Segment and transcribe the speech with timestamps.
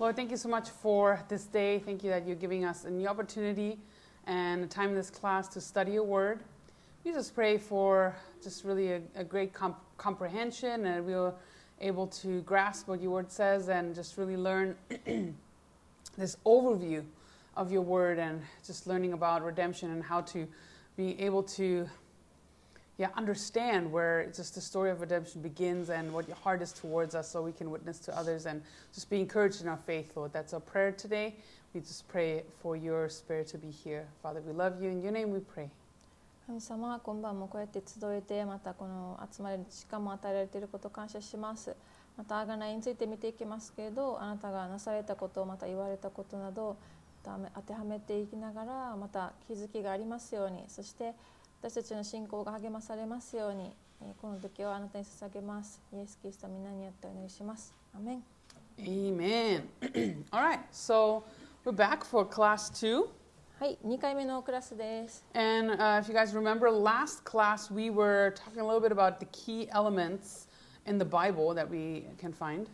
[0.00, 1.78] Lord, thank you so much for this day.
[1.78, 3.78] Thank you that you're giving us a new opportunity
[4.26, 6.40] and a time in this class to study your word.
[7.04, 11.32] We just pray for just really a, a great comp- comprehension and we're
[11.80, 14.74] able to grasp what your word says and just really learn
[16.18, 17.04] this overview
[17.56, 20.48] of your word and just learning about redemption and how to
[20.96, 21.88] be able to
[22.99, 27.15] yeah, understand where just the story of redemption begins and what your heart is towards
[27.15, 28.61] us so we can witness to others and
[28.93, 30.33] just be encouraged in our faith, Lord.
[30.33, 31.35] That's our prayer today.
[31.73, 34.05] We just pray for your spirit to be here.
[34.21, 34.89] Father, we love you.
[34.89, 35.69] In your name we pray.
[36.49, 41.75] 神様今晩もこうやって集えてまたこの集まりに時間も与えられていることを感謝します
[42.17, 46.75] またあがないについて見ていきますけれどあなたがなされたことまた言われたことなど
[47.23, 51.13] 当てはめていきながらまた気づきがありますようにそして
[51.64, 53.74] 私たちの信仰が励まされますように
[54.20, 58.22] この時をあなたに捧げますイエス・キリスト皆によってお願いしますアメン
[58.76, 59.62] Amen.
[60.30, 61.24] All right, so
[61.64, 63.06] we're back for class two.
[63.58, 65.24] はい、2回目のクラスです。
[65.32, 69.26] And uh, if you guys remember, last class we were talking a little bit about the
[69.32, 70.48] key elements
[70.86, 72.66] in the Bible that we can find.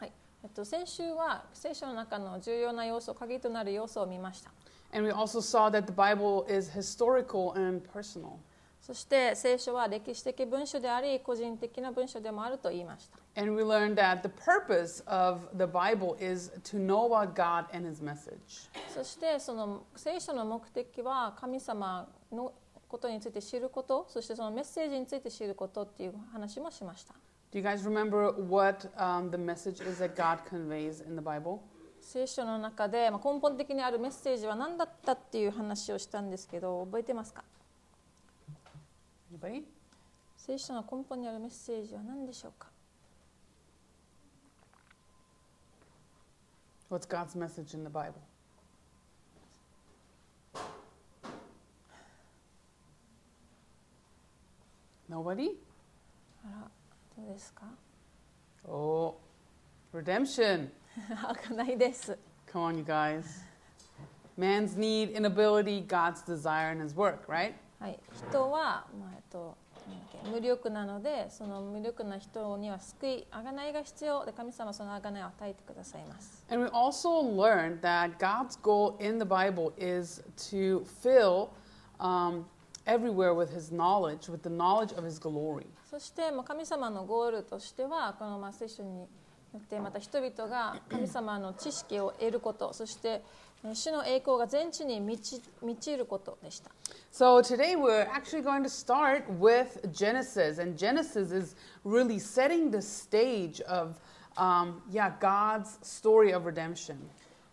[0.00, 4.50] はい、えっと先週は聖書の中の重要な要素、鍵となる要素を見ました。
[4.93, 8.39] And we also saw that the Bible is historical and personal.
[8.81, 13.17] そして聖書は歴史的文書であり、個人的な文書でもあると言いました。
[13.35, 17.85] And we learned that the purpose of the Bible is to know about God and
[17.85, 18.69] His message.
[18.93, 22.53] そしてその聖書の目的は神様の
[22.87, 27.13] ことについて知ること、そしてそのメッセージについて知ることっていう話もしました。
[27.51, 31.59] Do you guys remember what um, the message is that God conveys in the Bible?
[32.02, 37.44] 聖書の中で、まあ、根本的にあるメッセージは何だったっていう話をしたんですけど覚えてますか?
[40.36, 42.68] 聖書の根本にあるメッセージは何でしょうか
[46.90, 48.12] ？What's God's message in the Bible?
[56.44, 56.70] あら
[57.16, 57.62] どうですか
[58.66, 59.14] ？Oh,
[59.94, 60.70] redemption.
[61.54, 62.18] ないです。
[62.52, 63.44] Come on, you guys.
[64.38, 67.54] Man's need, inability, God's desire, and His work, right?
[67.78, 67.98] はい、
[68.28, 69.56] 人は、まあえっと、
[70.30, 76.44] 無力なのでその無力な人には救い贖いが必要で神様はその贖いを与えてくださいます。
[76.48, 81.48] And we also learned that God's goal in the Bible is to fill
[81.98, 82.44] um,
[82.86, 85.66] everywhere with His knowledge, with the knowledge of His glory.
[85.90, 89.06] そして、まあ、神様のゴールとしてはこのまあ聖書に
[89.52, 93.42] よってまた人々が神様の知識を得ることそしてえー
[93.74, 96.70] 主の栄光が全地に満ち満ちることでした。
[97.12, 101.54] So today we're actually going to start with Genesis, and Genesis is
[101.84, 104.00] really setting the stage of,
[104.36, 106.96] um, yeah, God's story of redemption.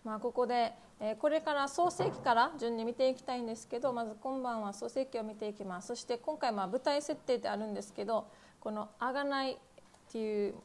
[0.03, 8.27] まあ、ここで、えーこれから創世記から順に見ていきたいんですけどまず今晩は創世記を見ていきますそして今回まあ舞台設定であるんですけど
[8.59, 9.57] この贖いっ
[10.11, 10.55] ていう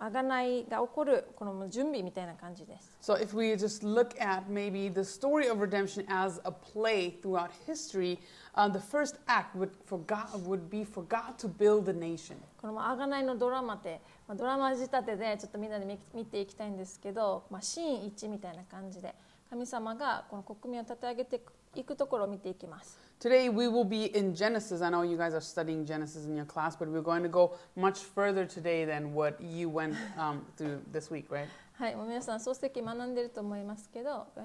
[0.00, 7.10] 贖いが起こるこの準備みたいな感じです So if we just look at maybe the story of redemption as a play
[7.22, 8.18] throughout history,
[8.54, 12.36] uh, the first act would, for God, would be for God to build a nation.
[12.60, 19.14] このまあ贖いのドラマって、まあ、ドラマ仕立てでちょっとみんなで見見ていきたいんですけど、まあ、シーン1みたいな感じで
[19.50, 21.40] 神様がこの国民を立て上げて
[21.74, 24.80] いくところを見ていきます Today we will be in Genesis.
[24.80, 27.54] I know you guys are studying Genesis in your class, but we're going to go
[27.76, 31.48] much further today than what you went um, through this week, right?
[31.74, 34.44] はい、もう皆さん漱石学んでると思いますけど、えー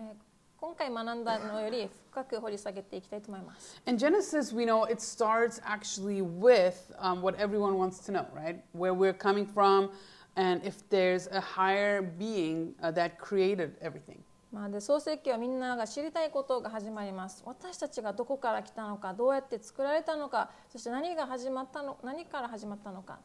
[0.57, 3.79] 今回学んだのより深く掘り下げていきたいと思います。
[3.85, 8.61] In Genesis, we know it starts actually with um, what everyone wants to know, right?
[8.73, 9.91] Where we're coming from,
[10.35, 14.24] and if there's a higher being uh, that created everything.
[14.55, 17.43] まあ、で創世記はみんなが知りたいことが始まります。
[17.45, 23.19] 私たちがどこから来たのか、どうやって作られたのか、そして何が始まったの、何から始まったのか。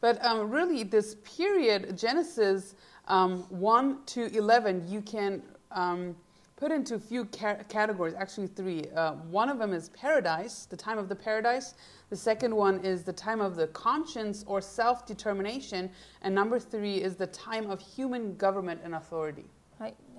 [0.00, 2.76] But um, really, this period, Genesis
[3.08, 6.16] um, 1 to 11, you can um,
[6.56, 8.86] put into a few ca- categories, actually, three.
[8.96, 11.74] Uh, one of them is paradise, the time of the paradise.
[12.08, 15.90] The second one is the time of the conscience or self determination.
[16.22, 19.44] And number three is the time of human government and authority.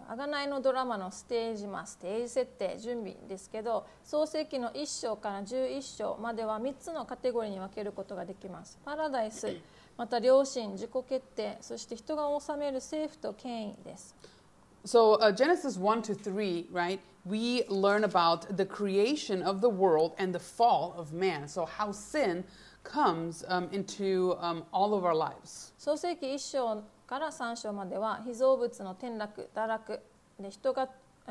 [0.08, 8.80] はい、贖いのドラマのステージ、まあ、ステージ設定、準備ですけど、創世記の1章から11章までは3つのカテゴリーに分けることができます。
[8.84, 9.56] パラダイス、
[9.98, 14.16] また良心、自己決定、そして人が治める政府と権威です。
[14.84, 20.34] So, uh, Genesis 1 to 3, right, we learn about the creation of the world and
[20.34, 21.48] the fall of man.
[21.48, 22.44] So, how sin
[22.84, 25.72] comes um, into um, all of our lives.
[25.80, 30.01] 創世記1章から3章までは被造物の転落堕落
[30.41, 30.89] で人が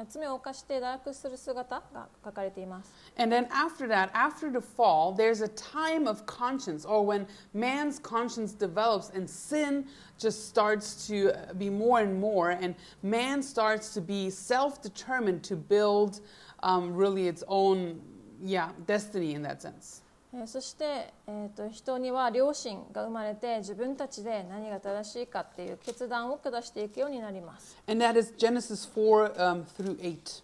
[0.10, 7.26] 罪を犯して堕落する姿が書かれています And then after that, after the fall, there's a time of conscience, or when
[7.54, 9.86] man's conscience develops and sin
[10.18, 15.56] just starts to be more and more, and man starts to be self determined to
[15.56, 16.20] build
[16.62, 18.02] um, really its own,
[18.44, 20.02] yeah, destiny in that sense.
[20.33, 30.43] えーそして、えー、と人には良心が生まれて自分たちで何が正しいかっていう決断を下していくようになります、And that is Genesis 4 um, through 8.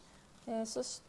[0.49, 1.00] えーそし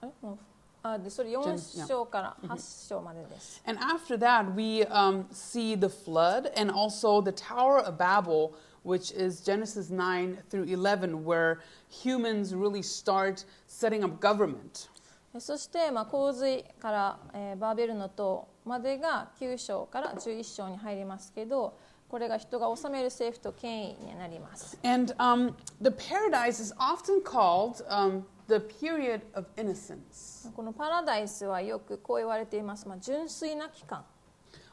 [0.00, 0.38] あれもう
[0.82, 8.52] あでそれ Gen- 4章から8章までです、And after that, we um, see the flood and also the Tower of Babel,
[8.84, 11.58] which is Genesis 9 through 11, where
[11.90, 14.88] humans really start setting up government.
[15.38, 30.50] えーそして、まあ、洪水から、えーバーベルの塔までが9章から11章に入りますけどこれが人が治める政府と権威になります And um, the paradise is often called um, the period of innocence.
[30.54, 34.04] このパラダイスはよくこう言われています、まあ、純粋な期間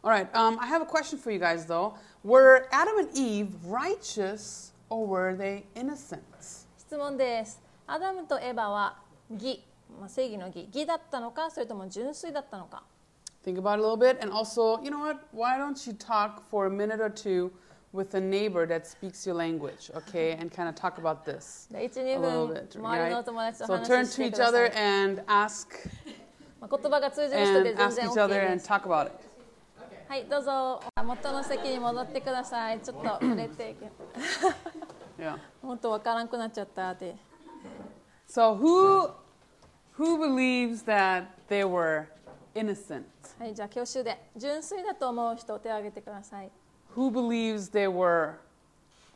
[0.04, 1.94] All right, um, I have a question for you guys though.
[2.24, 6.22] Were Adam and Eve righteous or were they innocent?
[6.78, 9.00] 質問ですアダムとエバは
[9.32, 9.64] 義、
[10.00, 12.84] まあ、正義の義義だったのかそれとも純粋だったのか
[13.46, 14.18] Think about it a little bit.
[14.22, 15.20] And also, you know what?
[15.32, 17.52] Why don't you talk for a minute or two
[17.94, 20.32] with a neighbor that speaks your language, okay?
[20.32, 22.80] And kind of talk about this で12 a little 分 bit.
[22.82, 23.56] Right?
[23.56, 25.68] So 話 turn し to each other い、and ask
[26.60, 29.14] and 全 ask 然 each other で and す talk about it.
[30.08, 33.76] はいどうぞ元の席に戻ってくださいちょっと触れて
[35.18, 35.38] Yeah.
[35.62, 37.16] もっとわからんくなっちゃったって
[38.28, 39.12] So who
[39.99, 42.07] who believes that they were
[42.55, 43.05] innocent?
[43.39, 46.51] はいじゃあ教習で純粋だと思う人手を挙げてください
[46.97, 48.35] Who believes they were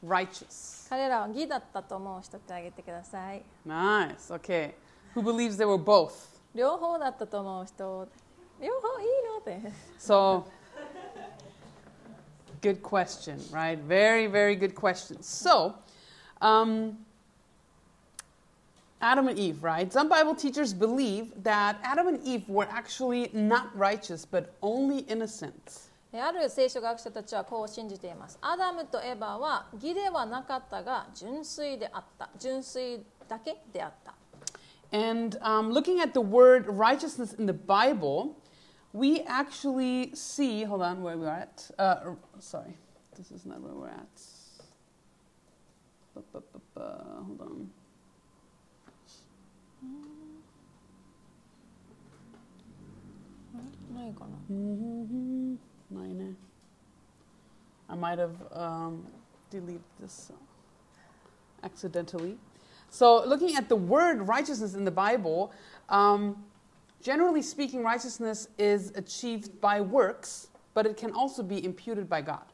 [0.07, 0.89] righteous?
[0.89, 4.35] 彼らは義だったと思う人手を挙げてください Nice.
[4.35, 4.73] Okay.
[5.15, 6.13] Who believes they were both?
[6.55, 8.09] 両方だったと思う人
[8.61, 10.45] 両方いいのって So,
[12.63, 13.79] good question, right?
[13.87, 15.19] Very, very good question.
[15.21, 15.75] So,
[16.41, 16.95] um,
[19.01, 19.93] Adam and Eve, right?
[19.93, 25.91] Some Bible teachers believe that Adam and Eve were actually not righteous, but only innocent.
[26.13, 34.15] である聖書学者たちはこう信じていますアダムとエバは義ではなかったが純粋であった純粋だけであった
[34.97, 38.37] And um, looking at the word righteousness in the Bible,
[38.93, 41.69] we actually see, hold on, where we are at.
[41.77, 42.77] Uh, sorry,
[43.17, 44.07] this is not where we're at.
[46.15, 47.71] Bu- bu- bu- bu- Hold on.
[54.00, 55.58] ないかな Mhm.
[55.92, 56.36] Nine.
[57.88, 59.04] I might have um,
[59.50, 60.36] deleted this uh,
[61.64, 62.38] accidentally.
[62.92, 65.52] So, looking at the word righteousness in the Bible,
[65.90, 66.44] um,
[67.02, 72.46] generally speaking, righteousness is achieved by works, but it can also be imputed by God.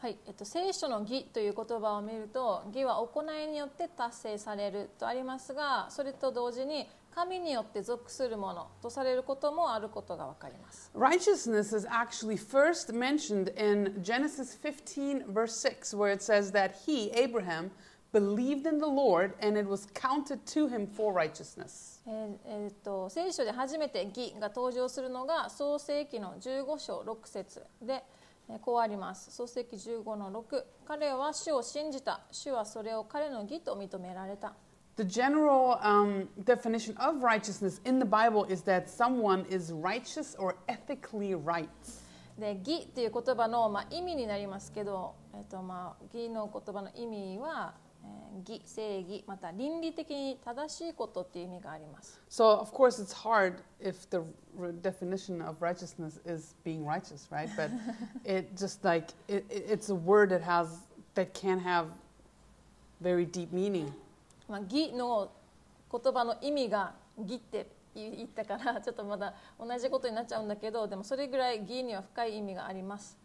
[0.00, 6.86] はい、えっと、聖書の義という言葉を見ると義は行いによって達成されるとありますがそれと同時に
[7.18, 17.10] 神によって属するものとされることもあることがわかります Righteousness is actually first mentioned in Genesis 15, verse 6, where it says that he,
[17.16, 17.72] Abraham,
[18.12, 22.00] believed in the Lord and it was counted to him for righteousness.
[22.06, 28.04] えーえと聖書で初めて義が登場するのが創世記の15章6節で、
[28.48, 34.54] えーこうあります創世記15の6彼は主を信じた主はそれを彼の義と認められた
[34.97, 40.55] The general um, definition of righteousness in the Bible is that someone is righteous or
[40.67, 41.67] ethically right.
[42.37, 54.23] で義っていう言葉の、まあ、意味になりますけど、えっとまあ、義の言葉の意味は、えー義正義また倫理的に正しいことっていう意味があります So, of course, it's hard if the
[54.59, 57.47] r- definition of righteousness is being righteous, right?
[57.55, 57.69] But
[58.25, 60.67] it just like, it, it- it's a word that has,
[61.15, 61.85] that can have
[63.01, 63.93] very deep meaning.
[64.47, 65.31] まあ、義の
[65.91, 73.17] 言葉の意味が義って言言ったからちょっとまだ同じことになっちゃうんだけどでもそれぐらい義には深い意味があります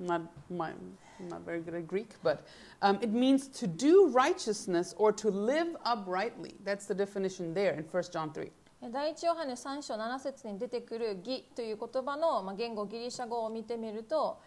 [0.00, 0.72] Not, my,
[1.20, 2.44] I'm not very good at Greek, but
[2.82, 6.54] um, it means to do righteousness or to live uprightly.
[6.64, 8.50] That's the definition there in 1 John 3.
[8.92, 14.38] 第一ヨハネ3章7節に出てくる義という言葉の、まあ、言語ギリシャ語を見てみると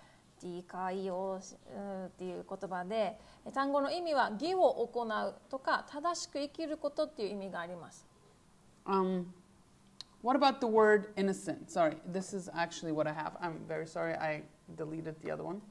[0.42, 3.18] ディカイオスっていう言葉で
[3.54, 8.06] 単語の意味は義を行うとか正しく生きることっていう意味があります
[8.86, 9.26] Um,
[10.22, 11.70] what about the word innocent?
[11.70, 13.34] Sorry, this is actually what I have.
[13.42, 14.44] I'm very sorry I
[14.78, 15.62] deleted the other one.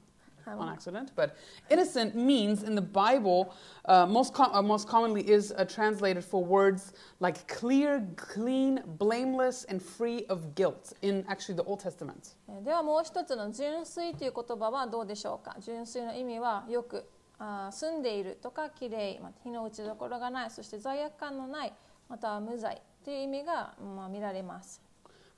[0.46, 1.12] On accident.
[1.14, 1.36] But
[1.70, 6.44] innocent means in the Bible, uh, most, com- uh, most commonly is uh, translated for
[6.44, 12.36] words like clear, clean, blameless, and free of guilt in actually the Old Testament.
[12.48, 17.04] えーではもう一つの純粋という言葉はどうでしょうか純粋の意味はよく
[17.38, 21.72] あー住んでいるとかきれい、まあ、火の打ちどころがないそして罪悪感のない
[22.08, 24.80] または無罪という意味が、まあ、見られます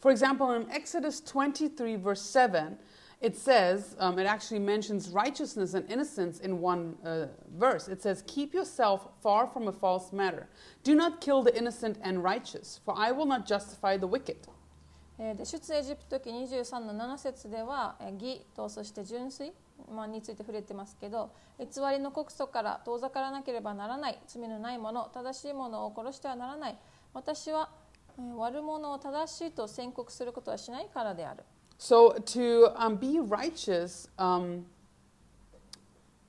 [0.01, 2.79] For example, in Exodus 23, verse 7,
[3.21, 7.89] it says, um, it actually mentions righteousness and innocence in one uh, verse.
[7.89, 10.47] It says, Keep yourself far from a false matter.
[10.85, 14.49] Do not kill the innocent and righteous, for I will not justify the wicked.
[15.21, 19.53] えで出エジプト記23の7節ではえ義とそして純粋、
[19.93, 26.79] まあ、について触れてますけど偽りの告訴から遠ざからなければならない罪のないもの正しいものを殺してはならない
[27.15, 27.69] 私は
[28.17, 31.43] え悪者を正しいと宣告することはしないからである
[31.78, 34.66] So to um, be righteous, um,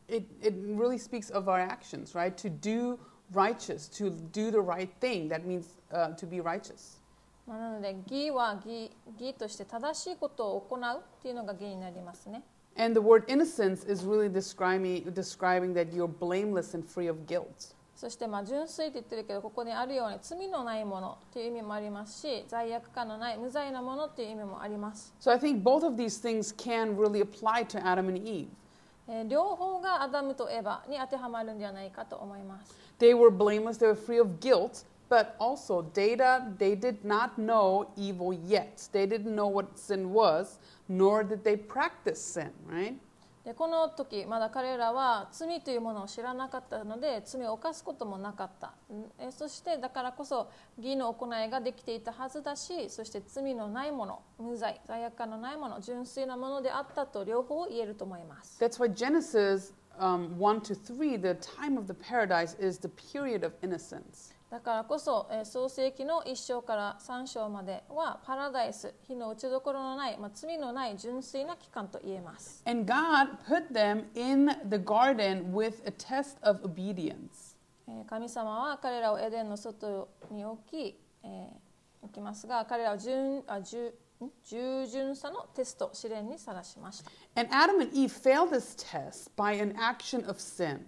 [0.09, 2.37] it, it really speaks of our actions, right?
[2.39, 2.99] To do
[3.33, 6.99] righteous, to do the right thing, that means uh, to be righteous.
[7.47, 8.91] まあ、なので義は義
[9.21, 12.43] 義として正しいことを行うっていうのが義になりますね
[12.77, 17.75] And the word innocence is really describing, describing that you're blameless and free of guilt.
[18.00, 28.48] そしてまあ純粋って言ってるけどここにあるように罪のないものっていう意味もありますし罪悪感のない無罪なものっていう意味もあります So I think both of these things can really apply to Adam and Eve.
[29.10, 32.74] えー両方がアダムとエバに当てはまるんじゃないかと思います。
[33.00, 38.32] They were blameless, they were free of guilt, but also data, they did not know evil
[38.48, 38.88] yet.
[38.94, 42.96] They didn't know what sin was, nor did they practice sin, right?
[43.50, 48.74] でこの時まだ彼らは罪というものを知らなかったので罪を犯すこともなかった
[49.18, 63.44] えそしてだからこそ義の行いができていたはずだしそして罪のないもの無罪罪悪感のないもの純粋なものであったと両方言えると思います That's why Genesis um, 1 to 3, the time of the paradise, is the period
[63.44, 64.34] of innocence.
[64.50, 77.56] だからこそ、えー創世記の1章から3章まではパラダイス火の打ちどころのない、まあ、罪のない純粋な期間と言えます And God put them in the garden with a test of obedience.
[77.88, 81.48] えー神様は彼らをエデンの外に置き、えー
[82.02, 84.30] 置きますが彼らを純あ従ん？
[84.44, 90.80] 従順さのテスト試練にさらしました And Adam and Eve failed this test by an action of sin.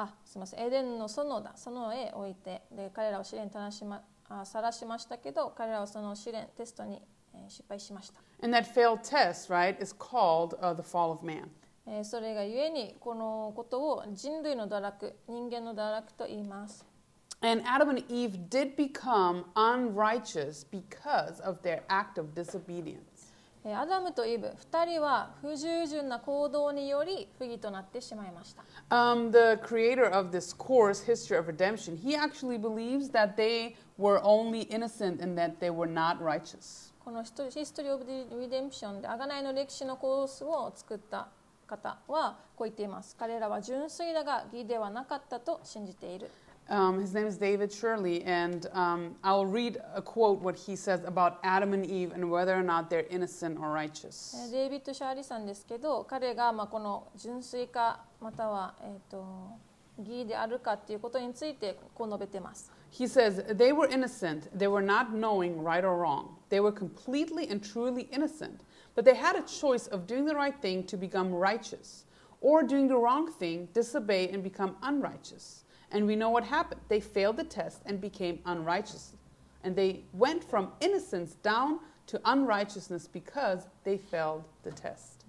[0.00, 7.02] あすみませんエデンの園だ園へ置いてで彼らを試練にさらしまあさらしましたけど彼らはその試練テストに、
[7.34, 11.48] えー失敗しました、And that failed test, right, is called uh, the fall of man.
[11.86, 16.86] えーそれがゆえにこのことを人類の堕落人間の堕落と言います
[17.40, 23.07] And Adam and Eve did become unrighteous because of their act of disobedience.
[23.68, 33.76] えーアダムとイブ2人は不従順な行動により不義となってしまいました Um, the creator of this course, History of Redemption, he actually believes that they
[33.98, 36.94] were only innocent and that they were not righteous.
[37.04, 41.28] この Hist History of Redemption で贖いの歴史のコースを作った
[41.66, 46.30] 方はこう言っています彼らは純粋だが義ではなかったと信じている
[46.69, 51.01] Um, his name is David Shirley, and um, I'll read a quote what he says
[51.05, 54.33] about Adam and Eve and whether or not they're innocent or え righteous.
[54.47, 59.25] ーデイビッド・シャーリさんですけど彼がまあこの純粋かまたは、えー、と
[59.99, 64.55] 義であるかっていうことについてこう述べてます He says, They were innocent.
[64.55, 66.35] They were not knowing right or wrong.
[66.49, 68.61] They were completely and truly innocent.
[68.93, 72.05] But they had a choice of doing the right thing to become righteous,
[72.39, 75.63] or doing the wrong thing, disobey, and become unrighteous.
[75.90, 76.80] And we know what happened.
[76.88, 79.14] They failed the test and became unrighteous.
[79.64, 85.24] and they went from innocence down to unrighteousness because they failed the test.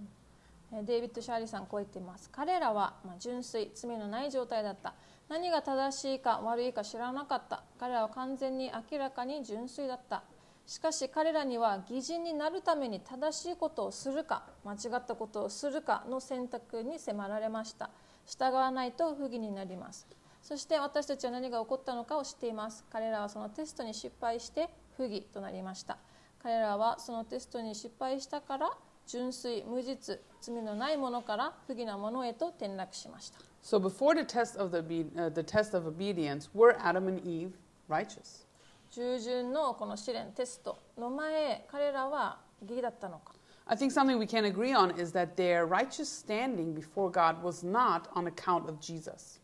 [0.72, 4.94] えデイビッド・シャーリーさんこう言っています彼らは、まあ、純粋罪のない状態だった
[5.28, 10.22] 何が正しいか悪いか知らなかった彼らは完全に明らかに純粋だった
[10.68, 17.90] しかし彼らには義人になるために正しいことをするか間違ったことをするかの選択に迫られました
[18.28, 20.06] 従わないと不義になります
[20.42, 25.98] そして私たちは何が起こったのかを知っています彼らはそのテストに失敗して不義となりました
[26.42, 28.72] 彼らはそのテストに失敗したから
[29.06, 37.52] 純粋無実罪のないものから不義なものへと転落しました So before the test of the, uh, the test of obedience, were Adam and Eve
[37.90, 38.46] righteous?
[38.92, 43.34] 従順のこの試練テストの前彼らは義だったのか
[43.66, 47.64] I think something we can agree on is that their righteous standing before God was
[47.64, 49.40] not on account of Jesus.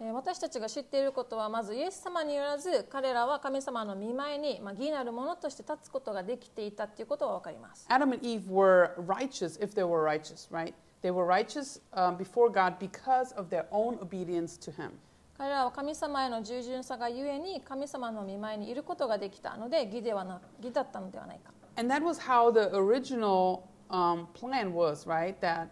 [0.00, 10.74] えー私たちが知っていることはまずイエス様によらず彼らは神様の見前に、まあ、義なるものとして立つことができていたということが分かります Adam and Eve were righteous if they were righteous, right?
[11.02, 14.92] They were righteous um, before God because of their own obedience to Him.
[15.38, 25.40] 彼らは神様への従順さがゆえに神様の見前にいることができたので義ではな義だったのではないか And that was how the original um, plan was, right?
[25.40, 25.68] That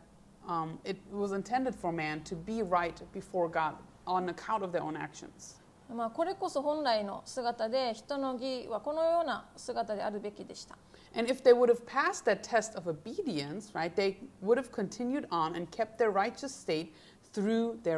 [0.48, 3.74] um, it was intended for man to be right before God
[4.06, 5.60] on account of their own actions.
[5.92, 10.76] まあこれこそ本来の姿で人の義はこのような姿であるべきでした。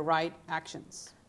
[0.02, 0.32] Right,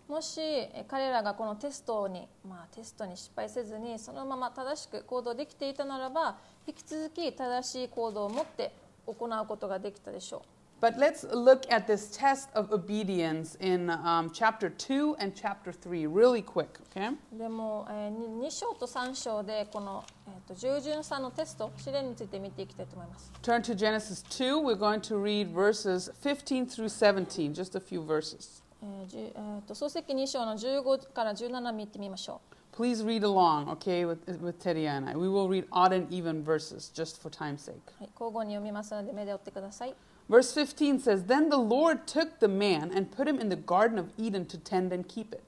[0.07, 0.39] もし
[0.87, 8.71] 彼らがこのテストに、まあ、テストに失敗せずにそのまま正しく行動できていたならば引き続き正しい行動を持って
[9.07, 10.41] 行うことができたでしょう。
[10.80, 16.40] But let's look at this test of obedience in um, chapter 2 and chapter 3 really
[16.40, 17.10] quick, okay?
[17.34, 24.58] うでも、え2章と3章でこの、えー、と従順さのテスト試練について見ていきたいと思います Turn to Genesis 2.
[24.62, 28.62] We're going to read verses 15 through 17, just a few verses.
[28.82, 32.40] えーじゅえー、と創世記2章の15から17見てみましょ
[32.72, 35.14] Please read along, okay, with, with Teria and I.
[35.14, 37.76] We will read odd and even verses just for time's sake.
[38.00, 39.94] う、はい、交互に読みますので目で追ってください
[40.28, 43.98] Verse 15 says, Then the Lord took the man and put him in the Garden
[43.98, 45.42] of Eden to tend and keep it.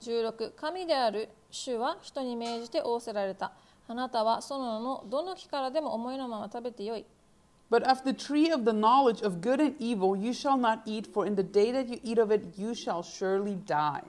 [0.00, 3.52] 16神である主は人に命じて仰せられた
[3.86, 7.04] あなたはそののどの木からでも思いのまま食べてよい
[7.70, 11.06] But of the tree of the knowledge of good and evil you shall not eat,
[11.06, 14.02] for in the day that you eat of it, you shall surely die.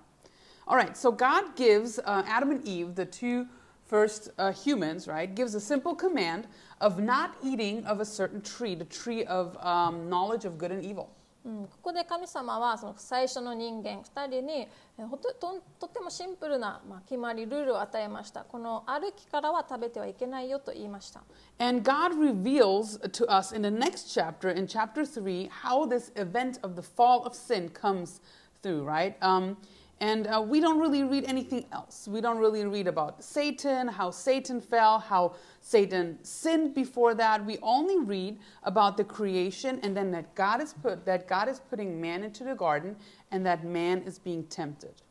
[0.68, 3.48] All right, so God gives uh, Adam and Eve, the two
[3.86, 6.46] first uh, humans, right, gives a simple command
[6.80, 10.84] of not eating of a certain tree, the tree of um, knowledge of good and
[10.84, 11.10] evil.
[11.46, 21.22] うん、ここで神様はその最初の人間2人にえほとととってもシンプルな、まあ、決まりルールを与えましたこの歩きからは食べてはいけないよと言いました
[21.60, 26.60] And God reveals to us in the next chapter, in chapter 3, how this event
[26.64, 28.22] of the fall of sin comes
[28.62, 29.16] through, right?
[29.22, 29.58] Um,
[30.01, 32.07] and uh, we don't really read anything else.
[32.07, 37.45] We don't really read about Satan, how Satan fell, how Satan sinned before that.
[37.45, 41.59] We only read about the creation and then that God is put that God is
[41.59, 42.97] putting man into the garden
[43.33, 45.03] and that man is being tempted.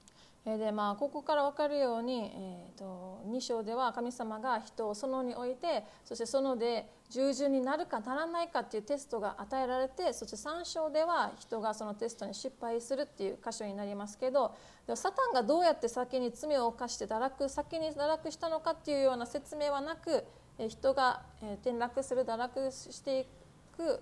[0.56, 14.56] でまあ、ここから分かるように、えー、と2章では神様が人を園に置いてそして園で従順になるかならないかっていうテストが与えられてそして3章では人がそのテストに失敗するっていう箇所になりますけど
[14.86, 20.24] でもサタンがどうやって先に罪を犯して堕落先に堕落したのかっていうような説明はなく
[20.70, 21.24] 人が
[21.62, 23.28] 転落する堕落していく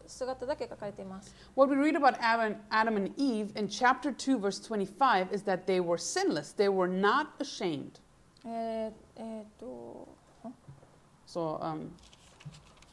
[0.08, 1.34] 姿だけ書かれています。
[1.56, 5.80] What we read about Adam, Adam and Eve in chapter 2, verse 25, is that they
[5.80, 6.56] were sinless.
[6.56, 8.00] They were not ashamed.
[8.46, 10.08] えーえーと
[11.28, 11.90] So um,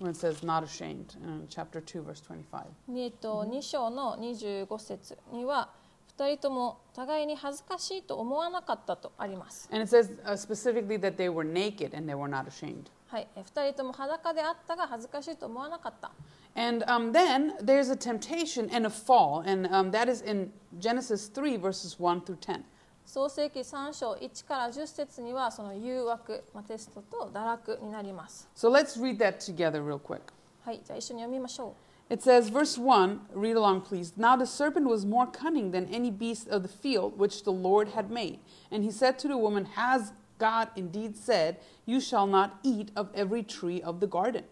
[0.01, 2.65] when it says not ashamed in chapter 2, verse 25.
[2.97, 5.71] えっと2章の25節には
[6.19, 9.69] 2人とも互いに恥ずかしいと思わなかったとあります。
[9.73, 12.91] And it says uh, specifically that they were naked and they were not ashamed.
[13.09, 16.11] はい、2人とも裸であったが恥ずかしいと思わなかった。
[16.56, 21.58] And um, then there's a temptation and a fall, and um, that is in Genesis 3,
[21.58, 22.64] verses 1 through 10.
[23.06, 28.50] 創世記3章1から10節にはその誘惑、まあ、テストと堕落になります。
[28.54, 30.20] So let's read that together real quick.
[30.66, 31.74] はい、じゃあ一緒に読みましょ
[32.10, 34.14] It says, verse 1, read along, please.
[34.18, 37.90] Now the serpent was more cunning than any beast of the field which the Lord
[37.90, 38.40] had made.
[38.72, 43.10] And he said to the woman, Has God indeed said, You shall not eat of
[43.14, 44.46] every tree of the garden?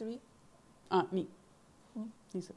[0.00, 0.02] う。
[0.02, 0.18] 3?
[0.90, 1.28] あ、に。
[2.34, 2.54] 二節。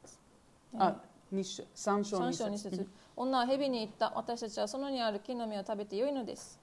[0.78, 0.96] あ、
[1.32, 2.44] 二章、三章3二節。
[2.44, 6.60] 章2節女は蛇に言った私たちはそのにある木の実を食べてよいのです。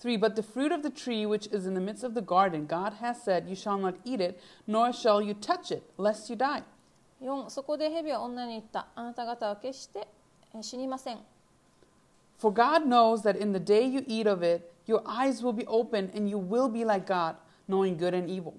[0.00, 2.66] 3 But the fruit of the tree which is in the midst of the garden,
[2.66, 6.36] God has said, You shall not eat it, nor shall you touch it, lest you
[6.36, 6.62] die.
[7.20, 10.06] 4そこで蛇は女に言ったあなた方は決して
[10.54, 11.18] えー死にません
[12.38, 15.66] For God knows that in the day you eat of it, your eyes will be
[15.66, 17.34] opened, and you will be like God,
[17.66, 18.54] knowing good and evil.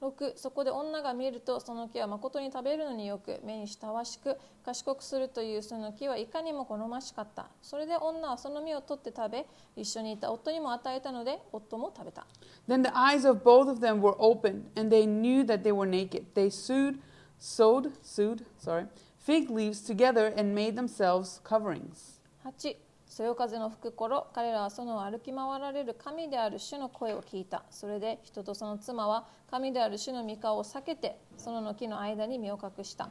[0.00, 12.26] 6そこで女が見るとその木は誠に食べるのによく目に親しく賢くするというその木はいかにも好ましかったそれで女はその実を取って食べ一緒にいた夫にも与えたので夫も食べた
[12.68, 15.88] Then the eyes of both of them were opened, and they knew that they were
[15.88, 16.24] naked.
[16.34, 16.98] They sewed,
[17.38, 18.86] sewed, sewed, sorry,
[19.18, 22.18] fig leaves together and made themselves coverings.
[22.44, 22.85] 8
[23.16, 33.08] そよ風の吹く頃彼らはその歩き回られる神である主の声を聞いたそれで人とその妻は神である主の御顔を避けてその木の間に身を隠した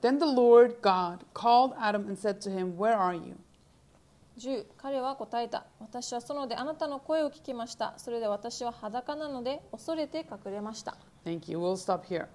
[0.00, 3.34] Then the Lord God called Adam and said to him, Where are you?
[4.38, 11.58] 10彼は答えた私は園であなたの声を聞きましたそれで私は裸なので恐れて隠れました Thank you.
[11.58, 12.28] We'll stop here.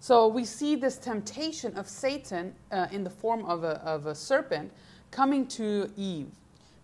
[0.00, 4.14] So we see this temptation of Satan uh, in the form of a, of a
[4.16, 4.72] serpent
[5.12, 6.26] coming to Eve.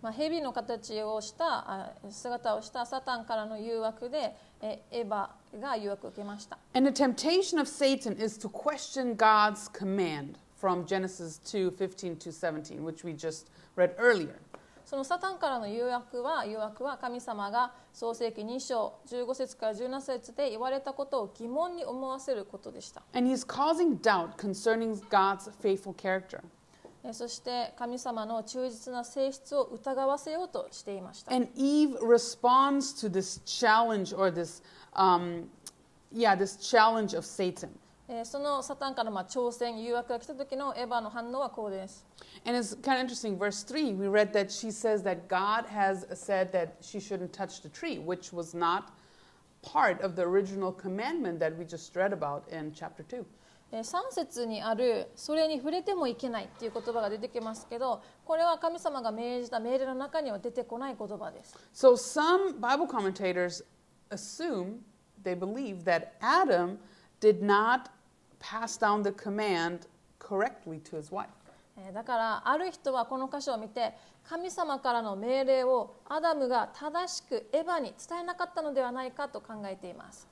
[0.02, 12.16] まあ、蛇の形をしたあ姿をしたサタンからの誘惑でえエヴァが誘惑を受けました And the temptation of Satan is to question God's command from Genesis 2 15
[12.16, 14.36] to 17, which we just read earlier.
[14.84, 23.02] そのサタンからの誘惑は誘惑は神様が創世記2章15節から17節で言われたことを疑問に思わせることでした。
[23.14, 26.40] And he's causing doubt concerning God's faithful character.
[27.02, 31.34] えそして神様の忠実な性質を疑わせようとしていました。
[31.34, 34.62] And Eve responds to this challenge or this,
[34.94, 35.48] um,
[36.12, 37.70] yeah, this challenge of Satan.
[38.12, 42.04] えそのサタンからまあ挑戦、誘惑が来た時のエヴァの反応はこうです。
[42.44, 43.38] And it's kind of interesting.
[43.38, 47.62] Verse 3, we read that she says that God has said that she shouldn't touch
[47.62, 48.92] the tree, which was not
[49.62, 53.24] part of the original commandment that we just read about in chapter 2.
[53.72, 61.56] え3節にある「それに触れてもいけない」っていう言葉が出てきますけどこれは神様が命じた命令の中には出てこない言葉です。
[61.72, 63.64] So some Bible commentators
[64.10, 64.80] assume,
[65.22, 66.78] they believe that Adam
[67.20, 67.90] did not
[68.40, 69.86] pass down the command
[70.18, 71.28] correctly to his wife.
[71.92, 80.28] だからある人はこの箇所を見て神様からの命令をアダムが正しくエヴァに伝えなかったのではないかと考えています。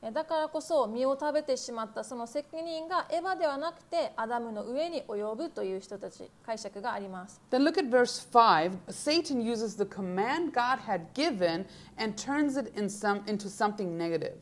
[0.00, 7.40] えだからこそ身を食べてしまったその責任がエヴァではなくてアダムの上に及ぶという人たち解釈があります。
[7.50, 8.70] Then look at verse 5.
[8.90, 11.66] Satan uses the command God had given
[11.98, 14.36] and turns it in some, into something negative.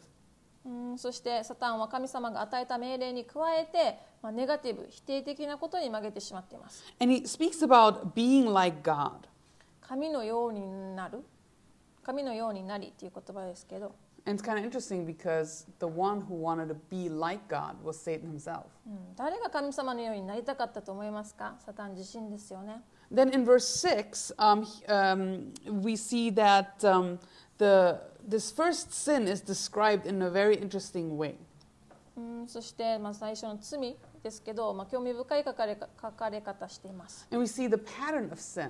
[0.66, 9.12] うんそしてサタンは神様が与えた命令に加えて、まあ、ネガティブ否定的なことに曲げてしまっています And he speaks about being like God.
[9.81, 11.22] 神のようになる
[12.02, 13.94] 神のようになりっていう言葉ですけど、
[14.26, 18.29] And it's kind of interesting because the one who wanted to be like God was Satan
[18.29, 18.64] himself.
[18.87, 27.20] うん誰が神様のようになりたかったと思いますかサタン自身ですよね Then in verse 6, um, um, we see that um,
[27.59, 31.36] the, this first sin is described in a very interesting way.
[32.17, 38.69] うんそして、まあ、最初の罪ですけど、まあ、興味深い書かれか書かれ方しています And we see the pattern of sin.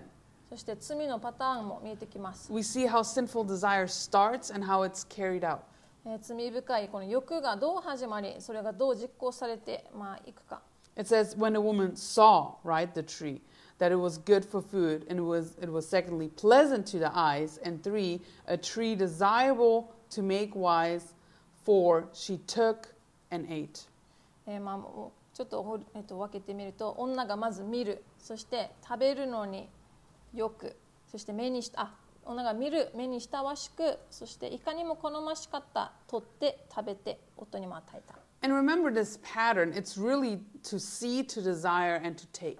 [0.49, 5.59] そして罪のパターンも見えてきます、 We see how sinful desire starts and how it's carried out.
[6.05, 10.61] えー罪深いこの欲がどう始まりそれがどう実行されて、まあ、いくか
[10.97, 13.41] It says when a woman saw, right, the tree,
[13.79, 17.11] that it was good for food, and it was it was secondly pleasant to the
[17.17, 21.13] eyes, and three, a tree desirable to make wise,
[21.63, 22.93] four, she took
[23.31, 23.87] and ate.
[24.47, 29.69] えーまあ、もうちょっとほ、えっと分けてみると女がまず見るそして食べるのに
[30.33, 30.75] よく
[31.11, 31.93] そして目にしたあ
[32.25, 42.57] 女が見る目に親しくそしていかにも好ましかった取って食べて夫にも与えた、 And remember this pattern, it's really to see, to desire, and to take.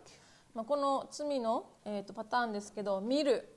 [0.56, 3.48] まあ、この罪の、えー、とパターンですけど見る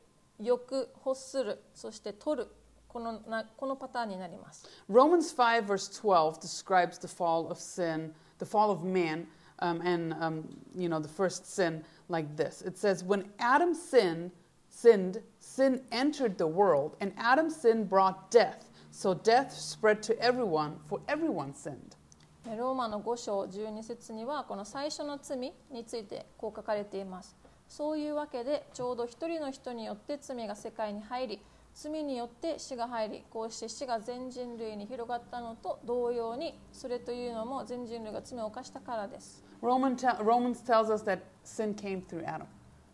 [0.40, 2.48] 欲欲するそして取る
[2.87, 9.26] このなこのパターンになります Romans 5, verse 12 describes the fall of sin, the fall of man,
[9.60, 10.44] um, and, um,
[10.76, 12.62] you know, the first sin like this.
[12.62, 14.30] It says, When Adam sinned,
[14.68, 18.70] sinned, sin entered the world, and Adam's sin brought death.
[18.90, 21.96] So death spread to everyone, for everyone sinned.
[22.51, 27.35] えローマの5章12節にはこの最初の罪についてこう書かれています
[27.67, 31.41] そういうわけでちょうど一人の人によって罪が世界に入り
[31.75, 42.45] 罪によって死が入りこうして死が全人類に広がったのと同様にそれというのも全人類が罪を犯したからです Roman te- Romans tells us that sin came through Adam.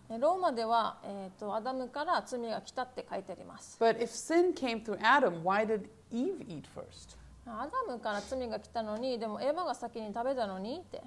[0.09, 3.77] えローマでは、えー、とアダムから罪が来たって書いてあります。
[3.79, 7.17] But if sin came through Adam, why did Eve eat first?
[7.45, 11.01] アダムから罪が来たのに、でもエヴァが先に食べたのにって。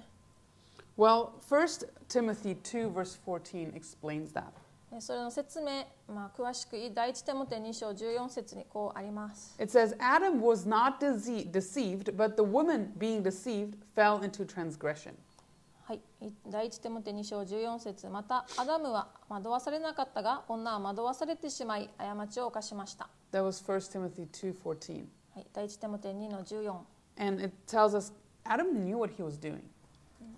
[0.97, 4.51] Well, 1 Timothy 2, verse 14 explains that.
[4.91, 9.55] えそれの説明、まあ、詳しく第一テモテ2章14節にこうあります。
[9.61, 15.13] It says, Adam was not dece- deceived, but the woman being deceived fell into transgression.
[15.83, 23.09] はい、い第一テモテ2章14節またアダムは惑わされなかったが女は惑わされてしまい過ちを犯しました。
[23.31, 25.18] That was 1 Timothy 2:14.
[25.35, 26.79] はい、第一テモテ2の14
[27.17, 28.13] And it tells us
[28.45, 29.61] Adam knew what he was doing,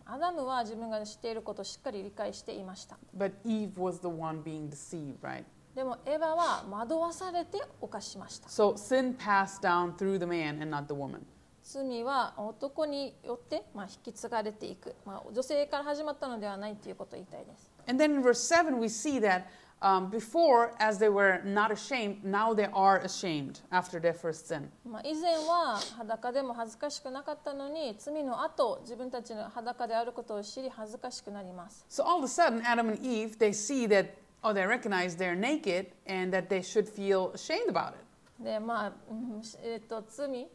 [0.05, 2.97] アダムは自分が知っていることをしっかり理解していました。
[3.17, 5.43] but Eve was the one being deceived, right?
[5.75, 8.49] でもエヴァは惑わされて犯しました。
[8.49, 11.21] So sin passed down through the man and not the woman.
[11.63, 17.71] 罪は男によって、まあ、引き継がれていく、まあ、女性から始まったのではないということを言いたいです。
[17.87, 19.43] And then in verse 7, we see that
[19.82, 24.70] um, before, as they were not ashamed, now they are ashamed after their first sin.
[24.84, 35.16] まあ、以前は裸でも恥ずかしくなかったのに罪の後自分たちの裸であることを知り恥ずかしくなります So all of a sudden, Adam and Eve, they see that, or they recognize
[35.16, 38.06] they're naked and that they should feel ashamed about it.
[38.42, 40.46] でまあ、うんしえっと罪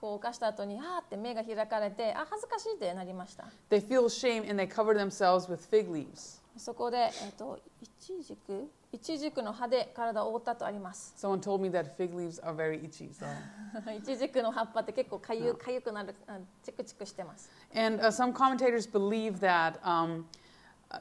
[0.00, 6.40] を犯した後にあーって目が開かれてあ恥ずかしいってなりました They feel shame and they cover themselves with fig leaves.
[6.56, 13.10] そこで、えっとイチジクイチジクの葉で体を覆ったとあります Someone told me that fig leaves are very itchy.
[13.12, 13.26] So,
[13.94, 20.24] イチジクの葉っぱって結構かゆかゆくなるあチクチクしてます and uh, some commentators believe that um,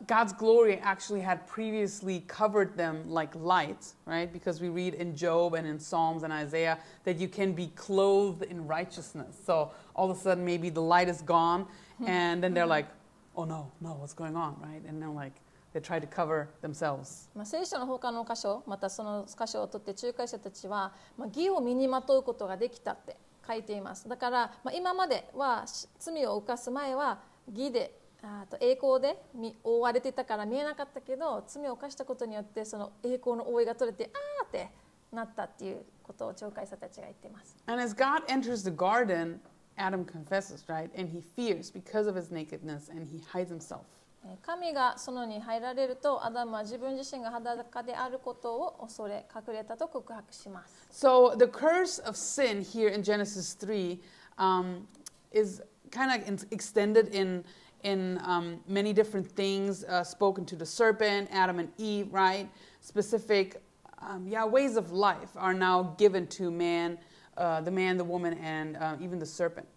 [0.06, 4.32] God's glory actually had previously covered them like light, right?
[4.32, 8.44] Because we read in Job and in Psalms and Isaiah that you can be clothed
[8.44, 9.38] in righteousness.
[9.46, 11.68] So all of a sudden, maybe the light is gone,
[12.06, 12.88] and then they're like,
[13.34, 14.82] "Oh no, no, what's going on?" Right?
[14.86, 15.36] And they're like,
[15.73, 17.29] they try to cover themselves.
[17.35, 27.21] まあ、聖書の他の箇所またその箇所を取って仲介者たちは、まあ、義を身にまとうことができたって書いていますだから、まあ、今まではし罪を犯す前は
[27.53, 34.69] 義であと栄光でみ覆われていたから見えなかったけど罪を犯したことによってその栄光の覆いが取れてあーって
[35.13, 39.41] なったっていうことを仲介者たちが言っています And as God enters the garden,
[39.77, 40.91] Adam confesses, right?
[40.97, 43.87] And he fears because of his nakedness, and he hides himself.
[44.26, 54.00] えー神がそのに入られるとアダムは自分自身が裸であることを恐れ隠れたと告白します So the curse of sin here in Genesis 3
[54.38, 54.88] um,
[55.32, 55.62] is
[55.92, 57.44] kind of extended in,
[57.84, 62.50] in um, many different things uh, spoken to the serpent, Adam and Eve, right?
[62.82, 63.62] Specific
[64.02, 66.98] um, yeah, ways of life are now given to man,
[67.38, 69.68] uh, the man, the woman, and uh, even the serpent.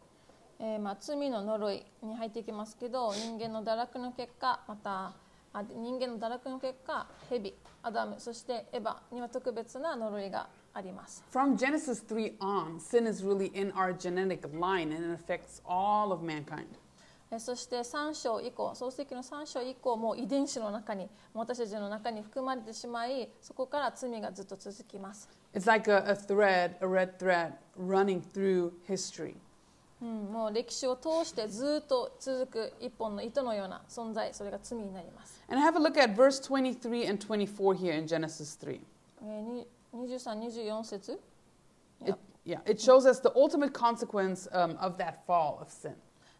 [0.59, 5.13] えーまあ、罪の呪いに入っていきますけど人間の堕落の結果また
[5.53, 16.11] あ人間の堕落の結果ヘビアダムそしてエヴァには特別な呪いがあります From Genesis 3 on, sin is really in our genetic line and it affects all
[16.11, 16.65] of mankind.
[17.31, 29.35] えーそして3章以降創世記の3章以降もう遺伝子の中に私たちの中に含まれてしまいそこから罪がずっと続きます It's like a, a thread, a red thread running through history.
[30.01, 38.79] うん、もう歴史を通してずっと続く一本の糸のような存在それが罪になります、And have a look at verse 23 and 24 here in Genesis 3.
[39.21, 41.19] えーに2324節
[42.05, 45.93] It, yeah, it shows us the ultimate consequence um, of that fall of sin.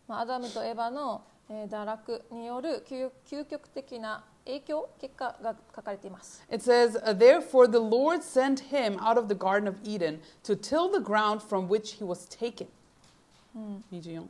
[0.07, 6.43] まあ、アダムとエヴァの、えー堕落による究究極的な影響結果が書かれています。
[6.51, 10.91] It says, uh, Therefore the Lord sent him out of the Garden of Eden to till
[10.91, 12.67] the ground from which he was taken.
[13.91, 14.27] 24.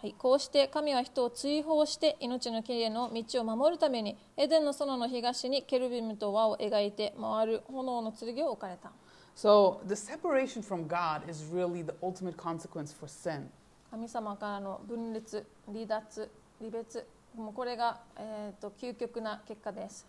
[0.00, 8.92] はい、こうして神は人を追放して命の木への道を守るためにエデンの園の東にケルビムと輪を描いて回る炎の剣を置かれた
[9.34, 13.48] So the separation from God is really the ultimate consequence for sin.
[13.90, 20.06] 神様からの分裂離脱離別もうこれが、えー、と究極な結果です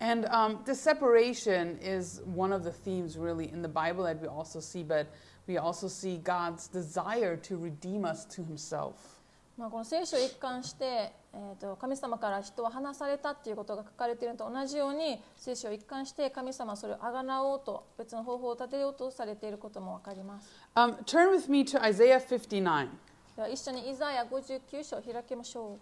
[0.00, 4.26] And um, this separation is one of the themes, really, in the Bible that we
[4.26, 5.06] also see, but
[5.46, 9.14] we also see God's desire to redeem us to Himself.
[9.56, 22.88] まあ、この聖書を一貫して、えー、と神様から人は離されたっていうことが書かれているのと同じように聖書を一貫して神様はそれをあがなおうと別の方法を立てようとされていることも分かります Um, turn with me to Isaiah 59.
[23.36, 25.78] では一緒にイザヤ59章を開きましょ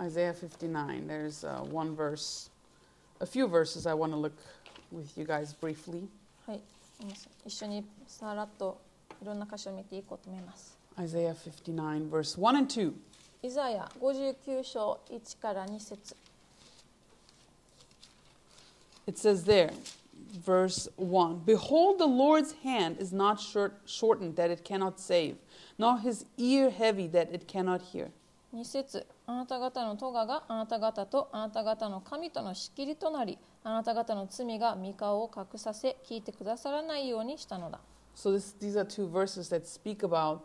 [0.00, 1.06] Isaiah 59.
[1.06, 2.50] There's uh, one verse,
[3.20, 4.32] a few verses I want to look
[4.90, 6.08] with you guys briefly.
[6.46, 6.60] うはい
[7.44, 8.80] 一緒にさらっと
[9.22, 12.92] いろんな箇所を見ていこうと思います Isaiah 59, verse 1 and 2.
[13.40, 16.16] イザヤ59章1から2節
[19.06, 19.72] It says there,
[20.44, 25.36] verse 1 Behold, the Lord's hand is not short, shortened that it cannot save,
[25.78, 28.10] nor his ear heavy that it cannot hear.
[28.52, 37.78] 2節あなた方の咎があなた方とあなた方の神との仕切りとなりあなた方の罪が御顔を隠させ聞いてくださらないようにしたのだ
[38.16, 40.40] So this, these are two verses that speak about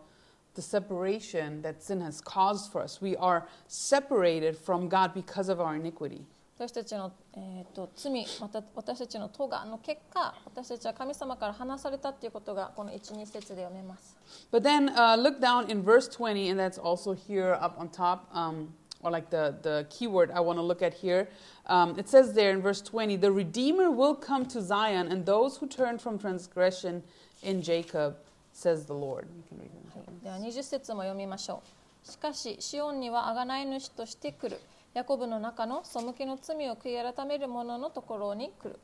[0.55, 3.01] the separation that sin has caused for us.
[3.01, 6.25] We are separated from God because of our iniquity.
[6.55, 14.15] 私たちの、えー、と罪また私たちの咎の結果私たちは神様から離されたということがこの12節で読めます
[14.51, 18.27] But then uh, look down in verse 20, and that's also here up on top,
[18.33, 18.67] um,
[19.02, 21.28] or like the, the keyword I want to look at here.
[21.66, 25.56] Um, it says there in verse 20, the Redeemer will come to Zion, and those
[25.56, 27.02] who turn from transgression
[27.42, 28.16] in Jacob,
[28.52, 29.28] says the Lord.
[29.36, 29.78] You can read it.
[29.94, 31.62] はい、では20節も読みましょ
[32.04, 34.60] うしかしシオンには贖い主として来る
[34.94, 38.78] ヤコブの中の背きの罪を悔い改める者のところに来る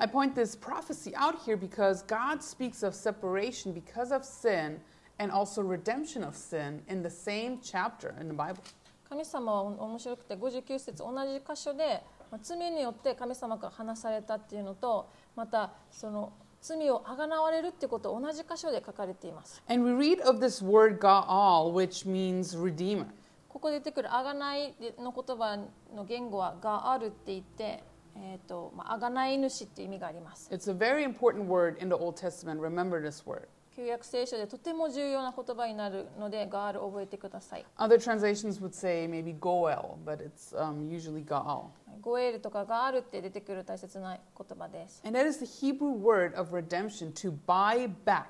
[0.00, 4.80] I point this prophecy out here because God speaks of separation because of sin
[5.18, 8.62] and also redemption of sin in the same chapter in the Bible.
[9.09, 23.07] 神様は面白くて59節同じ箇所でまあ罪によって神様から離されたっていうのとまたその罪をあがなわれるっていうことを同じ箇所で書かれています And we read of this word Gaal, which means redeemer.
[23.49, 25.57] ここで出てくるあがないの言葉
[25.93, 27.83] の言語はがあるって言って
[28.15, 32.61] えーとまあ、あがない主っていう意味があります It's a very important word in the Old Testament.
[32.61, 33.47] Remember this word.
[33.75, 41.65] 旧約聖書でとても重要な言葉になるのでガール覚えてください Other translations would say maybe Goel, but it's um, usually Gaal.
[42.01, 48.25] ゴエールとかガールって出てくる大切な言葉です And that is the Hebrew word of redemption to buy back.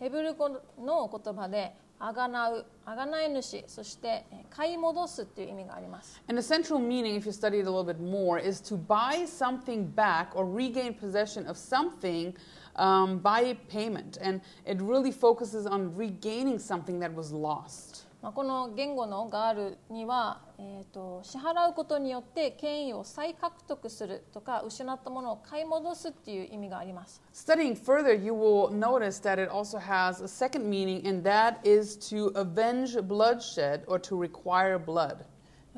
[0.00, 0.48] ヘブル語
[0.78, 9.24] の言葉であがなうあがない主そしてえー買い戻すっていう意味があります And the central meaning, if you study it a little bit more, is to buy
[9.26, 12.34] something back or regain possession of something
[12.75, 14.17] um, by payment.
[14.21, 18.07] And it really focuses on regaining something that was lost.
[18.21, 31.55] まあ、この言語のガールには、えー、と支払うことによって権威を再獲得するとか失ったものを買い戻すっていう意味があります Studying further, you will notice that it also has a second meaning, and that
[31.63, 35.25] is to avenge bloodshed or to require blood.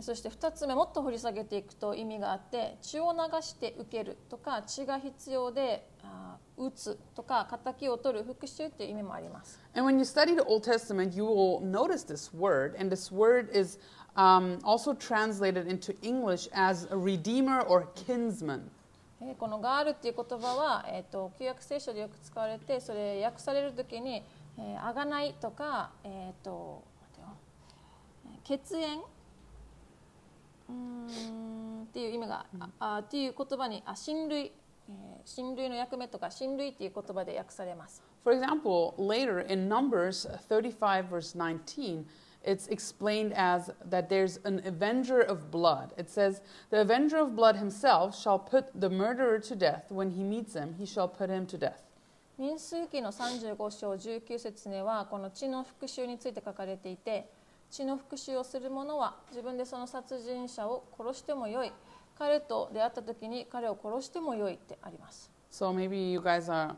[0.00, 5.86] そして2つ目もっと掘り下げていくと意味があって血を流して受けるとか血が必要で
[6.56, 13.48] 打つとか敵を取る復讐っていう意味もあります And when you study the Old Testament, you will notice this word, and this word
[13.56, 13.78] is
[14.16, 18.70] um, also translated into English as a redeemer or kinsman.
[19.20, 24.22] えーこのガールっていう言葉は、えー、と旧約聖書でよく使われてそれ訳される時に
[24.58, 26.82] 「えーあがない」とか、えー、と
[28.44, 29.00] 血縁
[30.68, 32.46] うーんっていう意味が、
[32.78, 34.52] ああっていう言葉にあ親類、
[34.88, 38.02] えー親類の役目とか親類っていう言葉で訳されます。
[38.24, 42.04] For example, later in Numbers 35, verse 19,
[42.42, 45.92] it's explained as that there's an avenger of blood.
[45.98, 49.90] It says, The avenger of blood himself shall put the murderer to death.
[49.90, 51.82] When he meets him, he shall put him to death.
[52.38, 57.28] 民数記の35章19節にはこの血の復讐について書かれていて
[57.70, 61.72] 血の復讐をする者は自分でその殺人者を殺してもよい
[62.18, 65.30] 彼と出会った時に彼を殺してもよいってあります。
[65.50, 66.74] So maybe you guys are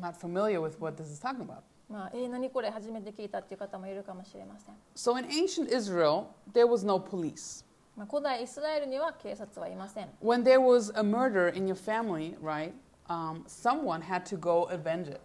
[0.00, 1.62] not familiar with what this is talking about.
[1.88, 4.74] まあ、えー、何これ初めて聞いたっていう方もいるかもしれません。
[4.94, 7.64] So in ancient Israel, there was no police.
[7.96, 10.08] まあ、古代イスラエルには警察はいません。
[10.22, 12.72] When there was a murder in your family, right,
[13.08, 15.20] um, someone had to go avenge it.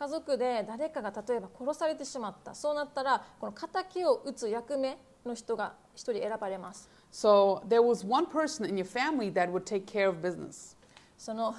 [0.00, 10.74] 家族で誰かが例えば殺されてしまったそうなったらこの敵を撃つ役目の人が一人選ばれます So there was one person in your family that would take care of business.
[11.18, 11.54] その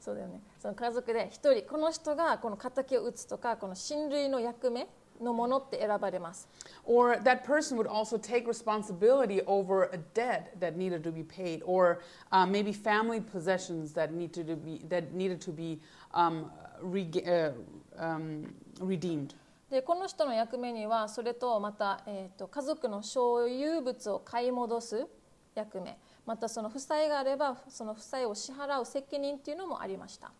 [0.00, 4.88] そうだよねその家族で一人この人がこの敵を撃つとかこの親類の役目
[5.20, 6.48] のものって選ばれます
[6.86, 11.60] Or that person would also take responsibility over a debt that needed to be paid,
[11.66, 12.00] or
[12.30, 15.78] uh, maybe family possessions that needed to be that needed to be
[16.14, 16.50] um,
[16.82, 17.52] rega- uh,
[17.98, 18.46] um,
[18.80, 19.34] redeemed.
[19.70, 25.06] でこの人の役目にはそれとまた、えー、と家族の所有物を買い戻す
[25.54, 30.30] 役目またその負債があればその負債を支払う責任というのもありました。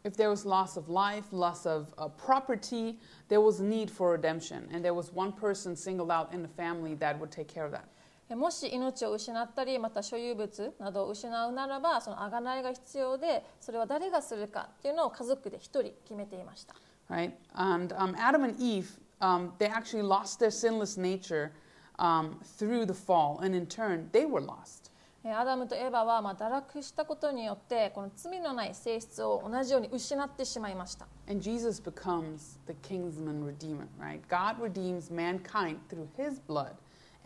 [8.36, 16.74] もし命を失ったりまた所有物などを失うならばその贖いが必要でそれは誰がするかというのを家族で一人決めていました。
[17.09, 17.33] right?
[17.55, 21.51] And um, Adam and Eve, um, they actually lost their sinless nature
[21.99, 24.91] um, through the fall, and in turn, they were lost.
[25.23, 34.21] えーアダムとエバはまあ堕落したことによってこの罪のない性質を同じように失ってしまいました And Jesus becomes the kingsman redeemer, right?
[34.29, 36.75] God redeems mankind through his blood,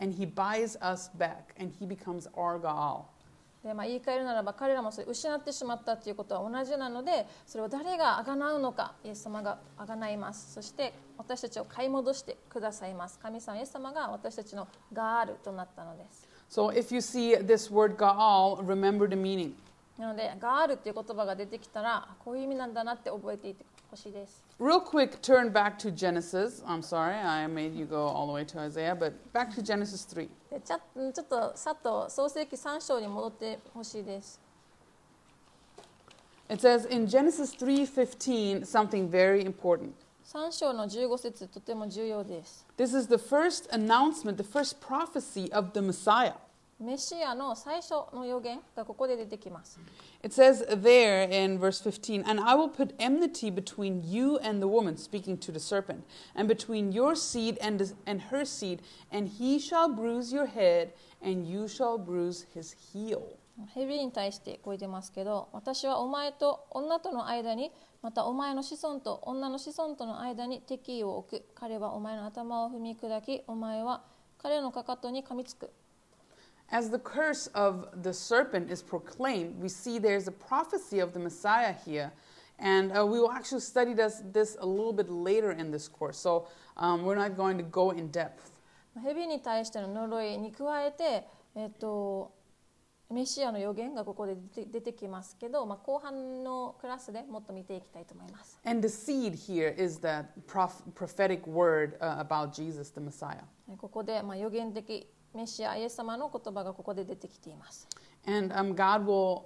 [0.00, 3.04] and he buys us back, and he becomes our Gaal.
[3.67, 10.53] で、まあ、言い換えるならば彼らもそれ失ってしまったということは同じなのでそれを誰が贖うのかイエス様が贖います。
[10.53, 13.19] そして私たちを買い戻してくださいます。
[13.19, 16.27] 神様イエス様が私たちのガールとなったのです。
[16.49, 19.53] So if you see this word Gaal, remember the meaning.
[19.97, 26.63] なのでガールっていう言葉が出てきたらあこういう意味なんだなって覚えていてほしいです Real quick, turn back to Genesis.
[26.65, 30.03] I'm sorry, I made you go all the way to Isaiah, but back to Genesis
[30.05, 30.29] 3.
[30.51, 34.39] でちゃうんちょっとさっと創世記3章に戻ってほしいです
[36.49, 39.91] It says in Genesis 3:15 something very important.
[40.25, 46.33] 3章の15節とても重要です This is the first announcement, the first prophecy of the Messiah.
[46.79, 49.79] メシアの最初の予言がここで出てきます
[50.23, 54.67] It says there in verse 15, And I will put enmity between you and the
[54.67, 56.03] woman, speaking to the serpent,
[56.35, 61.47] and between your seed and, and her seed, and he shall bruise your head, and
[61.47, 63.37] you shall bruise his heel.
[63.73, 67.71] ヘビに対してこう言ってますけど私はお前と女との間に
[68.03, 74.03] またお前の子孫と女の子孫との間に敵意を置く彼はお前の頭を踏み砕きお前は
[74.37, 75.71] 彼のかかとに噛みつく
[76.70, 81.18] As the curse of the serpent is proclaimed, we see there's a prophecy of the
[81.18, 82.12] Messiah here.
[82.58, 86.16] And uh, we will actually study this, this a little bit later in this course.
[86.16, 86.46] So
[86.76, 88.50] um, we're not going to go in depth.
[89.02, 92.32] ヘビに対しての呪いに加えて、えっと
[93.10, 98.58] メシアの予言がここで出て出てきますけど、まあ、後半のクラスでもっと見ていきたいと思います。
[98.64, 103.42] And the seed here is that proph- prophetic word uh, about Jesus, the Messiah.
[103.76, 105.06] ここで、まあ、予言的
[105.36, 107.88] メシアイエス様の言葉がここで出てきています。
[108.26, 109.44] And um, God will,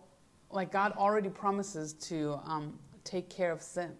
[0.52, 2.72] like, God already promises to um,
[3.04, 3.96] take care of sin.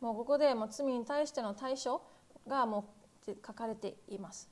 [0.00, 2.02] もうここでもう罪に対しての対処
[2.46, 2.84] がも
[3.26, 4.48] う書かれています。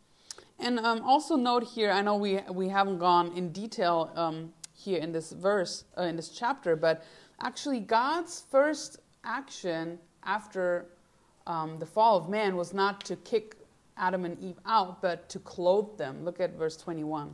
[0.58, 4.98] And um, also note here, I know we, we haven't gone in detail um, here
[4.98, 7.02] in this verse, uh, in this chapter, but
[7.40, 10.86] actually God's first action after
[11.46, 13.56] um, the fall of man was not to kick
[14.01, 16.25] アダムとイブ out, but to clothe them.
[16.25, 17.27] Look at verse 21.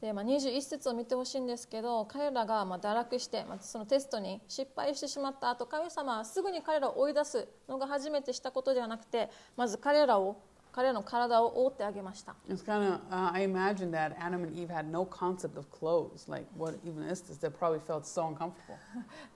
[0.00, 10.42] でまあ、21節を見てほしいんですけど彼らがまあ堕落して、まあ、そのテストに失敗してしまった後神様はすぐに彼らを追い出すのが初めてしたことではなくてまず彼らを
[10.72, 12.34] 彼らの体を覆ってあげました。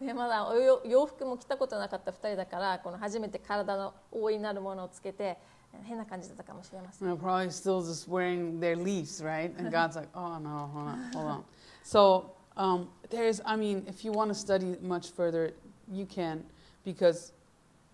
[0.01, 5.39] で、まだお洋服も着たことなかった2人だからこの初めて体の覆いなるものをつけて。
[5.84, 7.08] 変な感じだったかもしれません。
[7.08, 9.52] They're probably still just wearing their leaves, right?
[9.58, 11.43] And God's like, oh no, hold on, hold on.
[11.84, 15.54] So um, there's, I mean, if you want to study much further,
[15.91, 16.43] you can,
[16.84, 17.34] because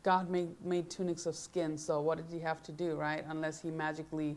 [0.03, 1.78] God made, made tunics of skin.
[1.78, 3.24] So what did He have to do, right?
[3.30, 4.36] Unless He magically,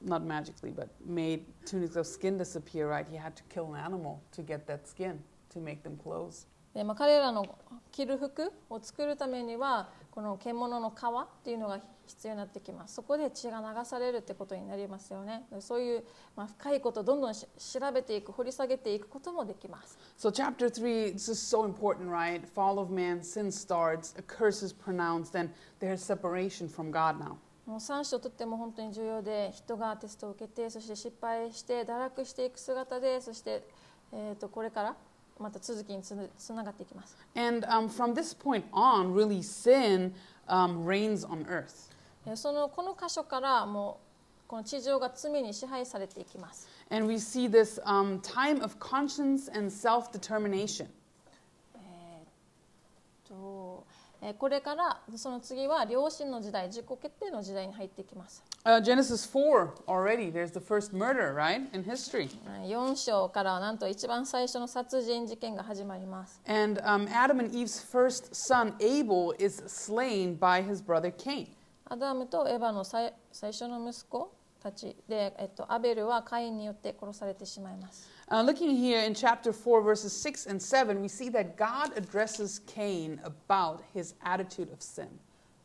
[0.00, 3.06] not magically, but made tunics of skin disappear, right?
[3.10, 6.46] He had to kill an animal to get that skin to make them clothes.
[6.73, 7.57] でまあ、彼らの
[7.91, 16.03] 着る服を作るためにはこの獣の皮っていうのが必要になってきますそこで血が流されるってことになりますよねそういう、
[16.35, 22.41] まあ、深いことをどんどんし調べていく掘り下げていくこともできます So, chapter 3, this is so important, right?
[22.53, 25.49] Fall of man, sin starts, a curse is pronounced, and
[25.79, 27.37] there's separation from God now.
[27.65, 33.65] もう3章とっても本当に重要で人がテストを受けてそして失敗して堕落していく姿でそして、
[34.11, 34.95] えー、とこれから
[35.41, 40.13] また続きにつつながっていきます And um, from this point on, really, sin
[40.47, 41.89] um, reigns on earth.
[42.25, 43.99] でそのこの箇所からも
[44.45, 50.87] うこの地上が罪に支配されていきます And we see this um, time of conscience and self determination.
[53.27, 53.85] と
[54.21, 62.29] えーこれからその次は良心の時代自己決定の時代に入っていきます Uh, Genesis 4 already, there's the first murder, right, in history.
[62.63, 71.47] 4章からはなんと一番最初の殺人事件が始まります And um, Adam and Eve's first son, Abel, is slain by his brother Cain.
[71.85, 81.96] アダムとエヴァの最最初の息子たちで、えっと、アベルはカインによって殺されてしまいます Uh, looking here in chapter 4, verses 6 and 7, we see that God
[81.96, 85.08] addresses Cain about his attitude of sin.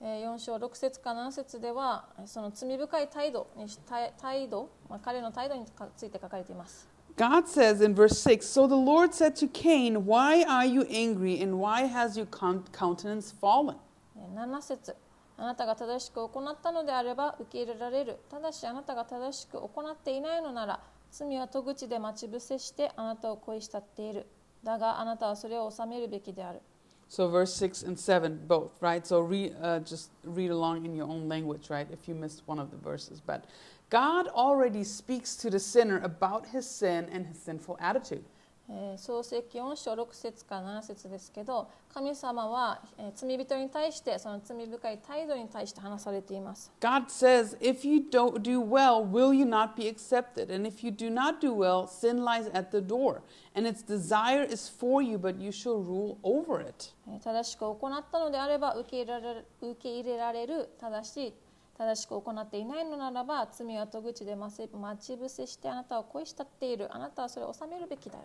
[0.04, 6.88] えー4章6節か7節ではその罪深い態度にし態態度、まあ、彼の態度にかついて書かれています
[7.18, 11.40] God says in verse 6 So the Lord said to Cain, Why are you angry
[11.40, 13.76] and why has your con- countenance fallen?
[14.18, 14.96] えー7節
[15.38, 20.80] あなたが正しく行ったのであれば受け入れられるただしあなたが正しく行っていないのなら
[21.12, 24.26] 罪は戸口で待ち伏せしてあなたを恋したっている
[24.64, 26.62] だがあなたはそれを収めるべきである
[27.10, 29.06] So verse 6 and 7 both, right?
[29.06, 31.86] So re, uh, just read along in your own language, right?
[31.92, 33.20] If you missed one of the verses.
[33.20, 33.44] But
[33.90, 38.24] God already speaks to the sinner about his sin and his sinful attitude.
[38.69, 50.51] えー創世記4章6節から7節ですけど神様は、えー罪人に対してその罪深い態度に対して話されています God says, If you don't do well, will you not be accepted?
[50.55, 53.21] And if you do not do well, sin lies at the door,
[53.55, 56.93] and its desire is for you, but you shall rule over it.
[57.09, 61.35] えー正しく行ったのであれば受け入れられる受け入れられる正しい
[61.79, 68.25] 正しく行っていないのならば罪は戸口で待ち待ち伏せしてあなたを恋したっているあなたはそれを収めるべきだよ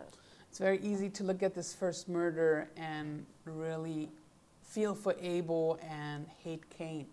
[0.51, 4.09] It's very easy to look at this first murder and really
[4.63, 7.05] feel for Abel and hate Cain.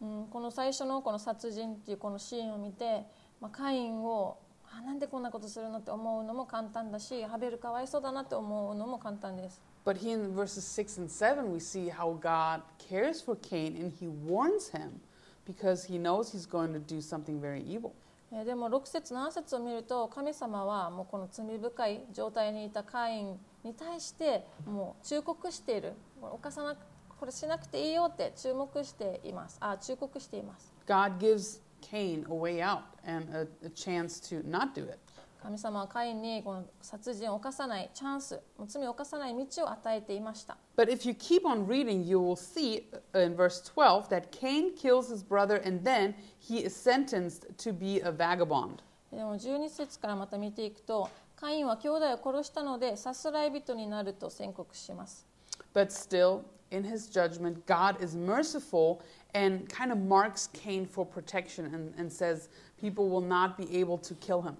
[0.00, 3.02] うん、この最初のこの殺人っていうこのシーンを見て、
[3.40, 4.38] まあ、カインを
[4.70, 13.92] あなんでこんなことするのって思うのも簡単だしハベルかわいそうだなって思うのも簡単です But here in verses 6 and 7, we see how God cares for Cain and
[13.92, 15.00] he warns him
[15.46, 17.94] because he knows he's going to do something very evil.
[18.33, 25.93] えでも6節7節を見ると神様はもうこの罪深い状態にいたカインに対してもう忠告している。
[26.21, 26.79] これ犯さなく
[27.19, 29.57] これしなくていいよって注目しています。
[29.59, 30.73] あ忠告しています。
[30.87, 34.97] God gives Cain a way out and a, a chance to not do it.
[35.41, 42.83] 神様はカインにこの殺人を犯さないチャンス罪を犯さない道を与えていました But if you keep on reading, you will see
[43.13, 47.73] uh, in verse 12 that Cain kills his brother and then he is sentenced to
[47.73, 48.83] be a vagabond.
[49.11, 55.25] でも12節からまた見ていくとカインは兄弟を殺したのでさすらい人になると宣告します
[55.73, 59.01] But still, in his judgment, God is merciful
[59.33, 63.97] and kind of marks Cain for protection and, and says people will not be able
[63.97, 64.55] to kill him.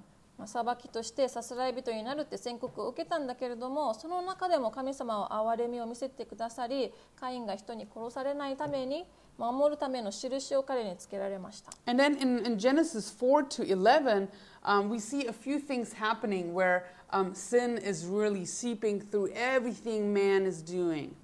[0.48, 9.06] 裁きとしてさすらい人になるって宣告を受けたんだけれどもその中でも神様は憐れみを見せてくださりカインが人に殺されないために
[9.38, 14.28] 守るための印を彼につけられました And then in, in Genesis 4 to 11,
[14.64, 20.14] um, we see a few things happening where um, sin is really seeping through everything
[20.14, 21.16] man is doing.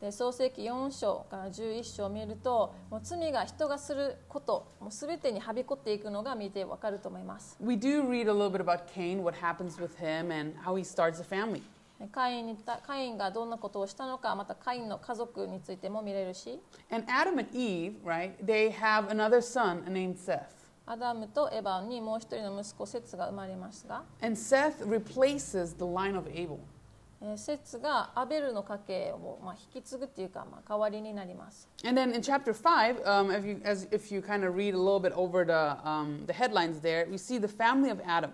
[0.00, 10.76] で創世記4章から11章を見るともう罪が人がすることもう全てにはびこっていくのが見てわかると思います We do read a little bit about Cain, what happens with him, and how
[10.76, 11.62] he starts a family.
[11.98, 20.42] でカインにたカインがどんなことをしたのかまたカインの家族についても見れるし And Adam and Eve, right, they have another son named Seth.
[20.84, 26.58] アダムとエバンにもう一人の息子セツが生まれますが And Seth replaces the line of Abel.
[27.20, 31.68] えーセツがアベルの家系を、まあ、引き継ぐっていうか、まあ、代わりになります。
[31.84, 35.00] And then in chapter 5, um, if, you, as, if you kind of read a little
[35.00, 38.30] bit over the, um, the headlines there, we see the family of Adam.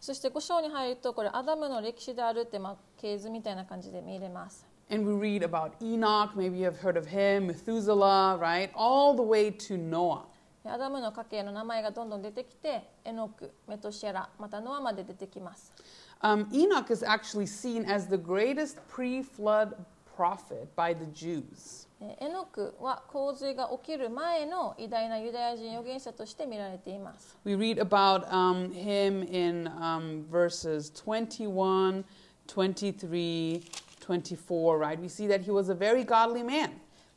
[0.00, 4.66] そして5章に入るとこれアダムの歴史であるって、まあ、系図みたいな感じで見れます。
[4.90, 8.70] And we read about Enoch, maybe you have heard of him, Methuselah, right?
[8.74, 10.22] All the way to Noah.
[10.64, 15.72] でアダムの家系の名前がどんどん出てきてエノク、メトシェラ、またノアまで出てきます。
[16.21, 19.75] Um, Enoch is actually seen as the greatest pre flood
[20.15, 21.87] prophet by the Jews.
[22.01, 27.37] えーエノクは洪水が起きる前の偉大なユダヤ人預言者として見られています。
[27.45, 32.03] We read about um, him in um, verses 21,
[32.47, 33.63] 23,
[34.01, 34.99] 24, right?
[34.99, 36.71] We see that he was a very godly man.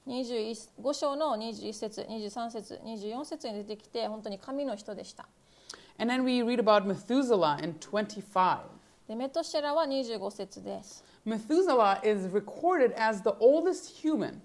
[0.07, 5.29] 21 5章の21節、23節、24節に出てきて本当に神の人でした。
[5.99, 8.72] And then we read about Methuselah in 25.
[9.14, 11.04] でメトシェラは25節です。
[11.24, 14.40] Methuselah is recorded as the oldest human.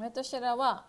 [0.00, 0.84] メトシェラは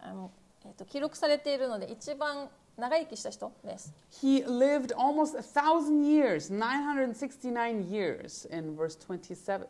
[0.63, 3.91] えー、と記録されているので一番長生きした人です。
[4.21, 9.65] He lived almost a thousand years, 969 years in verse 27,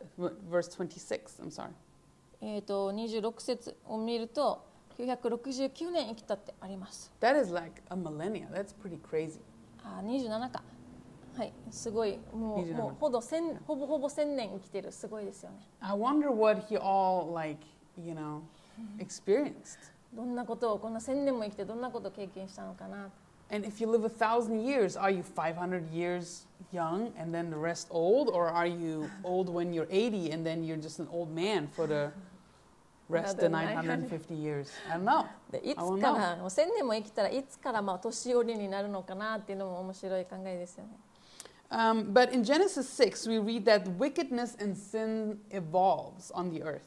[0.50, 1.70] verse 26, I'm sorry.
[2.42, 4.66] えー、と26節を見ると
[4.98, 7.10] 969年生きたってあります。
[7.22, 8.48] That is like a millennia.
[8.50, 9.40] That's pretty crazy.
[9.82, 10.62] あ27か。
[11.40, 15.56] はい、すごいもう27もうほど千ほぼほぼ1000年生きてるすごいですよね。
[15.80, 17.64] I wonder what he all like,
[17.96, 18.42] you know,
[18.98, 19.78] experienced.
[20.12, 23.08] どんなことをこんな1000年も生きてどんなことを経験したのかな。
[23.50, 27.88] And if you live a thousand years, are you 500 years young and then the rest
[27.90, 28.28] old?
[28.28, 31.86] Or are you old when you're 80 and then you're just an old man for
[31.86, 32.12] the
[33.08, 34.70] rest of the Another 950 years?
[34.90, 35.24] I don't know.
[35.50, 35.82] でいつか
[36.12, 40.90] らもう1000年も生きたらいつからまあ年寄りになるのかなっていうのも面白い考えですよね。
[41.71, 46.83] Um, but in Genesis 6, we read that wickedness and sin evolves on the earth.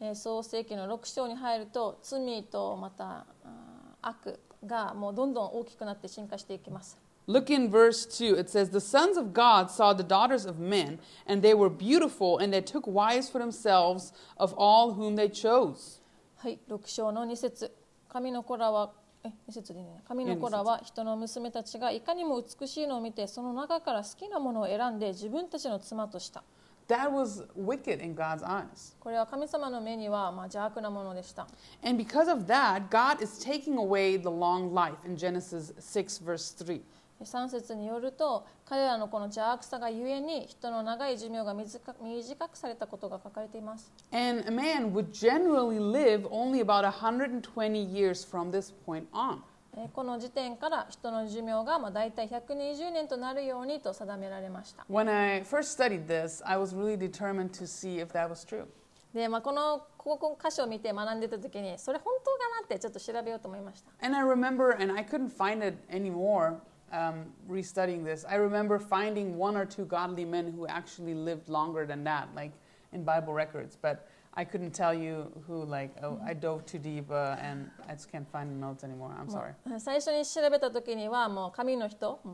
[0.00, 6.98] えー創世記の6章に入ると罪とまたあー悪がもうどんどん大きくなって進化していきます。
[7.28, 8.36] Look in verse 2.
[8.38, 12.38] It says, The sons of God saw the daughters of men, and they were beautiful,
[12.38, 16.00] and they took wives for themselves of all whom they chose.
[16.36, 17.70] はい、6章の2節
[18.08, 18.92] 神の子らは
[19.25, 26.43] え2節でね神の子らは人の娘たちがいかにも美しいのを見てその中から好きなものを選んで自分たちの妻とした
[26.87, 28.95] That was wicked in God's eyes.
[28.99, 31.47] これは神様の目にはまあ邪悪なものでした
[31.83, 36.51] And because of that, God is taking away the long life in Genesis 6, verse
[36.63, 36.81] 3.
[37.23, 49.39] 3節によると彼らのこの邪悪さがゆえに人の長い寿命が短くされたことが書かれています And a man would generally live only about 120 years from this point on.
[49.77, 58.45] えーこの時点から人の寿命がまあ大体120年となるようにと定められました When I first studied this, I was really determined to see if that was
[58.45, 58.65] true.
[59.13, 66.57] で、まあ、このここ箇所を見て学んでた時にそれ本当かなってちょっと調べようと思いました And I remember, and I couldn't find it anymore
[66.94, 68.24] um, restudying this.
[68.28, 72.52] I remember finding one or two godly men who actually lived longer than that, like
[72.92, 73.76] in Bible records.
[73.80, 77.92] But I couldn't tell you who, like, oh, I dove too deep uh, and I
[77.92, 79.12] just can't find the notes anymore.
[79.18, 79.54] I'm も sorry.
[79.76, 82.28] う最初に調べた時にはもう神の人う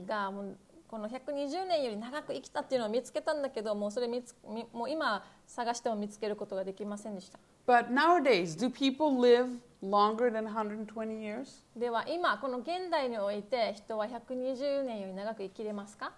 [0.00, 0.56] んがもう
[0.88, 11.63] この120年より長く生きたっていうのを見つけたんだけどもうそれ見つみもう今探しても見つけることができませんでした But nowadays, do people live longer than 120 years?
[11.75, 16.11] では今この現代において人は120年より長く生きれますか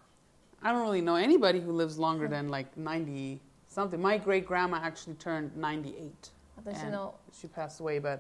[0.62, 3.40] I don't really know anybody who lives longer than like 90
[3.70, 4.00] something.
[4.00, 6.12] My great grandma actually turned 98.
[6.58, 8.20] 私 And の she passed away, but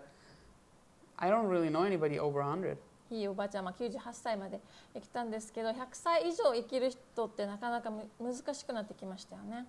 [1.18, 2.78] I don't really know anybody over 100.
[3.10, 4.60] ひいおばあちゃんは98歳まで
[4.94, 9.66] 生きたんですけど100歳以上生きる人ってなかなかむ難しくなってきましたよね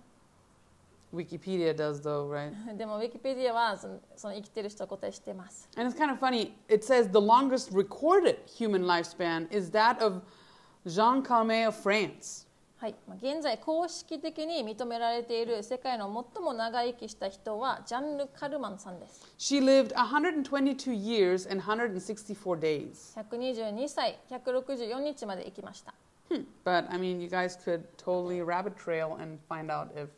[1.15, 2.51] Wikipedia does, though, right?
[2.77, 6.51] でもウィキペディアはそのその生きてる人は答えしてます And it's kind of funny.
[6.67, 10.21] It says the longest recorded human lifespan is that of
[10.85, 12.45] Jean Calmet of France.
[12.77, 23.15] はい、まあ現在公式的に認められている世界の最も長生きした人はジャンル・カルマンさんです She lived 122 years and 164 days.
[23.15, 25.93] 122歳164日まで生きました
[26.29, 26.43] Hmm.
[26.63, 30.09] But I mean, you guys could totally rabbit trail and find out if,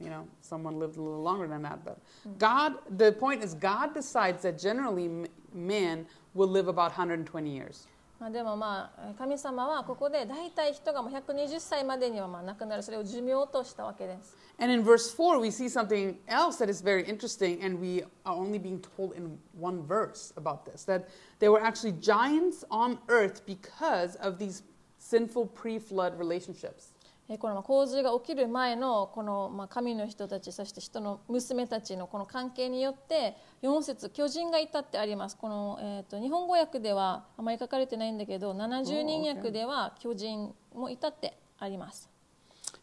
[0.00, 1.84] you know, someone lived a little longer than that.
[1.84, 1.98] But
[2.38, 7.86] God, the point is, God decides that generally m- man will live about 120 years.
[8.20, 18.04] まあでもまあ神様はここで大体人がもう120歳までにはまあ亡くなるそれを寿命としたわけです And in verse 4, we see something else that is very interesting, and we
[18.24, 21.08] are only being told in one verse about this that
[21.40, 24.62] there were actually giants on earth because of these
[24.98, 26.92] sinful pre flood relationships.
[27.31, 42.09] えこのまあ洪水が起きる前のこのまあ神の人たちそして人の娘たちのこの関係によって4節巨人がいたってありますこの、えー、と日本語訳ではあまり書かれてないんだけど70人訳では巨人もいたってあります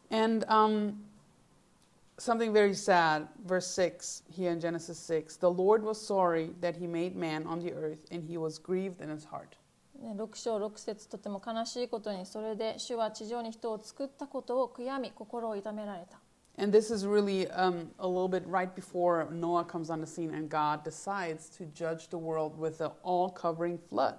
[0.09, 0.95] And um,
[2.19, 6.87] something very sad, verse 6 here in Genesis 6 the Lord was sorry that he
[6.87, 9.57] made man on the earth, and he was grieved in his heart.
[10.03, 16.19] ね6章6節とても悲しいことにそれで主は地上に人を作ったことを悔やみ心を痛められた
[16.59, 20.33] And this is really um, a little bit right before Noah comes on the scene
[20.35, 24.15] and God decides to judge the world with an all covering flood.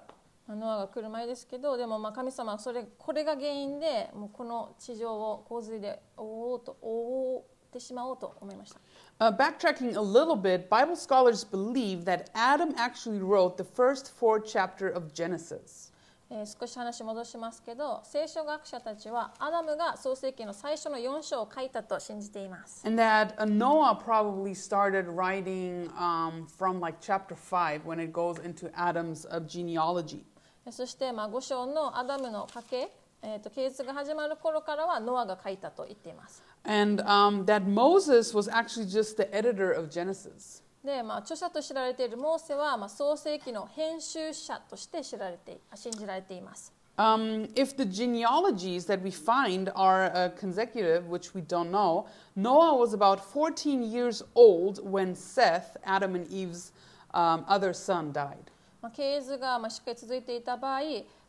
[0.48, 8.80] まあノアが来る前ですけどでもまあ神様はそれこれが原因でもうこの地上を洪水で覆おうと覆ってしまおうと思いました
[9.20, 14.41] Uh, backtracking a little bit, Bible scholars believe that Adam actually wrote the first four
[14.41, 15.93] chapter of Genesis.
[16.35, 28.12] えー少し話戻しますけど聖書学者たちはアダムが創世記の最初の4章を書いたと信じています And that uh, Noah probably started writing um, from like chapter 5 when it
[28.14, 30.25] goes into Adam's uh, genealogy.
[30.64, 32.89] えーそしてまあ5章のアダムの家系、
[33.22, 40.63] えー、と系図が始まる頃からはノアが書いたと言っています And um, that Moses was actually just the editor of Genesis.
[40.84, 52.07] で、まあ、著者と知られているモーセは、まあ、創世記の編集者として知られてあ信じられています Um, if the genealogies that we find are uh, consecutive, which we don't know,
[52.36, 56.72] Noah was about 14 years old when Seth, Adam and Eve's
[57.13, 58.49] um, other son, died.
[58.82, 60.82] まあ、系図がまあしっかり続いていた場合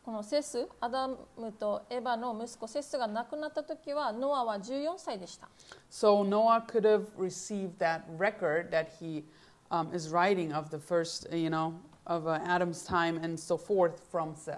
[0.09, 1.17] このセスアダム
[1.51, 5.47] とエバの息子セスが亡くなった時はノアは14歳でした
[5.91, 9.23] So Noah could have received that record that he
[9.69, 11.75] um, is writing of the first, uh, you know,
[12.07, 14.57] of uh, Adam's time and so forth from Seth.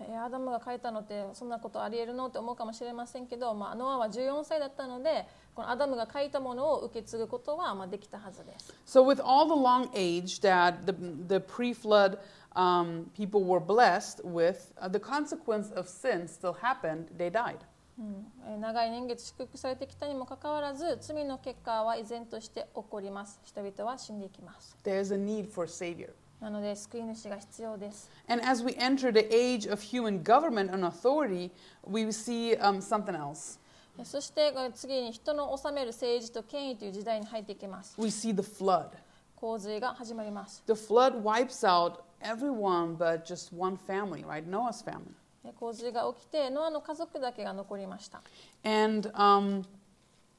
[0.00, 8.74] えーアダムが書いたのってそんなことありえるのって思うかもしれませんけど、まあ、ノアは14歳だったのでこのアダムが書いたものを受け継ぐことはまあできたはずです。
[8.86, 10.92] So, with all the long age that the,
[11.26, 12.18] the pre flood
[12.55, 17.07] um, people were blessed with, uh, the consequence of sin still happened.
[17.17, 17.57] They died.
[17.97, 26.09] うんえー長い年月祝福されてきたにもかかわらず罪の結果は依然として起こります人々は死んでいきます There's a need for a Savior.
[26.41, 31.51] なので救い主が必要です And as we enter the age of human government and authority,
[31.87, 33.59] we see um, something else.
[33.97, 38.89] えそしてこれ次に人の治める政治と権威という時代に入っていきます We see the flood.
[39.37, 44.45] 洪水が始まります The flood wipes out everyone but just one family, right?
[44.45, 45.15] Noah's family.
[45.45, 48.21] え洪水が起きてノアの家族だけが残りました
[48.63, 49.63] And um,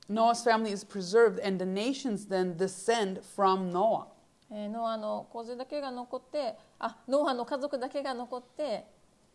[0.08, 4.06] Noah's family is preserved, and the nations then descend from Noah.
[4.50, 8.86] えーノアの洪水だけが残ってあノアの家族だけが残って、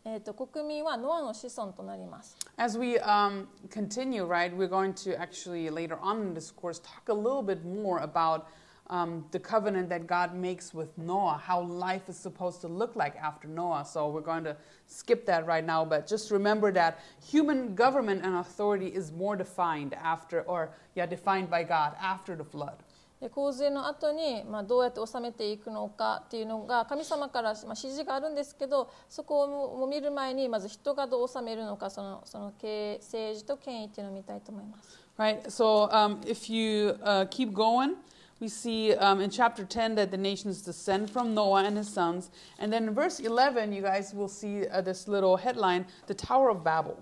[0.06, 6.80] えー、と国民はノアの子孫となります As we um, continue, right, we're going to actually later on in this course
[6.80, 8.46] talk a little bit more about
[8.92, 13.16] um, the covenant that God makes with Noah, how life is supposed to look like
[13.16, 13.86] after Noah.
[13.86, 18.36] So we're going to skip that right now, but just remember that human government and
[18.36, 22.76] authority is more defined after, or yeah, defined by God after the flood.
[23.22, 35.00] で洪水の後にまあどうやって治めていくのかっていうのが神様からまあ指示があるんですけどそこをも見る前にまず人がどう治めるのかそのその経営政治と権威っていうのを見たいと思います。
[35.20, 35.44] Right?
[35.50, 37.94] So um, if you uh, keep going,
[38.40, 42.32] we see um, in chapter 10 that the nations descend from Noah and his sons.
[42.60, 46.50] And then in verse 11, you guys will see uh, this little headline the Tower
[46.50, 46.98] of Babel.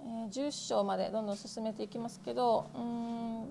[0.00, 3.46] えー11章までどんどん進めていきますけどうーん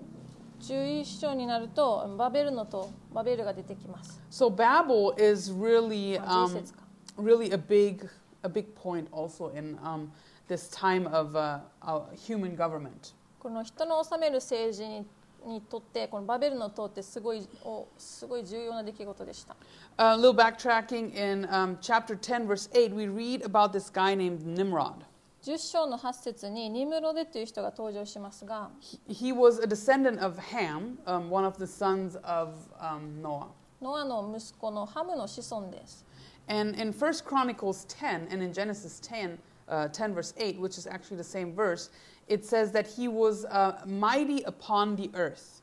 [0.60, 4.22] 11章になるとバベルの塔バベルが出てきます。
[4.30, 6.82] So Babel is really, まあ um, 11節か
[7.18, 8.08] really a big,
[8.44, 10.10] a big point also in um,
[10.48, 13.14] this time of uh, uh, human government.
[13.40, 15.06] この人の治める政治に
[15.47, 19.57] にとってこのバベルの塔ってすごいおすごい重要な出来事でした。
[19.99, 25.05] A little backtracking in um, chapter 10, verse 8, we read about this guy named Nimrod.
[25.43, 33.23] 10章の8節にニムロデという人が登場しますが He, he was a descendant of Ham, um, one of the sons of um,
[33.23, 33.47] Noah.
[33.81, 36.05] ノアの息子のハムの子孫です。
[36.49, 39.39] And in 1 Chronicles 10 and in Genesis 10,
[39.69, 41.91] uh, 10 verse 8, which is actually the same verse,
[42.29, 45.63] it says that he was uh, mighty upon the earth.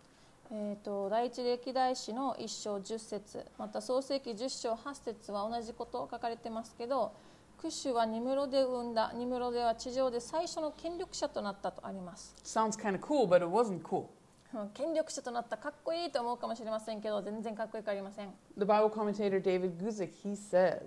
[0.52, 7.12] えー、と第一歴代史の1章10節また創世記10章8節は同じことを書かれてますけど
[7.58, 12.36] クシュはニムロデを生んだニムロデは地上で最初の権力者となったとあります。
[12.44, 14.06] Sounds kind of cool, but it wasn't cool.
[14.54, 18.30] うん権力者となったかっこいいと思うかもしれませんけど全然かっこよくありません。
[18.58, 20.82] The Bible commentator David Guzik, he says,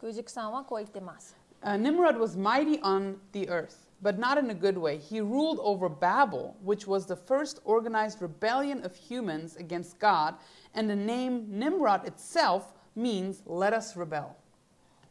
[0.00, 1.34] 空軸さんはこう言ってます。
[1.62, 4.97] uh, Nimrod was mighty on the earth, but not in a good way.
[4.97, 10.35] He ruled over Babel, which was the first organized rebellion of humans against God,
[10.73, 14.35] and the name Nimrod itself means let us rebel.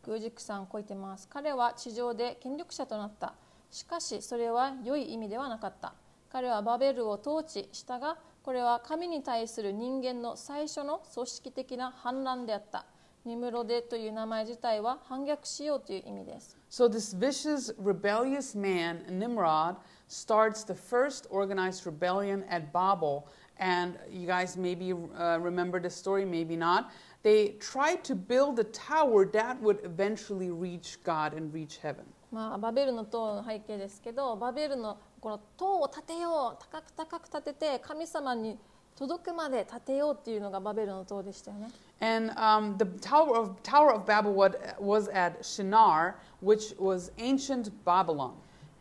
[0.05, 1.27] 空軸さんこう言ってます。
[1.29, 3.35] 彼は地上で権力者となった。
[3.71, 5.95] しかしそれは良い意味ではなかった。
[6.31, 12.85] 彼はバベルを統治したが、これは神に対する人間の最初の組織的な反乱であった。
[13.26, 16.58] ニムロデという名前自体は反逆しようという意味です。
[16.70, 19.76] So, this vicious, rebellious man, Nimrod,
[20.08, 23.28] starts the first organized rebellion at Babel.
[23.60, 26.92] And you guys maybe uh, remember this story, maybe not.
[27.24, 32.06] They tried to build a tower that would eventually reach God and reach heaven.
[32.32, 38.58] まあ、バベルの塔の背景ですけど、バベルのこの塔を建てよう、高く高く建てて神様に
[38.96, 41.70] 届くまで建てようっていうのがバベルの塔でしたよね。
[42.01, 48.35] And um, the Tower of, Tower of Babel was, was at Shinar, which was ancient Babylon.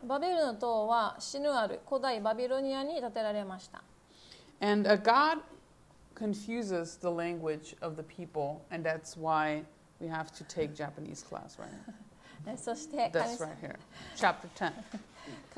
[0.06, 3.82] バベルの塔はシヌアル古代バビロニアに建てられました。
[4.60, 5.38] And uh, God
[6.14, 9.64] confuses the language of the people, and that's why
[10.00, 11.94] we have to take Japanese class right now.
[12.47, 13.75] えそして神様 right here,
[14.15, 14.71] chapter 10.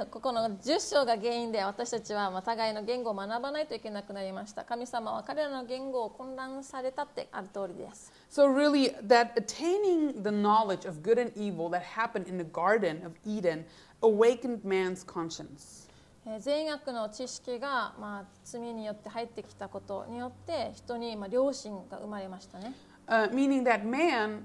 [0.09, 4.63] ここの10章が原因で私たちはまあ互いの言語を学ばないといけなくなりました。
[4.63, 8.11] 神様は彼らの言語を混乱されたってある通りです。
[8.31, 13.13] So, really, that attaining the knowledge of good and evil that happened in the Garden of
[13.25, 13.65] Eden
[14.01, 15.89] awakened man's conscience.
[16.25, 22.73] えー善悪の知識がまあ罪によって入ってきたことによって人にまあ良心が生まれましたね。
[23.07, 24.43] Uh, meaning that man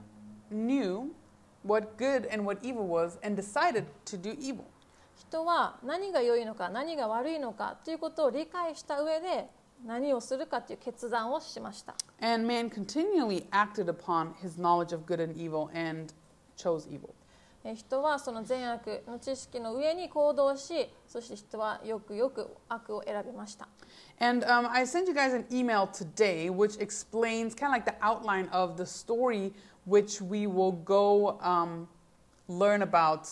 [0.51, 1.11] knew
[1.67, 4.65] what good and what evil was and decided to do evil.
[5.17, 9.47] 人は何が良いのか何が悪いのかということを理解した上で
[9.85, 11.95] 何をするかという決断をしました。
[12.21, 16.13] And man continually acted upon his knowledge of good and evil and
[16.57, 17.11] chose evil.
[17.65, 23.67] えー人はその善悪の知識の上に行動しそして人はよくよく悪を選びました
[24.21, 27.97] And um, I sent you guys an email today which explains kind of like the
[28.01, 29.53] outline of the story
[29.86, 31.88] which we will go um,
[32.48, 33.30] learn about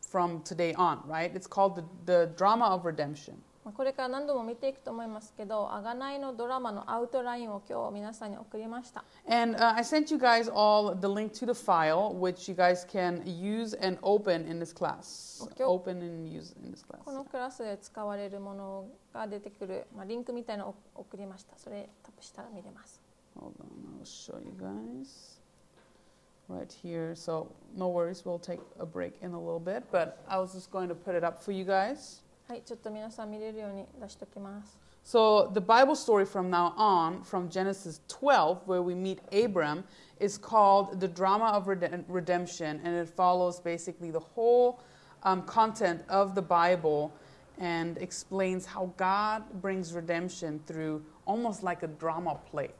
[0.00, 1.34] from today on, right?
[1.34, 3.34] It's called the, the drama of redemption.
[3.64, 12.54] まあこれから何度も見ていくと思いますけど贖いのドラマのアウトラインを今日皆さんに送りました And uh, I sent you guys all the link to the file, which you
[12.54, 15.42] guys can use and open in this class.
[15.52, 15.64] Okay.
[15.64, 17.04] Open and use in this class.
[17.04, 23.00] このクラスで使われるものが出てくる、まあ、リンクみたいなのを送りましたそれタップしたら見れます
[23.38, 25.33] Hold on, I'll show you guys
[26.48, 27.14] right here.
[27.14, 30.70] So no worries, we'll take a break in a little bit, but I was just
[30.70, 32.22] going to put it up for you guys.
[32.48, 39.84] はいちょっと皆さん見れるように出しておきます So the Bible story from now on, from Genesis 12, where we meet Abram,
[40.18, 44.80] is called the drama of Rede- redemption, and it follows basically the whole
[45.22, 47.12] um, content of the Bible
[47.58, 52.70] and explains how God brings redemption through almost like a drama play.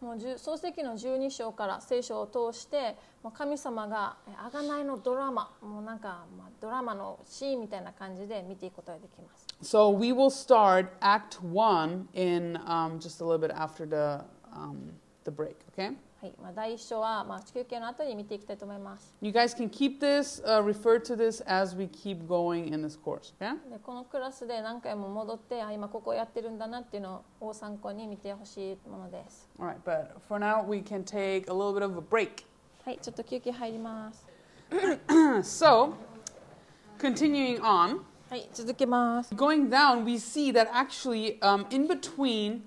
[0.00, 2.96] もう創世記の12章から聖書を通して
[3.34, 6.24] 神様がえ贖いのドラマもうなんか、
[6.60, 14.92] ドラマのシーンみたいな感じで見ていくことができます So we will start Act 1 in um, just a little bit after the, um,
[15.24, 15.96] the break, okay?
[16.20, 22.82] はいまあ、第1章は、まあ、休憩の後に見ていきたいと思います You guys can keep this, uh, refer to this as we keep going in
[22.82, 23.52] this course, okay?
[23.70, 32.44] でこのクラスで何回も戻ってあ今ここやってるんだなっていうのを参考に見てほしいものです All right, but for now, we can take a little bit of a break.
[32.84, 34.26] はいちょっと休憩入ります
[35.44, 35.92] so,
[36.98, 42.62] continuing on, はい続けます going down, we see that actually um, in between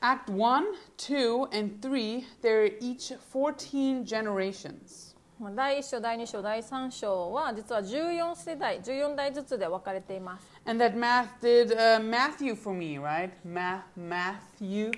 [0.00, 0.64] Act 1,
[0.96, 5.14] 2, and 3, there are each 14 generations.
[5.38, 13.30] まあ第1章第2章第3章は実は14世代14代ずつで分かれています And that math did uh, Matthew for me, right?
[13.44, 14.92] Math, Matthew.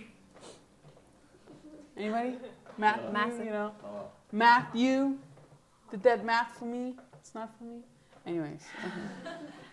[1.96, 2.38] Anybody?
[2.78, 3.44] Math, Matthew.
[3.46, 3.72] you know?
[4.32, 5.16] Matthew.
[5.90, 6.94] Did that math for me?
[7.20, 7.80] It's not for me.
[8.24, 8.62] Anyways,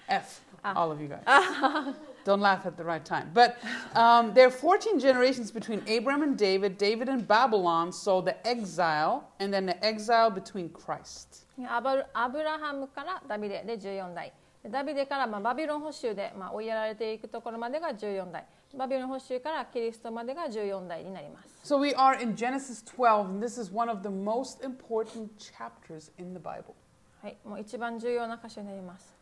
[0.10, 0.42] F.
[0.64, 1.94] All of you guys.
[2.26, 3.30] Don't laugh at the right time.
[3.36, 3.58] But
[3.94, 9.30] um, there are 14 generations between Abram and David, David and Babylon, so the exile,
[9.40, 11.46] and then the exile between Christ.
[11.70, 14.34] アバルアブラハムからダビデで14代
[14.64, 26.12] でダビデからまあバビロン捕囚でまあ追いやられていくところまでが14代バビロン捕囚からキリストまでが14代になります So we are in Genesis 12, and this is one of the most important chapters
[26.18, 26.74] in the Bible.
[27.22, 29.14] はいもう一番重要な箇所になります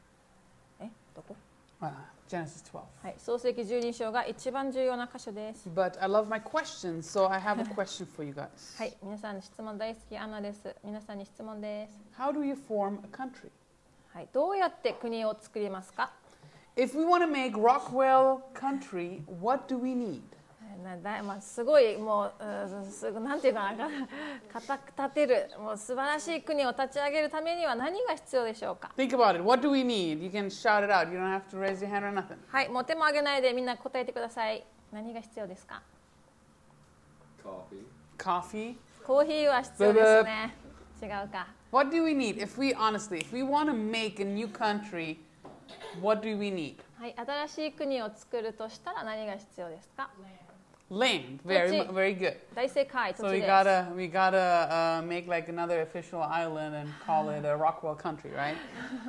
[0.79, 1.35] えどこ
[1.81, 1.89] Uh,
[2.29, 2.81] Genesis 12.
[3.03, 8.47] はい創世記12章が一番重要な箇所です But I love my questions, so I have a question for you guys.
[8.77, 13.49] はい皆さんの質問大好きアンナです皆さんに質問です How do you form a country?
[14.13, 16.11] はいどうやって国を作りますか
[16.75, 20.21] If we want to make Rockwell country, what do we need?
[20.84, 23.88] なだまあ、すごいもううんすごなんていうかな
[24.52, 29.42] 固く立てるもう素晴らしい国を立ち上げるためには何が必要でしょうか Think about it.
[29.42, 30.22] What do we need?
[30.22, 31.10] You can shout it out.
[31.10, 32.36] You don't have to raise your hand or nothing.
[32.48, 35.82] はいもう手も挙げないでみんな答えてください何が必要ですか
[37.44, 37.84] Coffee.
[38.16, 38.76] Coffee.
[39.04, 40.54] コーヒーは必要ですね
[41.02, 42.38] 違うか What do we need?
[42.38, 45.18] If we honestly, if we want to make a new country,
[46.00, 46.76] what do we need?
[46.98, 50.10] はい新しい国を作るとしたら何が必要ですか
[50.89, 51.39] Land.
[51.43, 51.87] Very,土地。
[51.87, 52.35] mu- very good.
[52.53, 56.87] 大正解土 So 地 we です gotta, we gotta uh, make like another official island and
[57.05, 58.55] call it a Rockwell country, right?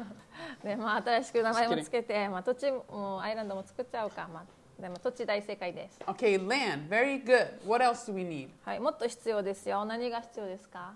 [0.62, 6.88] で、まあ、新しく名前もつけて、まあ、土地もアイランドも作っちゃうか、まあ、でも土地大正解です、 Okay, land.
[6.88, 7.48] Very good.
[7.66, 8.48] What else do we need?
[8.64, 10.94] はい、もっと必要ですよ何が必要ですか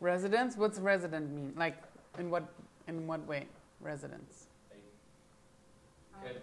[0.00, 0.56] Residence.
[0.56, 0.56] Residence.
[0.56, 1.52] What's resident mean?
[1.56, 1.76] Like,
[2.18, 2.44] in what,
[2.88, 3.46] in what way?
[3.82, 4.46] Residence.
[6.22, 6.40] Like,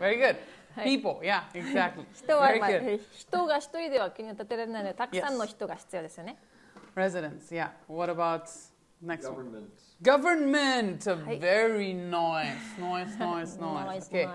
[0.00, 0.36] Very good.
[0.82, 1.20] People.
[1.22, 2.06] Yeah, exactly.
[2.14, 3.00] 人は、Very まあ good.
[3.12, 6.36] 人が一人では国を建てられないのでたくさんの人が必要ですよね、
[6.96, 7.50] Residence.
[7.50, 7.70] Yeah.
[7.86, 8.44] What about
[9.04, 9.68] next one?
[10.02, 11.04] Government.
[11.04, 11.04] Government.
[11.38, 13.58] Very noise, noise, noise.
[13.58, 14.26] Noise, Okay.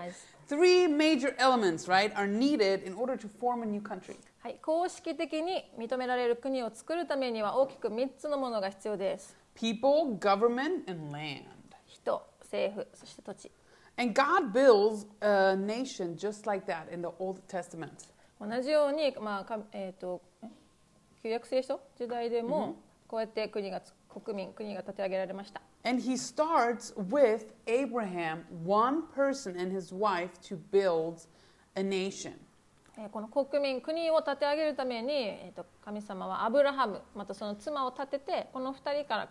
[0.48, 4.16] Three major elements, right, are needed in order to form a new country.
[4.38, 11.42] はい、公式的に認められる国を作るためには大きく3つのものが必要です People, government, and land.
[11.88, 13.50] 人政府そして土地
[13.98, 18.08] And God builds a nation just like that in the Old Testament.
[18.38, 20.48] 同じように、まあかえー、とえ
[21.22, 22.76] 旧約聖書時代でも
[23.08, 31.26] こうやって国がつ国民国が立て上げられました And he starts with Abraham, one person and his wife, to build
[31.74, 32.32] a nation.
[32.98, 39.28] えーこの国民国を立て上げるために、えー、と神様はアブラハムまたその妻を立ててこの2人から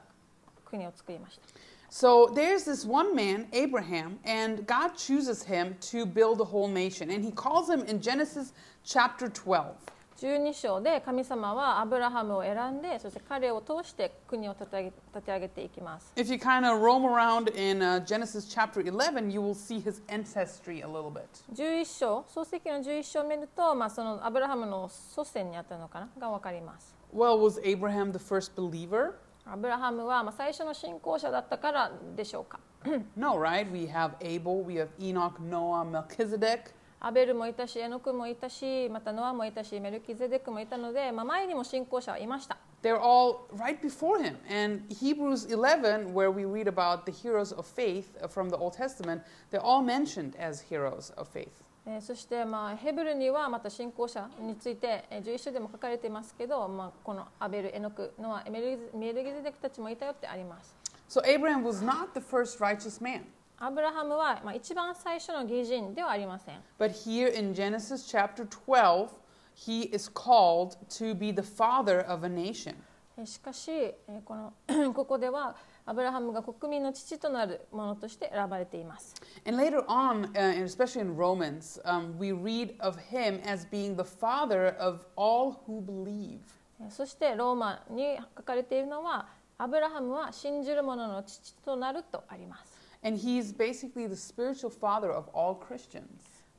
[0.66, 6.69] 国を作りました So there's this one man, Abraham, and God chooses him to build a whole
[6.69, 7.11] nation.
[7.11, 8.53] And he calls him in Genesis
[8.85, 9.75] chapter 12.
[10.21, 19.81] 12章で神様はアブラハムを選んでそして彼を通して国を立て上げ立て上げていきます If you kind of roam around in uh, Genesis chapter 11, you will see
[19.81, 21.25] his ancestry a little bit.
[21.55, 29.15] 11章創世記の11章を見ると、まあ、そのアブラハムの祖先にあったのかなが分かります Well, was Abraham the first believer?
[29.45, 32.61] アブラハムはまあ最初の信仰者だったからでしょうか
[33.15, 33.71] No, right?
[33.71, 36.73] We have Abel, we have Enoch, Noah, Melchizedek.
[37.03, 44.37] アベルもいたしエノクもいたしまたノアもいたしメルキゼデクもいたので、まあ、前にも信仰者はいました They're all right before him.
[44.49, 48.73] And Hebrews 11, where we read about the heroes of faith uh, from the Old
[48.75, 51.63] Testament, they're all mentioned as heroes of faith.
[51.88, 60.76] えーそして、まあ、ヘブルにはまた信仰者について、えー11章でも書かれていますけど、まあ、このアベル、エノク、ノア、メルメルギゼデクたちもいたよってあります。
[61.08, 63.24] So Abraham was not the first righteous man.
[63.58, 66.60] アブラハムは、まあ、一番最初の義人ではありません。
[66.80, 69.10] But here in Genesis chapter 12,
[69.56, 72.76] he is called to be the father of a nation.
[73.18, 74.54] えーしかし、えーこの
[74.94, 75.56] ここでは
[75.88, 79.14] アブラハムが国民の父となるものとして選ばれています。
[79.46, 84.76] And later on, uh, especially in Romans, um, we read of him as being the father
[84.80, 86.40] of all who believe.
[86.82, 89.28] えーそしてローマに書かれているのは
[89.58, 92.76] アブラハムは信じる者の父となるとあります。
[93.04, 96.04] And he's basically the spiritual father of all Christians.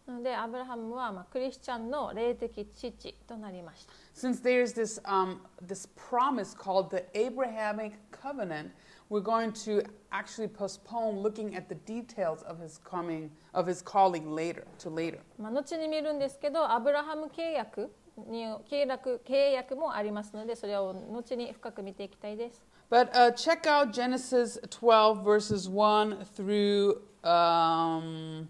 [0.06, 3.92] なのでアブラハムは、まあ、クリスチャンの霊的父となりました。
[4.14, 8.70] Since there's this, um, this promise called the Abrahamic covenant,
[9.09, 14.31] we're going to actually postpone looking at the details of his coming, of his calling
[14.31, 15.19] later, to later.
[15.37, 17.91] まあ、後に見るんですけどアブラハム契約
[18.29, 22.63] に契約契約もありますのでそれを後に深く見ていきたいです。
[22.89, 28.49] But uh, check out Genesis 12, verses 1 through um,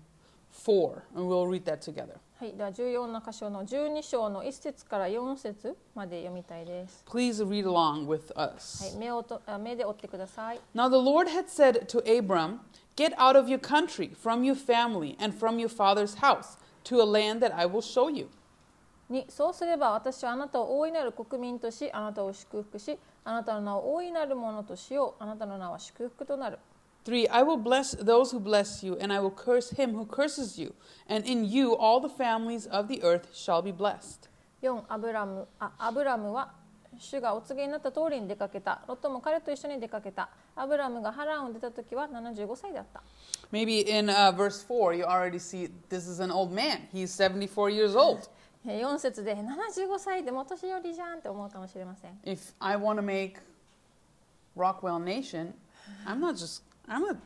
[0.52, 2.20] 4, and we'll read that together.
[2.39, 7.03] はい、では14の箇所の12章の1節から4節まで読みたいです。
[7.09, 8.95] Please read along with は us.
[8.95, 10.61] い、目をとあ目で追ってください。
[10.75, 12.59] Now the Lord had said to Abram,
[12.95, 17.07] Get out of your country, from your family, and from your father's house, to a
[17.07, 18.29] land that I will show you.
[19.11, 26.59] 2そうすれば私はあなたを大いなる国民としあなたを祝福しあなたの名を大いなるものとしようあなたの名は祝福となる 3.
[27.08, 30.74] I will bless those who bless you, and I will curse him who curses you,
[31.08, 34.30] and in you all the families of the earth shall be blessed.
[34.62, 36.54] 4アブラムあアブラムは
[37.00, 43.02] 主がお告げになった通りに出かけたロットも彼と一緒に出かけたアブラムがハランを出た時は75歳だった
[43.52, 46.88] Maybe in uh, verse 4, you already see this is an old man.
[46.94, 48.30] He's 74 years old.
[48.66, 53.38] えー4節で75歳でもお年寄りじゃんって思うかもしれません If I want to make
[54.56, 55.54] Rockwell Nation,
[56.06, 57.17] I'm not just, I'm not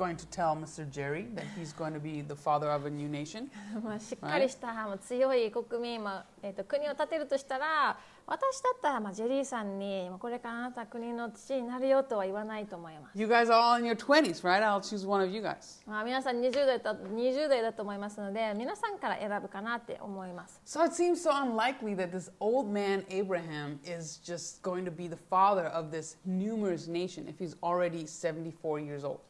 [0.00, 0.90] going to tell Mr.
[0.90, 3.50] Jerry that he's going to be the father of a new nation.
[3.84, 14.62] まあしっかりした、もう強い国民、まあえー、と国を建てるとしたら私だったら、まあ、ジェリーさんにまあこれからあなたは国の父になるよとは言わないと思います、 You guys are all in your 20s, right?
[14.62, 15.82] I'll choose one of you guys.
[15.86, 24.90] まあ、皆さん20代だ20代だと思いますので皆さんから選ぶかなって思います So it seems so unlikely that this old man Abraham is just going to
[24.90, 29.20] be the father of this numerous nation if he's already 74 years old.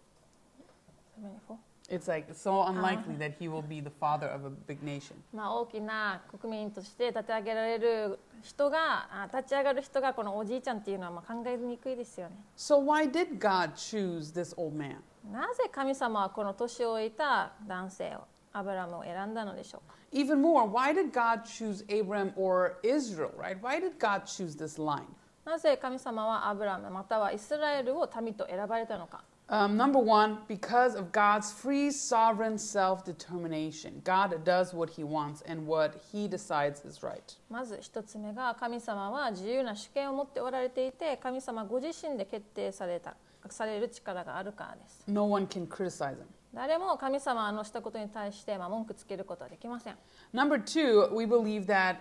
[1.87, 5.13] It's like so unlikely that he will be the father of a big nation.
[5.31, 14.97] まあ、大きな国民として立て上げられる人があ立ち上がる人がこのおじいちゃんっていうのはまあ考えにくいですよね So why did God choose this old man?
[15.31, 23.59] なぜ神様はこの年老いた男性をアブラムを選んだのでしょうか Even more, why did God choose Abraham or Israel, right?
[23.61, 25.05] Why did God choose this line?
[25.45, 34.00] なぜ神様はアブラムまたはイスラエルを民と選ばれたのか Um, number one, because of God's free sovereign self determination.
[34.04, 37.36] God does what he wants and what he decides is right.
[37.50, 43.16] まず一つ目が神様は自由な主権を持っておられていて神様ご自身で決定された
[43.48, 46.26] される力があるからです No one can criticize him.
[46.54, 49.96] 誰も神様のしたことに対してまあ文句つけることはできません
[50.32, 51.96] Number two, we believe that,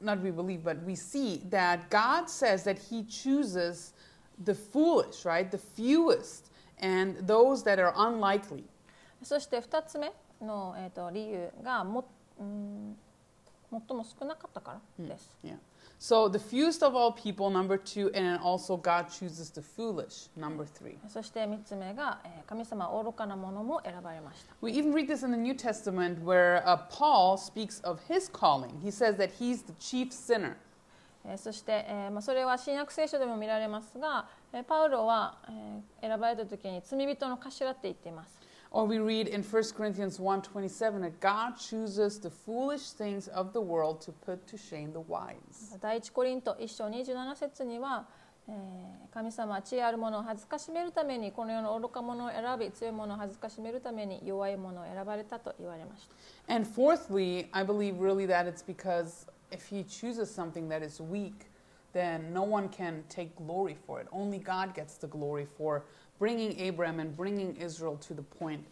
[0.00, 3.92] not we believe, but we see that God says that He chooses
[4.42, 5.48] the foolish, right?
[5.48, 6.45] The fewest,
[6.80, 8.64] and those that are unlikely.
[9.22, 12.04] そして2つ目の、えー、と理由がも、
[12.38, 12.96] うん、
[13.70, 15.36] 最も少なかったからです。
[15.44, 15.58] Yeah.
[15.98, 20.28] So the fewest of all people, number two, and then also God chooses the foolish,
[20.36, 20.96] number three.
[21.08, 24.54] そして3つ目が、えー神様は愚かなものも選ばれました。
[24.60, 28.80] We even read this in the New Testament where uh, Paul speaks of his calling.
[28.82, 30.56] He says that he's the chief sinner.
[31.27, 38.39] えーそして、えーまあ、それは新約聖書でも見られますが、えーパウロは、えー選ばれた時に罪人の頭って言っています。
[38.71, 43.99] Or we read in 1 Corinthians 1:27 that God chooses the foolish things of the world
[44.01, 45.77] to put to shame the wise.
[45.79, 48.07] 第一コリント1章27節には、
[48.47, 56.07] えー神様は知恵ある者を恥ずかしめるためにこの世の愚か者を選び強い者を恥ずかしめるために弱い者を選ばれたと言われまし
[56.47, 56.53] た。
[56.53, 61.50] And fourthly, I believe really that it's because if he chooses something that is weak,
[61.92, 64.08] then no one can take glory for it.
[64.12, 65.84] Only God gets the glory for
[66.18, 68.64] bringing Abraham and bringing Israel to the point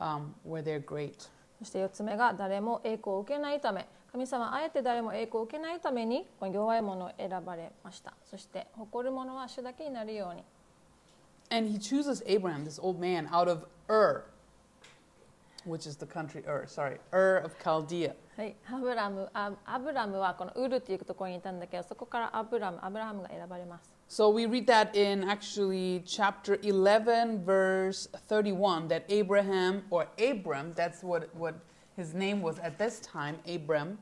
[0.00, 1.28] um, where they're great.
[1.60, 10.42] そして4つ目が誰も栄光を受けないため神様はあえて誰も栄光を受けないためにこの弱い者を選ばれましたそして誇る者は主だけになるように
[11.50, 14.24] And he chooses Abraham, this old man, out of Ur,
[15.64, 18.14] which is the country Ur, sorry, Ur of Chaldea.
[18.39, 30.71] はい、アブラムあアブラムはこのウルっていうところにいたんだけどそこからアブラムアブラハムが選ばれます So we read that in actually chapter 11, verse 31, that Abraham, or Abram,
[30.73, 31.55] that's what, what
[31.97, 33.99] his name was at this time, Abram,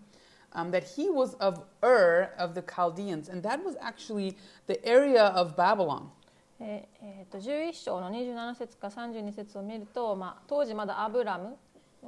[0.53, 3.29] um, that he was of Ur of the Chaldeans.
[3.29, 6.11] And that was actually the area of Babylon.
[6.59, 11.55] えーえーと11章の27節か32節を見ると、まあ、当時まだアブラム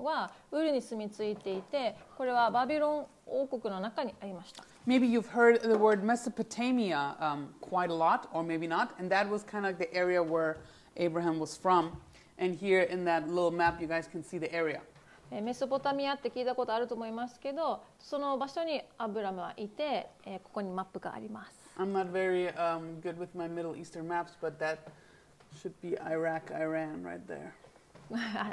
[0.03, 8.89] はウルに住み着いていてこれはバビロン王国の中にありました Maybe you've heard the word Mesopotamia um, quite a lot, or maybe not.
[8.97, 10.57] And that was kind of like the area where
[10.97, 11.91] Abraham was from.
[12.39, 14.81] And here in that little map, you guys can see the area.
[15.31, 24.79] えーメソポタミアって聞いたことあると思いますけどその場所にアブラムはいて、えーここにマップがあります I'm not very um, good with my Middle Eastern maps, but that
[25.61, 27.53] should be Iraq, Iran right there,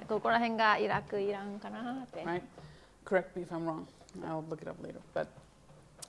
[0.08, 2.42] ここら辺がイラクイランかなって、right?
[3.04, 3.86] Correct me if I'm wrong.
[4.24, 5.00] I'll look it up later.
[5.14, 5.28] But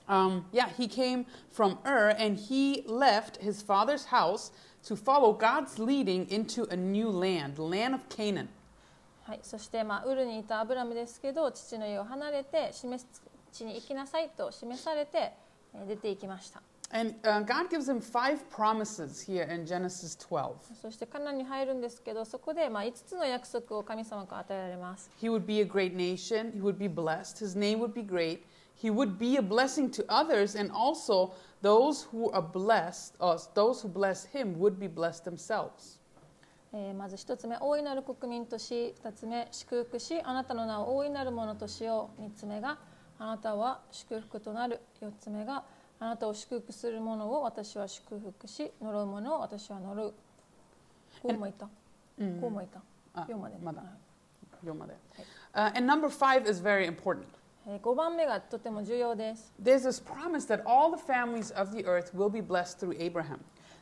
[0.08, 4.52] um, yeah, he came from Ur and he left his father's house
[4.84, 8.48] to follow God's leading into a new land, land of Canaan.
[9.24, 13.22] はい、そして、まあ、ウルにいたアブラムですけど父の家を離れて示す
[13.52, 15.32] 地に行きなさいと示されて
[15.74, 16.62] えー出て行きました
[16.95, 20.53] And uh, God gives him five promises here in Genesis 12.
[20.79, 26.51] そしてカナンに入るんですけどそこで、まあ、5つの約束を神様から与えられます He would be a great nation.
[26.53, 27.43] He would be blessed.
[27.43, 28.41] His name would be great.
[28.75, 31.33] He would be a blessing to others, and also
[31.63, 35.99] those who are blessed, or those who bless him, would be blessed themselves.
[36.73, 42.79] えーまず1つ目大いなる国民とし2つ目祝福しあなたの名を大いなるものとしよう3つ目が
[43.19, 45.63] あなたは祝福となる4つ目が
[46.00, 50.14] あなたを祝福する者を私は祝福し呪う者を私は呪う
[51.22, 51.72] こうもいた、こ
[52.46, 52.80] うもいた
[53.14, 53.90] あ4までまだはい
[54.60, 54.94] 読まで
[55.54, 57.24] Uh, and number five is very important.
[57.66, 62.96] えー5番目がとても重要です There's this promise that all the families of the earth will be blessed through
[63.00, 63.38] Abraham.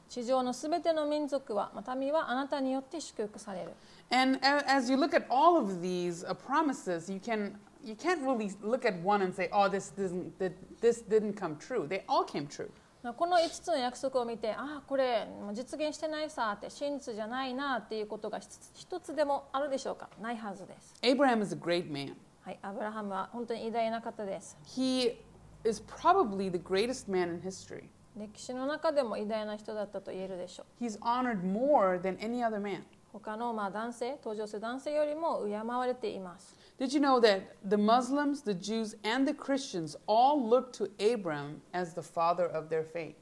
[0.09, 3.73] 地上のすべての民族は、まあ民はあなたによって祝福される
[4.11, 7.55] And as you look at all of these uh, promises, you can
[7.87, 9.93] you can't really look at one and say, "Oh, this
[10.39, 12.71] that this didn't come true." They all came true.
[13.03, 22.15] まあこの5つの約束を見てああこれ実現してないさって真実じゃないなっていうことが一つ一つでもあるでしょうかないはずです Abraham is a great man.
[22.43, 24.57] はい、アブラハムは本当に偉大な方です。
[24.65, 25.17] He
[25.65, 27.85] is probably the greatest man in history.
[28.17, 30.85] 歴史の中でも偉大な人だったと言えるでしょう。
[30.85, 32.83] He's honored more than any other man.
[33.13, 36.57] 他のまあ男性、登場する男性よりも敬われています。
[36.78, 41.94] Did you know that the Muslims, the Jews, and the Christians all look to Abraham as
[41.94, 43.16] the father of their faith?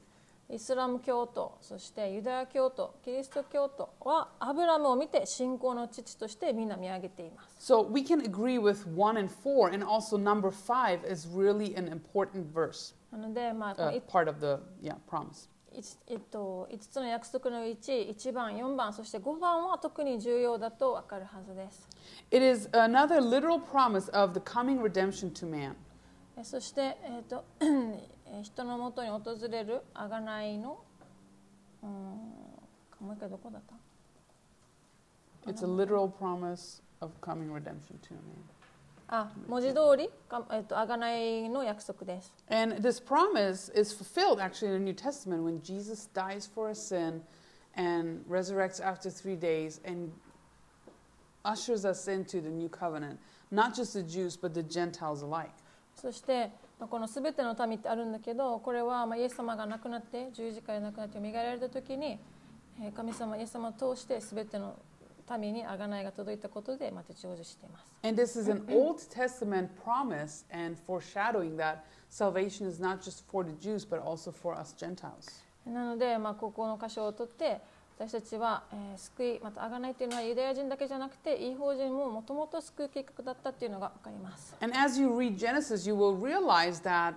[0.52, 7.72] イスラム教徒、そしてユダヤ教徒、キリスト教徒はアブラムを見て信仰の父としてみんな見上げています。
[7.72, 11.86] So we can agree with 1 and 4, and also number 5 is really an
[11.86, 15.48] important verse, なので、まあ、こ uh, のい part of the yeah, promise.
[16.07, 21.87] えっと、5つの約束のうち1番、4番、そして5番は特に重要だと分かるはずです。
[22.31, 25.75] It is another literal promise of the coming redemption to man.
[26.37, 30.83] えそして、えーとえー人のもとに訪れる贖いの
[31.81, 33.75] うーんもう一回どこだった
[35.49, 38.54] It's a literal promise of coming redemption to man.
[39.07, 42.33] あ文字通りか、えー、と贖いの約束です。
[42.49, 47.21] And this promise is fulfilled actually in the New Testament when Jesus dies for a sin
[47.75, 50.11] and resurrects after three days and
[51.43, 53.19] ushers us into the new covenant,
[53.51, 55.51] not just the Jews, but the Gentiles alike.
[55.95, 62.19] そしてまあこのすべての民ってあるんだけどこれはまあイエス様が亡くなって十字架で亡くなって蘇られた時に
[62.81, 64.94] えー神様イエス様を通してすべての民
[65.37, 67.85] に贖いが届いたことでまた成就しています。
[68.03, 71.79] And this is an Old Testament promise and foreshadowing that
[72.09, 75.43] salvation is not just for the Jews, but also for us Gentiles.
[75.65, 77.59] なので、まあ、ここの箇所を取って
[77.97, 84.55] 私たちは、えー救いまた贖いというのはユダヤ人だけじゃなくて違法人ももともと救う計画だったっていうのが分かります。
[84.61, 87.15] And as you read Genesis, you will realize that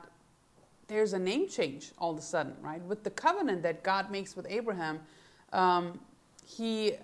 [0.88, 2.80] there's a name change all of a sudden, right?
[2.86, 5.00] With the covenant that God makes with Abraham,
[5.52, 6.00] um,
[6.46, 6.94] he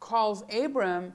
[0.00, 1.12] calls Abram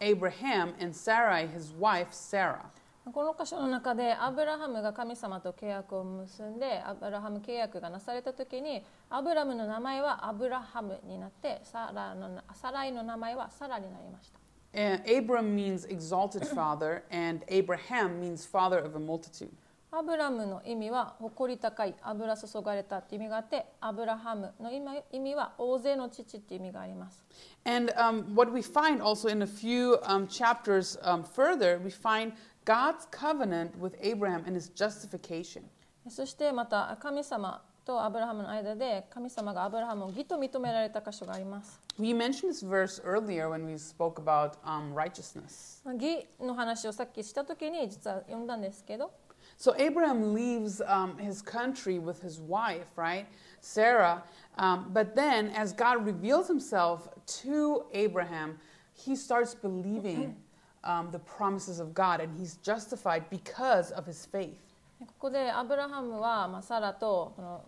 [0.00, 2.70] Abraham and Sarai, his wife, Sarah.
[3.10, 14.38] この箇所の中でアブラハムが神様と契約を結んでアブラハム契約がなされた時にアブラムの名前はアブラハムになってサラのサライの名前はサラになりました。
[14.74, 19.50] Uh, Abram means exalted father, and Abraham means father of a multitude.
[19.94, 24.80] アブラムの意味は誇り高い油注がれたって意味があってアブラハムの意
[25.20, 27.22] 味は大勢の父って意味があります
[27.66, 32.32] And um, what we find also in a few um, chapters um, further, we find
[32.64, 35.64] God's covenant with Abraham and his justification.
[36.08, 45.82] そしてまた神様とアブラハムの間で神様がアブラハムを義と認められた箇所があります We mentioned this verse earlier when we spoke about um, righteousness.
[45.84, 49.10] まあ義の話をさっきした時に実は読んだんですけど
[49.61, 53.25] So Abraham leaves um, his country with his wife, right,
[53.59, 54.23] Sarah.
[54.57, 57.09] Um, but then, as God reveals himself
[57.41, 58.59] to Abraham,
[58.93, 60.35] he starts believing
[60.83, 64.57] um, the promises of God and he's justified because of his faith.
[64.99, 67.65] ここでアブラハムは、まあ、サラとこの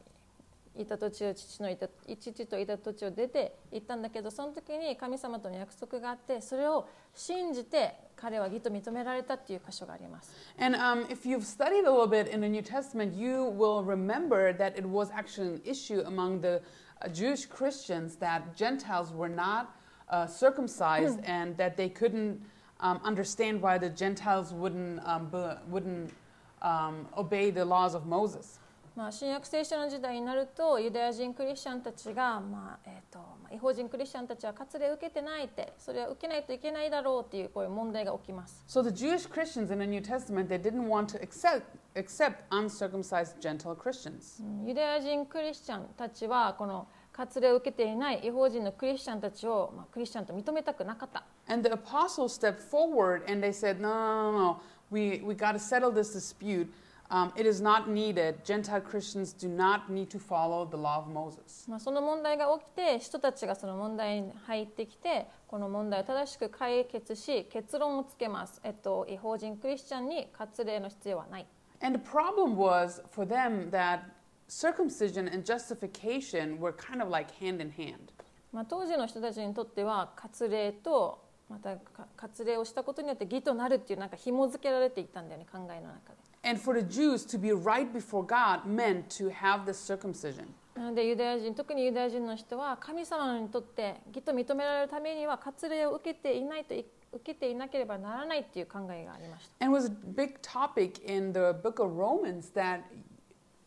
[0.76, 10.32] いた土地を父のいた父といた土地を出て行ったんだけどその時に神様との約束があってそれを信じて 彼は義と認められたっていう箇所があります。
[10.58, 14.54] And um, if you've studied a little bit in the New Testament, you will remember
[14.54, 16.62] that it was actually an issue among the
[17.02, 19.74] uh, Jewish Christians that Gentiles were not
[20.10, 22.42] uh, circumcised and that they couldn't
[22.82, 25.38] um, understand why the Gentiles wouldn't, um, be,
[25.70, 26.14] wouldn't
[26.62, 28.60] um, obey the laws of Moses.
[28.97, 38.65] まあ、新約聖書の時代になるとユダヤ人クリスチャンたちが、まあえーとまあ違法人クリスチャンたちは割礼を受けてないってそれは受けないといけないだろうっていうこういう問題が起きます。
[38.69, 41.63] So the Jewish Christians in the New Testament, they didn't want to accept,
[41.97, 44.41] accept uncircumcised Gentile Christians.
[44.43, 51.25] うんユダヤ人クリスチャンたちはこの割礼を受けていない違法人のクリスチャンたちを、まあ、クリスチャンと認めたくなかった。
[51.49, 54.61] And the apostles stepped forward and they said, No, no, no, no.
[54.91, 56.69] We, we got to settle this dispute.
[57.11, 58.45] Um, it is not needed.
[58.45, 61.69] Gentile Christians do not need to follow the law of Moses.
[61.69, 71.47] まあ、その問題が起きて人たちがその問題に入ってきてこの問題を正しく解決し結論をつけます、えっと、違法人クリスチャンに割礼の必要はない
[71.83, 74.01] And the problem was for them that
[74.49, 78.13] circumcision and justification were kind of like hand in hand.
[78.53, 90.45] まあ、当時の人たちにとっては割礼とまたか割礼をしたことによって義となるっていうなんか紐付けられていったんだよね考えの中で And for the Jews to be right before God meant to have this circumcision.
[90.75, 102.81] なのでユダヤ人特にユダヤ人の人は神様にとって義と認められるためには割礼を受けていないとい受けていなければならないっていう考えがありました And it was a big topic in the book of Romans that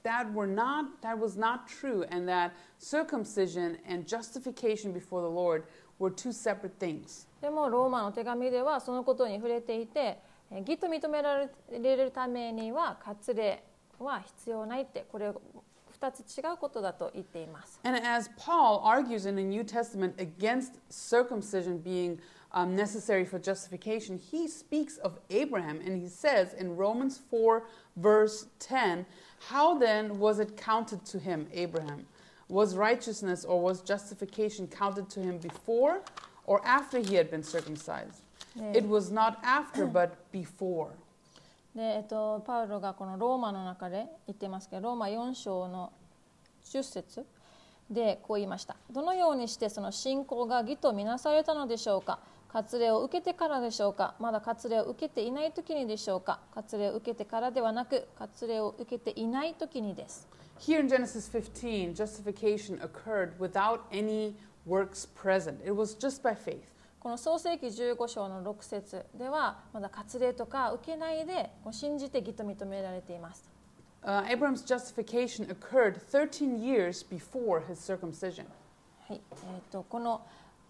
[0.03, 5.63] that were not that was not true and that circumcision and justification before the Lord
[5.97, 7.25] were two separate things.
[7.41, 13.63] でもローマの手紙ではそのことに触れていてえー義と認められるためには割礼
[13.99, 22.19] は必要ないってこれ2つ違うことだと言っています And as Paul argues in the New Testament against circumcision being
[22.53, 27.63] um, necessary for justification, he speaks of Abraham and he says in Romans 4,
[27.97, 29.05] verse 10,
[29.49, 32.05] How then was it counted to him, Abraham?
[32.47, 36.01] Was righteousness or was justification counted to him before
[36.45, 38.23] or after he had been circumcised?
[38.57, 40.89] で It was not after, but before.
[41.75, 45.93] で、えっと、パウロがこのローマの中で言ってますけどローマ4章の
[46.65, 47.25] 10節
[47.89, 52.19] でこう言いましたどのようにしてその信仰が義とみなされたのでしょうか？
[52.51, 54.15] 割礼を受けてからでしょうか？
[54.19, 56.39] まだ割礼を受けていない時にでしょうか？
[56.55, 60.27] 割礼を受けてからではなく割礼を受けていない時にです
[60.59, 64.33] Here in Genesis 15, justification occurred without any
[64.65, 65.59] works present.
[65.63, 66.73] It was just by faith.
[66.99, 73.49] この創世記15章の6節ではまだ割礼とか受けないで信じて義と認められています
[74.03, 78.45] Uh, Abraham's justification occurred 13 years before his circumcision.
[79.07, 80.21] はいえー、とこの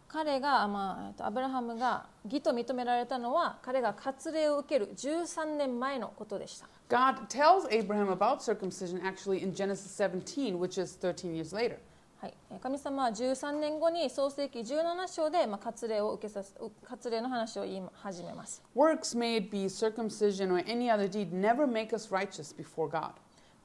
[0.07, 6.67] 彼が、まあえっと、アブラハムが義と認められたのは彼が割礼を受ける13年前のことでした。
[6.89, 11.77] God tells Abraham about circumcision actually in Genesis 17, which is 13 years later.
[12.19, 16.53] はい、えー神様は13年後に創世記17章で、まあ、割礼を受けさせ
[16.89, 18.63] 割礼の話を言い始めます。
[18.75, 23.11] Works, it be circumcision or any other deed, never make us righteous before God.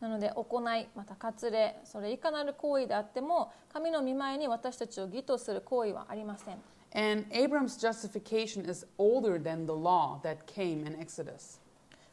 [0.01, 6.59] なので行いまた割礼それいかなる行為であっても神の御前に私たちを義とする行為はありません。
[6.95, 11.59] And Abram's justification is older than the law that came in Exodus.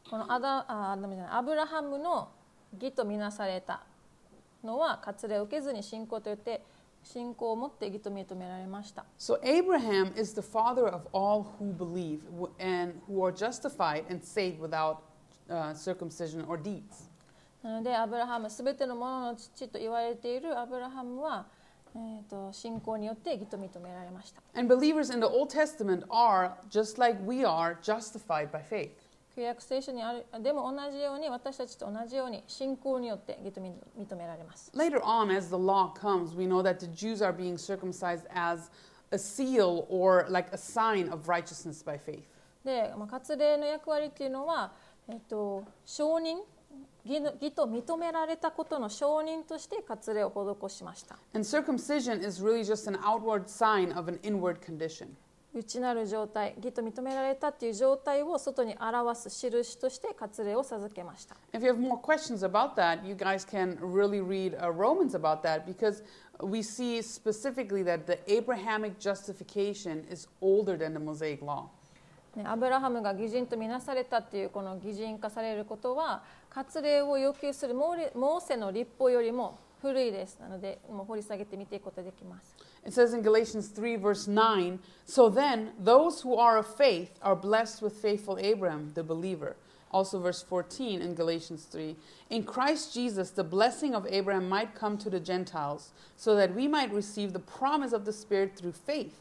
[0.09, 2.29] このアダあじゃないアブラハムの
[2.79, 3.83] 義とみなされた
[4.63, 6.61] のは割礼を受けずに信仰といって
[7.03, 9.05] 信仰を持って義と認められました。
[9.17, 12.19] So Abraham is the father of all who believe
[12.59, 14.97] and who are justified and saved without
[15.49, 17.09] uh, circumcision or deeds.
[17.63, 21.45] なのでアブラハムすべてのものの父と言われているアブラハムは、
[21.95, 24.41] えー、と信仰によって義と認められました。
[24.53, 28.91] And believers in the Old Testament are, just like we are, justified by faith.
[29.39, 34.69] 旧約聖書にあるでも同じように私たちと同じように信仰によって認められます。
[34.75, 38.69] Later on, as the law comes, we know that the Jews are being circumcised as
[39.11, 42.23] a seal or like a sign of righteousness by faith.
[42.65, 44.73] で、まあ、割礼の役割っていうのは、
[45.07, 46.39] えっと、承認
[47.05, 51.17] 義と認められたことの承認として割礼を施しました。
[51.33, 55.15] And circumcision is really just an outward sign of an inward condition.
[55.53, 61.35] 内なる状態、義と認められたっていう状態を外に表す印として割礼を授けました。
[61.53, 65.65] If you have more questions about that, you guys can really read uh, Romans about that
[65.65, 66.03] because
[66.43, 71.69] we see specifically that the Abrahamic justification is older than the Mosaic law.
[72.35, 76.23] ね、アブラハムが義人とみなされたっていうこの義人化されることは
[76.53, 87.36] 割礼を要求するモーレモーセの立法よりも古いですなのでもう掘り下げてみていくことができます It says in Galatians 3, verse 9 So then, those who are of faith are
[87.36, 89.56] blessed with faithful Abraham, the believer.
[89.90, 91.96] Also, verse 14 in Galatians 3
[92.28, 96.66] In Christ Jesus, the blessing of Abraham might come to the Gentiles, so that we
[96.66, 99.20] might receive the promise of the Spirit through faith.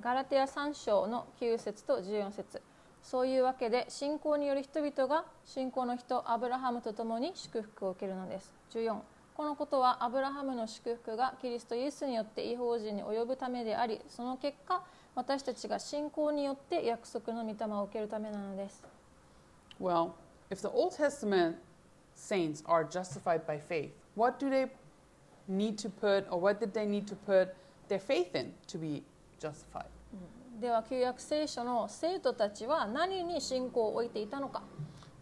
[0.00, 2.62] ガラテヤ3章の9節と14節
[3.02, 9.00] そういうわけで信仰による人々が信仰の人アブラハムと共に祝福を受けるのです14
[9.35, 14.81] このことはアブラハムの祝福がキリストイエスによって違法人に及ぶためでありその結果
[15.13, 18.81] 私たちが信仰によって約束の御霊を受けるためなのです
[19.79, 20.11] Well,
[20.49, 21.55] if the Old Testament
[22.15, 24.69] saints are justified by faith, what do they
[25.49, 27.49] need to put, or what did they need to put
[27.89, 29.03] their faith in to be
[29.37, 29.87] justified?
[30.61, 34.63] では旧約聖書の生徒たちは何に信仰を置いていたのか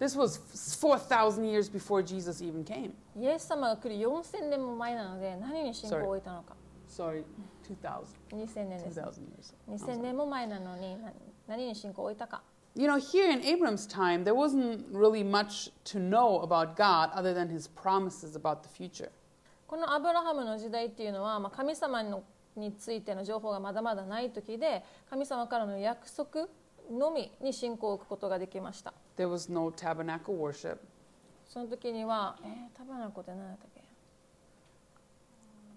[0.04, 0.38] This was
[0.82, 2.92] 4,000 years before Jesus even came.
[3.18, 6.58] イエス様が来る4000年も前なので何に信仰を置いたのか
[6.90, 7.24] Sorry,
[7.64, 8.04] 2,000.
[8.34, 9.54] 2000年です2,000 years.
[9.70, 11.14] 2000年も前なのに何
[11.48, 12.44] 何に信仰を置いたか
[12.76, 17.34] You know, here in Abram's time, there wasn't really much to know about God other
[17.34, 19.10] than his promises about the future.
[19.68, 22.24] このアブラハムの時代っていうのは、まあ、神様の
[22.58, 26.50] についての情報がまだまだない時で神様からの約束
[26.92, 30.79] のみに信仰を置くことができました There was no tabernacle worship.
[31.47, 33.83] その時には、えー、タバナコって何だったっけ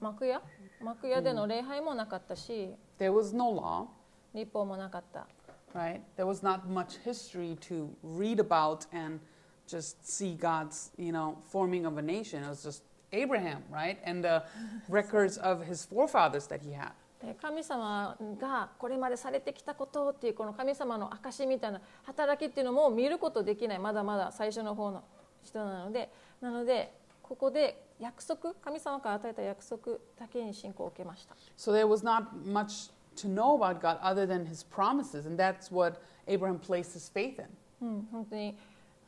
[0.02, 0.42] 幕屋
[0.82, 3.88] 幕屋での礼拝もなかったし、 There was no law,
[4.34, 5.28] 立法もなかった
[5.74, 6.02] right?
[6.18, 9.20] There was not much history to read about and
[9.68, 12.44] just see God's, you know, forming of a nation.
[12.44, 12.84] It was just
[13.14, 14.00] Abraham, right?
[14.04, 14.44] And the
[14.90, 16.92] records of his forefathers that he had.
[17.23, 25.03] で神様がこれまでされてきたことっていうこの神様の証みたいな働きっていうのも見ることできないまだまだ最初の方の
[25.43, 26.11] 人なので
[26.41, 35.73] なのでここで約束神様から与えた約束だけに信仰を受けました So there was not much to know about God other than his promises, and that's
[35.73, 37.47] what Abraham placed his faith in.
[37.81, 38.57] うん、本当に、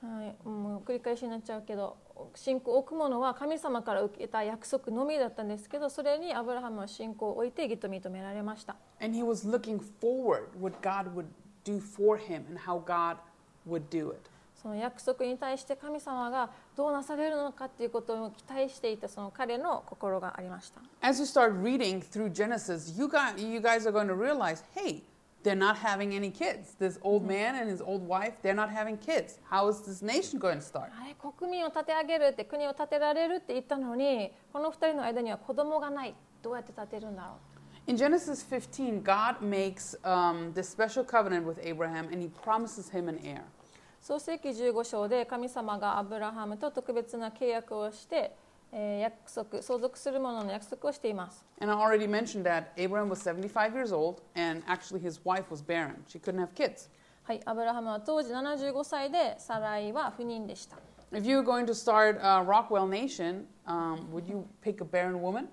[0.01, 1.97] はい、もう繰り返しになっちゃうけど
[2.35, 8.77] 信仰を置くものは神様から受けた約束のみだったんですけどそれにアブラハムは信仰を置いて義と認められました。
[14.61, 20.81] その約束に対して神様がどうなされるのかということを期待していたその彼の心がありました。
[25.43, 26.75] They're not having any kids.
[26.79, 29.39] This old man and his old wife, they're not having kids.
[29.49, 30.91] How is this nation going to start?
[31.01, 37.35] あれ国民を立て上げるって国を立てられるって言ったのにこの2人の間には子供がないどうやって立てるんだろう
[37.91, 43.09] In Genesis 15, God makes um, this special covenant with Abraham and he promises him
[43.09, 43.43] an heir.
[44.01, 55.51] 創世記15章で神様がアブラハムと特別な契約をしてえー約束相続するものの約束をしています And I already mentioned that Abraham was 75 years old, and actually his wife
[55.51, 55.97] was barren.
[56.07, 56.89] She couldn't have kids.
[57.25, 60.77] はいアブラハムは当時75歳でサライは不妊でした
[61.13, 65.21] If you were going to start a Rockwell Nation, um, would you pick a barren
[65.21, 65.47] woman?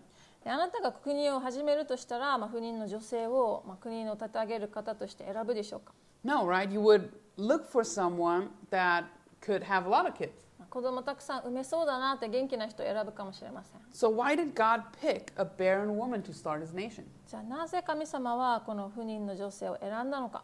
[0.44, 5.94] であなたが国を始めるとしたら、まあ、不妊の女性を、まあ、国の立て上げる方として選ぶでしょうか
[6.24, 6.72] No, right?
[6.72, 9.06] You would look for someone that
[9.42, 10.45] could have a lot of kids.
[10.76, 13.80] 子供たくさん産めそうだなって元気な人を選ぶかもしれません。
[17.26, 20.44] じゃあなぜ神様はこの不妊の女性を選んだのか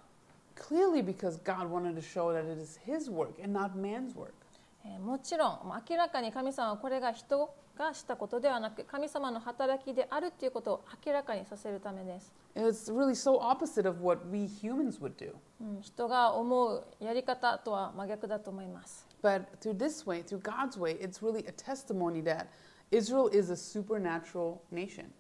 [4.86, 5.60] えもちろん、
[5.90, 12.32] 明らかに神様はこれが人がしたことではなく、神様の働きであるということを明らかにさせるためです。
[15.82, 19.11] 人が思うやり方とは真逆だと思います。
[19.22, 22.48] But through this way, through God's way, it's really a testimony that
[22.92, 25.12] Israel is a supernatural nation.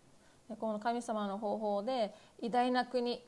[0.60, 3.24] この神様の方法で偉大な国、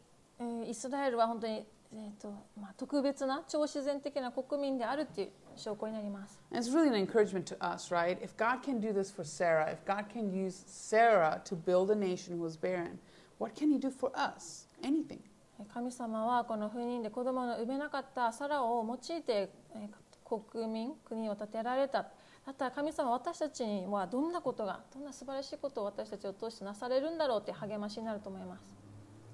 [0.67, 2.29] イスラエルは本当に、えーと
[2.59, 6.41] まあ、特別な超自然的な国民であるという証拠になります。
[6.51, 8.19] It's really an encouragement to us, right?
[8.21, 11.95] If God can do this for Sarah, if God can use Sarah to build a
[11.95, 12.99] nation who was barren,
[13.39, 14.67] what can He do for us?
[14.83, 15.19] Anything.
[15.73, 19.49] 神様はこの不妊で子供の産めなかったサラを用いて
[20.39, 22.07] 国民国を建てられた
[22.45, 28.83] だったら神様は私たちにはどんなことがどんな素晴らしいことを私たちを通してなされるんだろうって励ましになると思います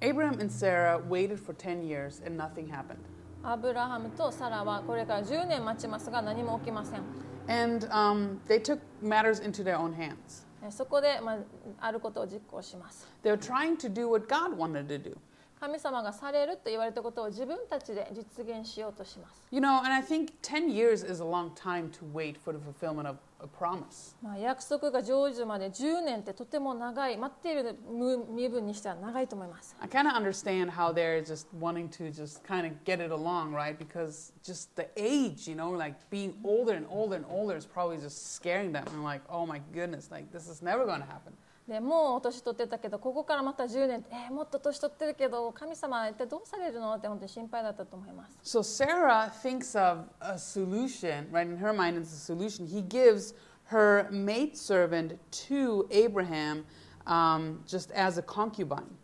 [0.02, 3.00] Abraham and Sarah waited for 10 years and nothing happened.
[3.44, 7.02] アブラハムとサラはこれから10年待ちますが何も起きません
[7.48, 10.46] And um, they took matters into their own hands.
[10.64, 11.38] えそこで、まあ、
[11.80, 15.18] あることを実行します They were trying to do what God wanted to do.
[15.60, 22.60] 神様がされると言われたことを自分たちで実現しようとします、You know, and I think 10 years is a long time to wait for the
[22.64, 24.16] fulfillment of a promise.
[24.22, 27.78] まあ、約束が成就まで10年ってとても長い待っている
[28.30, 33.54] 身分にしては長いと思います I kind of understand how they're just wanting to just kind of get it along,
[33.54, 33.78] right?
[33.78, 37.98] Because just the age, you know, like being older and older and older is probably
[37.98, 38.86] just scaring them.
[38.94, 41.34] And like, oh my goodness, like this is never going to happen.
[41.70, 51.48] でもう年取ってたけどここからまた10年えーもっと年取ってるけど神様は一体どうされるのって本当に心配だったと思います So Sarah thinks of a solution, right?
[51.48, 52.66] In her mind, it's a solution.
[52.66, 53.36] He gives
[53.66, 56.66] her maidservant to Abraham
[57.06, 58.98] um, just as a concubine.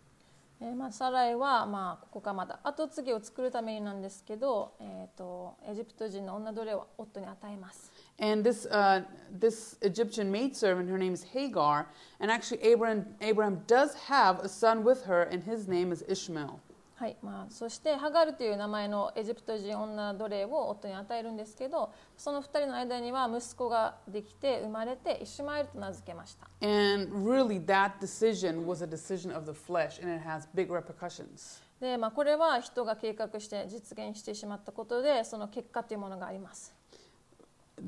[0.62, 11.88] えーまあ、サライは、まあ、ここからまた後継ぎを作るためになんですけど、えー、とエジプト人の女奴隷を夫に与えます And this, uh, this Egyptian maidservant, her name is Hagar,
[12.20, 16.62] and actually Abraham, Abraham does have a son with her, and his name is Ishmael.
[16.96, 30.72] はいまあ、そしてハガルという名前のエジプト人女奴隷を夫に与えるんですけどその2人の間には息子ができて生まれてイシュマエルと名付けました And really, that decision was a decision of the flesh, and it has big
[30.72, 31.62] repercussions.
[31.82, 36.74] で、まあ、これは人が計画して実現してしまったことでその結果というものがあります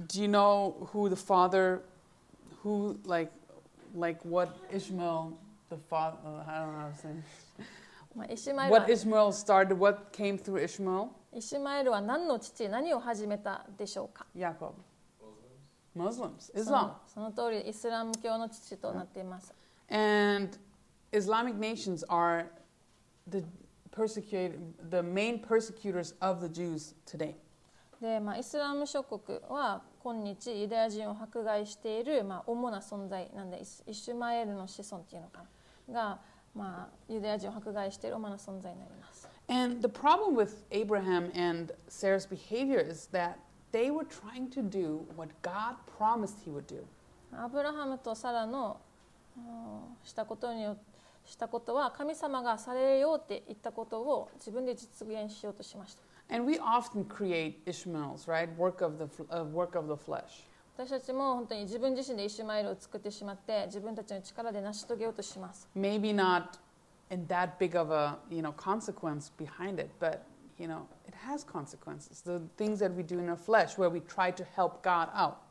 [0.09, 1.83] Do you know who the father,
[2.63, 3.31] who, like,
[3.95, 5.37] like what Ishmael,
[5.69, 6.17] the father,
[6.47, 7.09] I don't know how to say,
[8.15, 11.09] まあ、イシュマエルは what Ishmael started, what came through Ishmael?
[11.35, 14.73] イシュマエルは何の父何を始めたでしょうか Jacob.
[15.97, 16.53] Muslims.
[16.55, 16.93] Muslims, その Islam.
[17.07, 19.55] その通りイスラム教の父となっています
[19.91, 20.57] And
[21.13, 22.47] Islamic nations are
[23.29, 23.45] the
[23.91, 24.59] persecuted,
[24.91, 27.35] the main persecutors of the Jews today.
[28.02, 35.44] で、まあ、イスラム諸国は今日ユダヤ人を迫害している、まあ、主な存在なんでイシュマエルの子孫っていうのか
[35.88, 35.94] な？
[35.94, 36.20] が、
[36.56, 39.28] まあ、ユダヤ人を迫害している主な存在になります。
[39.50, 43.36] And the problem with Abraham and Sarah's behavior is that
[43.72, 46.84] they were trying to do what God promised he would do.
[47.32, 48.80] アブラハムとサラの
[49.38, 49.44] うん
[50.04, 50.78] したことによ
[51.26, 56.02] したことは神様がされようって言ったことを自分で実現しようとしました。
[56.31, 58.49] And we often create Ishmaels, right?
[58.57, 60.47] Work of the f- uh, work of the flesh.
[60.75, 65.69] 私たちも本当に自分自身でイシュマエルを作ってしまって自分たちの力で成し遂げようとします。
[65.77, 66.59] Maybe not
[67.11, 70.21] in that big of a you know consequence behind it, but
[70.59, 72.23] you know it has consequences.
[72.23, 75.43] The things that we do in our flesh, where we try to help God out.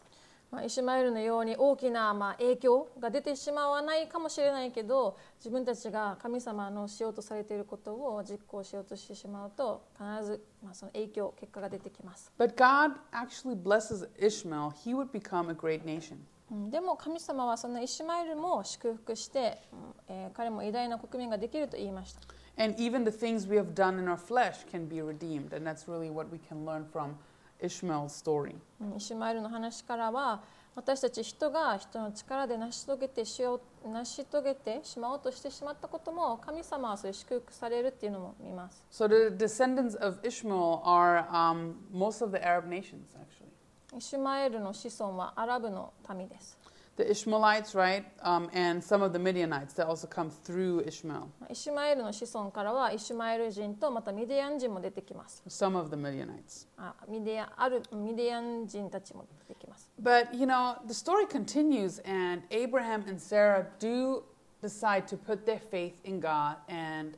[0.51, 14.71] まあ、イシュマエルのように大きなまあ影響が出てしまわないかもしれないけど自分たちが神様のしようとされていることを実行しようとしてしまうと必ずまあその影響結果が出てきます、But God actually blesses Ishmael.
[14.71, 16.19] He would become a great nation.
[16.51, 22.21] うんでも神様はそのイシュマエルも祝福して、うんえー彼も偉大な国民ができると言いました
[22.59, 25.53] And even the things we have done in our flesh can be redeemed.
[25.53, 27.17] And that's really what we can learn from
[27.61, 28.57] Ishmael's story.
[28.81, 30.43] うんイシュマエルの話からは
[30.75, 38.85] 私たち人が人の力で成し遂げてしよう成し遂げてしまおうとしてしまったことも神様はそれ祝福されるっていうのも見ます。
[38.91, 43.97] So the descendants of Ishmael are um, most of the Arab nations, actually.
[43.97, 46.56] イシュマエルの子孫はアラブの民です。
[46.98, 48.06] The Ishmaelites, right?
[48.22, 51.30] Um, and some of the Midianites that also come through Ishmael.
[51.50, 55.42] イシュマエルの子孫からはイシュマエル人とまたミディアン人も出てきます。
[55.48, 56.68] Some of the Midianites.
[56.78, 59.90] あミディアあるミディアン人たちも出てきます。
[60.02, 64.24] But, you know, the story continues, and Abraham and Sarah do
[64.62, 67.18] decide to put their faith in God, and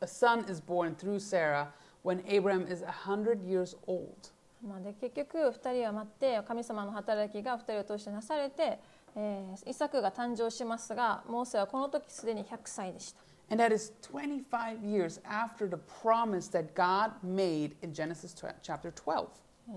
[0.00, 1.72] a son is born through Sarah
[2.02, 4.30] when Abraham is 100 years old.
[4.62, 8.78] まあ、で結局2人は待って神様の働きが2人を通してなされて、
[9.15, 13.21] えーイサクが誕生しますがモーセはこの時すでに100歳でした。
[13.49, 19.27] And that is 25 years after the promise that God made in Genesis 12, chapter 12.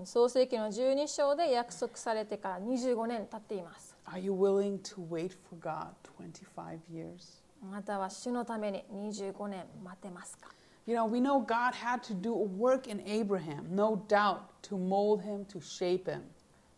[0.05, 3.95] 創世記の12章で約束されてから25年経っています。
[4.05, 5.89] Are you willing to wait for God
[6.19, 7.41] 25 years?
[7.63, 10.49] あなたは主のために25年待てますか
[10.85, 14.77] You know, we know God had to do a work in Abraham, no doubt, to
[14.77, 16.21] mold him, to shape him.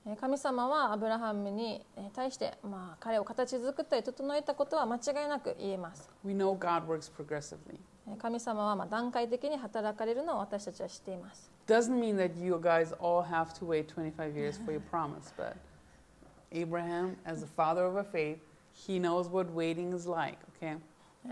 [0.06, 6.10] えー神様はアブラハムにえー対して、まあ、彼を形作ったり整えたことは間違いなく言えます。
[6.26, 7.80] We know God works progressively.
[8.08, 11.52] えー神様はまあ段階的に働かれるのを私たちは知っています。
[11.68, 15.56] Doesn't mean that you guys all have to wait 25 years for your promise, but
[16.52, 18.40] Abraham, as the father of a faith,
[18.74, 20.78] he knows what waiting is like, okay?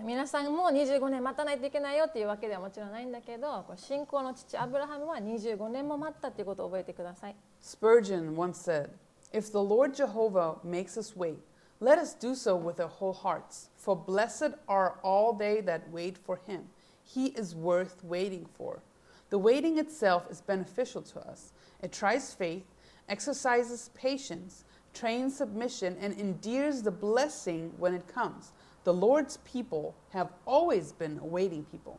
[0.04, 8.91] 皆さんも25年待たないといけないよっていうわけではもちろんないんだけど信仰の父アブラハムは25年も待ったっていうことを覚えてください Spurgeon once said,
[9.33, 11.39] If the Lord Jehovah makes us wait,
[11.81, 13.71] let us do so with our whole hearts.
[13.77, 16.67] For blessed are all they that wait for him.
[17.03, 18.83] He is worth waiting for.
[19.31, 21.53] The waiting itself is beneficial to us.
[21.83, 22.65] It tries faith,
[23.09, 24.65] exercises patience,
[24.95, 28.53] trains submission, and endears the blessing when it comes.
[28.85, 31.99] The Lord's people have always been a waiting people.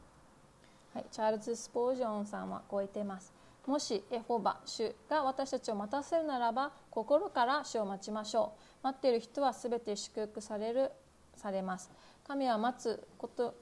[0.94, 3.34] はい、チャールズ・スポージョンさんはこう言っています
[3.69, 8.85] もしエホバ主が私たちを待たせるならば心から主を待ちましょう。
[8.85, 10.91] 待っている人はすべて祝福される
[11.37, 11.91] されます。
[12.27, 13.55] 神は待つこと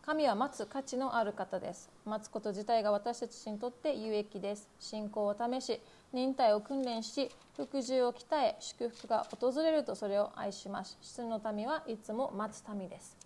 [0.00, 1.90] 神は待つ価値のある方です。
[2.04, 4.68] 待つこと自体が私たちにとって有益です。
[4.78, 5.80] 信仰を試し
[6.12, 10.96] 忍耐を訓練し服従を鍛え祝福が訪れるとそれを愛します。
[11.02, 13.16] 主の民はいつも待つ民です。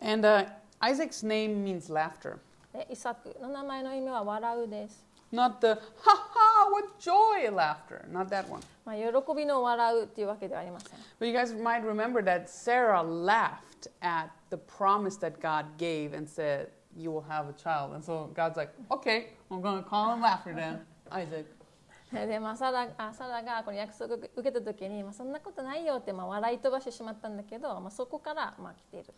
[0.00, 0.48] And uh,
[0.80, 2.38] Isaac's name means laughter.
[2.72, 8.07] でイサクの名前の意味は笑うです Not the ha ha, what joy laughter.
[8.11, 8.61] Not that one.
[8.85, 10.99] まあ、喜びの笑うっていうわけではありません。
[11.19, 16.27] But you guys might remember that Sarah laughed at the promise that God gave and
[16.27, 17.93] said, You will have a child.
[17.93, 20.79] And so God's like, Okay, I'm going to call him laughter then.
[21.11, 21.45] Isaac.
[22.13, 29.13] で、まあ、サラあサラがこの約束を受けた時に、まあ、そんなことないよってまあ笑い飛ばしてしまったんだけど、まあ、そこからまあ来ている。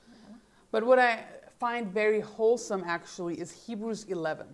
[0.71, 1.25] But what I
[1.59, 4.45] find very wholesome actually is Hebrews 11.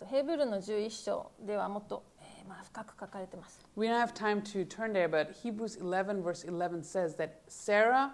[0.00, 3.60] えー、とヘブルの11章ではもっと、えーまあ、深く書かれてます。
[3.76, 8.12] We don't have time to turn there, but Hebrews 11, verse 11 says that Sarah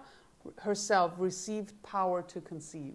[0.63, 2.93] herself received power to conceive.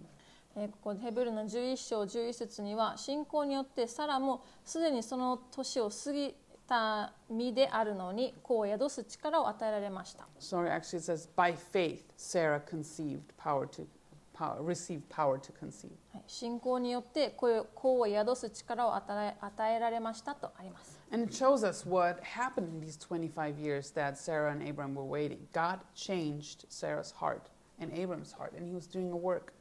[0.55, 6.35] えーここヘブルの11章11節には信仰によってサラもすでにその年を過ぎ
[6.67, 10.27] た身であるのに子を宿す力を与えられました。
[10.39, 13.85] Sorry, actually it says, by faith, Sarah conceived power to,
[14.37, 15.91] power, received power to conceive.
[16.13, 20.99] はい信仰によって子を宿す力を与え与えられましたとあります。
[21.11, 25.39] And it shows us what happened in these 25 years that Sarah and Abram were waiting.
[25.53, 27.43] God changed Sarah's heart
[27.79, 29.53] and Abram's heart, and he was doing a work.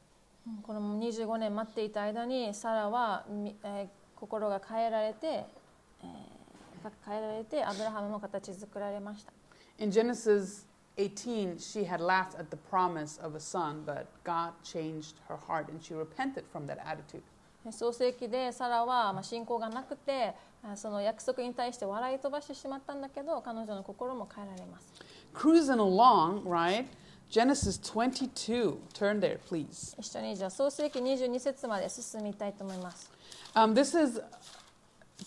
[0.47, 6.07] うんこの25年待っていた間にサラは、みえー心が変えられて、えー
[7.05, 9.33] 変えられてアブラハムも形作られました。
[9.79, 10.67] In Genesis
[10.99, 15.69] 18, she had laughed at the promise of a son, but God changed her heart
[15.69, 17.23] and she repented from that attitude.
[17.65, 24.93] で創世記でサラは、まあ、信仰がなくてあその約束に対して笑い飛ばしてしまったんだけど彼女の心も変えられます。
[25.35, 26.87] Cruising along, right?
[27.29, 28.79] Genesis 22.
[28.95, 29.97] Turn there, please.
[29.99, 33.11] 一緒にじゃあ創世記22節まで進みたいと思います。
[33.55, 34.23] Um, this is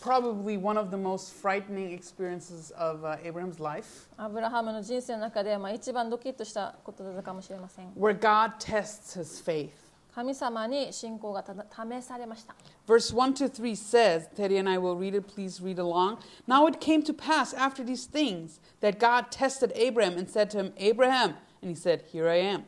[0.00, 7.88] probably one of the most frightening experiences of uh, Abraham's life, アブラハムの人生の中で、まあ、一番ドキッとしたことだったかもしれません。
[7.92, 9.70] where God tests his faith.
[10.14, 12.54] 神様に信仰がただ試されました。
[12.86, 16.18] Verse 1 to 3 says, Teddy and I will read it, please read along.
[16.46, 20.58] Now it came to pass after these things that God tested Abraham and said to
[20.58, 21.34] him, Abraham.
[21.62, 22.64] And he said, Here I am.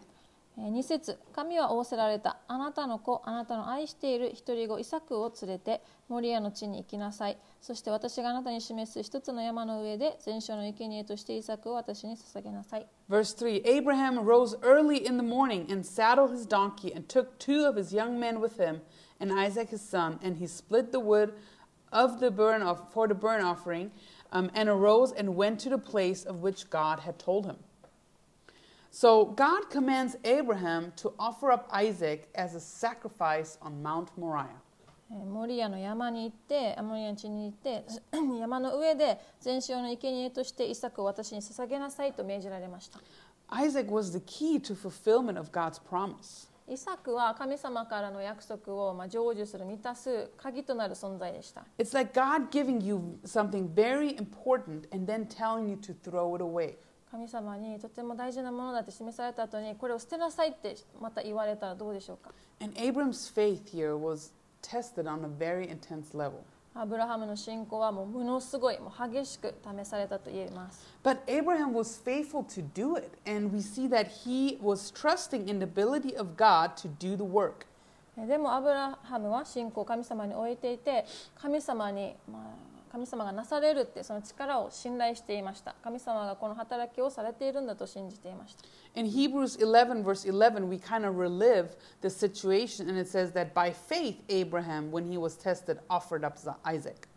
[0.58, 17.38] えー2節神は仰せられたあなたの子あなたの愛している一人子イサクを連れてモリアの地に行きなさいそして私があなたに示す一つの山の上で全焼の生贄としてイサクを私に捧げなさい Verse 3 Abraham rose early in the morning and saddled his donkey and took
[17.38, 18.80] two of his young men with him
[19.20, 21.32] and Isaac his son, and he split the wood
[21.92, 23.90] of the burn off- for the burnt offering
[24.32, 27.56] um, and arose and went to the place of which God had told him.
[28.90, 34.62] So God commands Abraham to offer up Isaac as a sacrifice on Mount Moriah.
[35.10, 37.84] えーモリアの山に行ってアモリアの地に行って
[38.40, 42.98] 山の上で全焼の生贄としてイサクを私に捧げなさいと命じられました
[43.48, 46.48] Isaac was the key to fulfillment of God's promise.
[46.68, 56.34] イサクは神様からの約束をまあ成就する満たす鍵となる存在でした It's like God giving you something very important and then telling you to throw
[56.34, 56.76] it away.
[57.11, 62.31] 神様にとても大事なものだって示された後にこれを捨てなさいってまた言われたらどうでしょうか
[62.61, 64.31] And Abram's faith here was
[64.61, 66.43] tested on a very intense level.
[66.73, 75.49] アブラハムの信仰はもうものすごいもう激しく試されたと言えます But Abraham was faithful to do it, and we see that he was trusting
[75.49, 77.65] in the ability of God to do the work.
[78.17, 81.05] えでもアブラハムは信仰を神様に置いていて
[81.35, 88.63] 神様に、まあ、神様がなされるってその力を信頼していました神様がこの働きをされているんだと信じていました
[88.93, 93.53] In Hebrews 11, verse 11, we kind of relive the situation, and it says that
[93.53, 97.07] by faith, Abraham, when he was tested, offered up Isaac.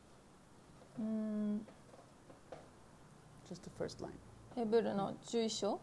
[3.49, 4.13] Just the first line.
[4.55, 5.81] ヘブルの11章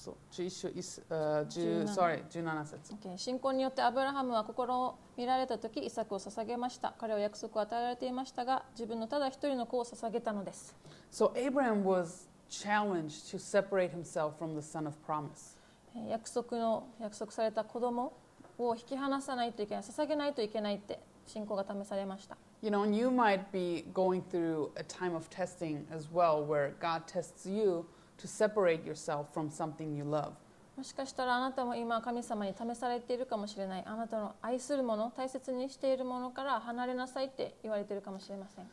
[0.00, 0.02] Mm-mm.
[0.02, 1.88] So, 11, is, uh, 10 17.
[1.88, 10.74] sorry, 17節 OK 信仰によってアブラハムは心を見られた時イサクを捧げました彼は約束を与えられていましたが自分のただ一人の子を捧げたのです
[11.12, 15.56] So Abraham was challenged to separate himself from the son of promise.
[15.94, 18.12] え約束の約束された子供
[18.58, 26.72] を引き離さないといけない捧げないといけないって信仰が試されました You know, and you might be going through a time of testing as well where
[26.80, 27.86] God tests you
[28.20, 30.32] to separate yourself from something you love.
[30.76, 33.84] もしかしたらあなたも今神様に試されているかもしれない。
[33.84, 38.70] あなたの愛するもの大切にしているものから離れなさいって言われてるかもしれません。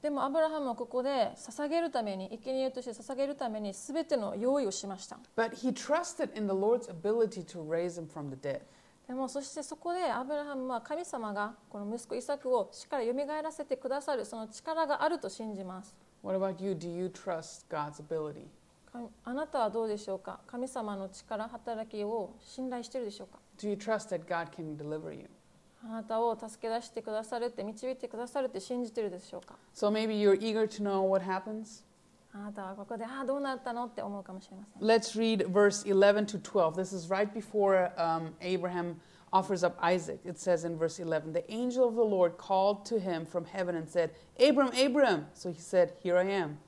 [0.00, 5.18] でもアブラハムはここで捧げるために生贄として捧げるためにすての用意をしました。
[9.08, 13.12] でもそしてそこでアブラハムは神様がこの息子イサクを死から蘇
[13.42, 16.72] らせてくださるその力があると信じます What about you?
[16.72, 18.44] Do you trust God's ability?
[18.92, 20.38] かあなたはどうでしょうか？
[20.46, 25.28] 神様の力働きを信頼しているでしょうか？Do you trust that God can deliver you?
[25.84, 31.82] あなたを助け出してくださるって導いてくださるって信じているでしょうか？So maybe you're eager to know what happens?
[32.34, 36.74] あなたはここでああどうなったのって思うかもしれません Let's read verse 11 to 12.
[36.74, 38.96] This is right before um, Abraham
[39.32, 40.20] offers up Isaac.
[40.24, 43.76] It says in verse 11 The angel of the Lord called to him from heaven
[43.76, 44.10] and said,
[44.40, 45.26] Abram, Abram.
[45.34, 46.58] So he said, Here I am.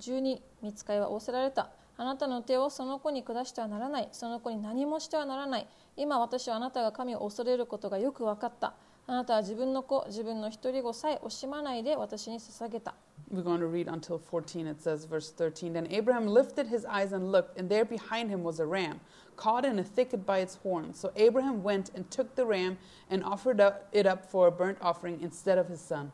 [0.00, 5.66] 12見つかりは仰せられたあなたの手をその子に下してはならないその子に何もしてはならない
[5.96, 8.74] 今私はあなたが神を恐れることがよく分かった
[9.07, 12.95] あなたは自分の子自分の一人子さえ惜しまないで私に捧げた
[13.33, 14.67] We're going to read until 14.
[14.67, 18.43] It says, verse 13 Then Abraham lifted his eyes and looked, and there behind him
[18.43, 18.99] was a ram,
[19.35, 20.99] caught in a thicket by its horns.
[20.99, 22.77] So Abraham went and took the ram
[23.09, 26.11] and offered up, it up for a burnt offering instead of his son.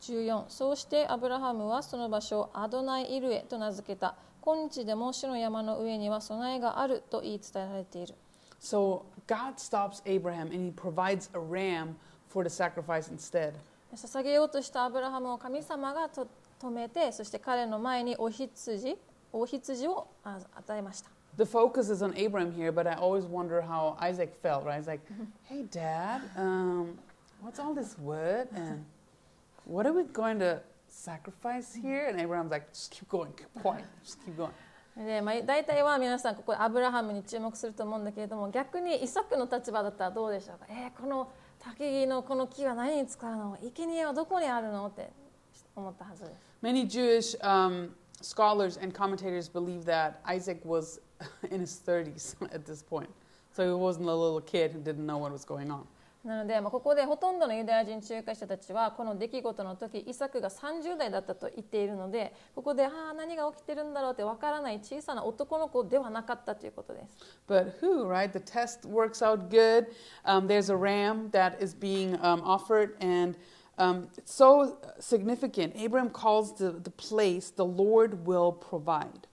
[0.00, 8.14] 14そうしてアブラハムはその場所をアドナイ・イルエと名付けた今日でも主の山の上には備えがあると言い伝えられている
[8.60, 11.96] So God stops Abraham and he provides a ram
[12.29, 13.53] for the sacrifice instead.
[13.95, 16.27] 捧げようとしたアブラハムを神様がと
[16.61, 18.97] 止めてそして彼の前にお羊
[19.33, 24.77] お羊をあ与えました The focus is on Abraham here, but I always wonder how Isaac felt, right?
[24.77, 24.99] He's like,
[25.43, 26.97] hey, dad, um,
[27.41, 28.49] what's all this wood?
[28.53, 28.83] And
[29.63, 32.07] what are we going to sacrifice here?
[32.09, 34.51] And Abraham's like, just keep going, keep quiet, just keep going.
[34.97, 41.31] で、まあ、大体は皆さんここでアブラハムに注目すると思うんだけれども逆にイサクの立場だったらどうでしょうかえーこの
[41.62, 45.10] 焚き木のこの木は何に使うの生贄はどこにあるのって
[45.74, 47.90] 思ったはずです Many Jewish um,
[48.22, 51.00] scholars and commentators believe that Isaac was
[51.50, 53.08] in his 30s at this point.
[53.52, 55.86] So he wasn't a little kid who didn't know what was going on.
[56.23, 67.17] なので、まあ、ここでほとんどのユダヤ人中華者たちはこの出来事の時イサクが30代だったと言っているのでここでああ何が起きてるんだろうってわからない小さな男の子ではなかったということです。
[67.47, 68.31] But who, right?
[68.31, 69.87] The test works out good.
[70.25, 73.35] Um, there's a ram that is being um, offered, and
[73.77, 75.73] um, it's so significant.
[75.77, 79.28] Abraham calls the, the place, the Lord will provide.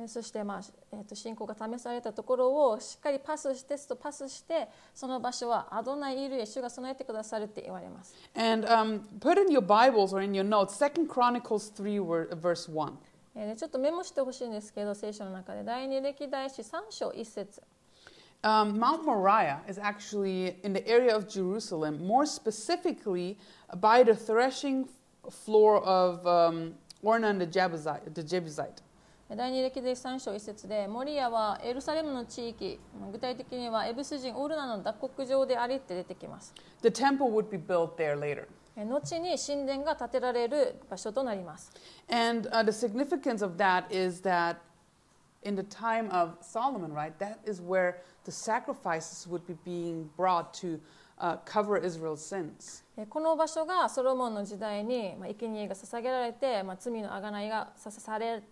[0.00, 0.60] えーそして、まあ
[0.92, 8.14] えー、と信仰が試されたところをしっかりパスしてテストパスしてその場所はアドナイルへ主が備えてくださるって言われます。
[8.34, 12.92] And um, put in your Bibles or in your notes, Second Chronicles 3, wor- verse 1.
[13.36, 17.62] えーでちょっとメモしてほしいんですけど聖書の中で第二歴代史3章1節
[18.42, 23.36] Um, Mount Moriah is actually in the area of Jerusalem, more specifically
[23.76, 24.88] by the threshing
[25.30, 26.74] floor of um,
[27.04, 28.14] Ornan the Jebusite.
[28.14, 28.80] The Jebusite.
[29.36, 32.80] 第二歴代3章1節でモリアはエルサレムの地域
[33.12, 36.52] 具体的にはエブス人オルナの脱穀場でありって出てきます
[36.82, 38.48] The temple would be built there later.
[38.76, 41.70] えー後に神殿が建てられる場所となります
[42.08, 44.56] And uh, the significance of that is that
[45.44, 50.52] in the time of Solomon, right, that is where the sacrifices would be being brought
[50.54, 50.80] to
[51.20, 52.82] uh, cover Israel's sins.
[52.96, 58.42] えーこの場所がソロモンの時代に、まあ、生贄が捧げられて、まあ、罪の贖いがさされ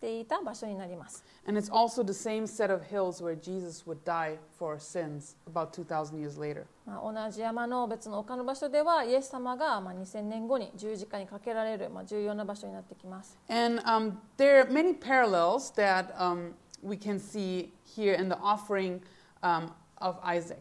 [0.00, 4.78] ていた場所になります And it's also the same set of hills where Jesus would die for our
[4.78, 6.64] sins about 2,000 years later.
[6.84, 16.52] まあ、同じ山の別の他の場所ではイエス様がまあ2000年後に十字架にかけられるまあ重要な場所になってきます And um, there are many parallels that um,
[16.82, 19.00] we can see here in the offering
[19.42, 20.58] um, of Isaac.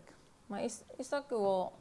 [0.47, 1.73] まあ、イサクを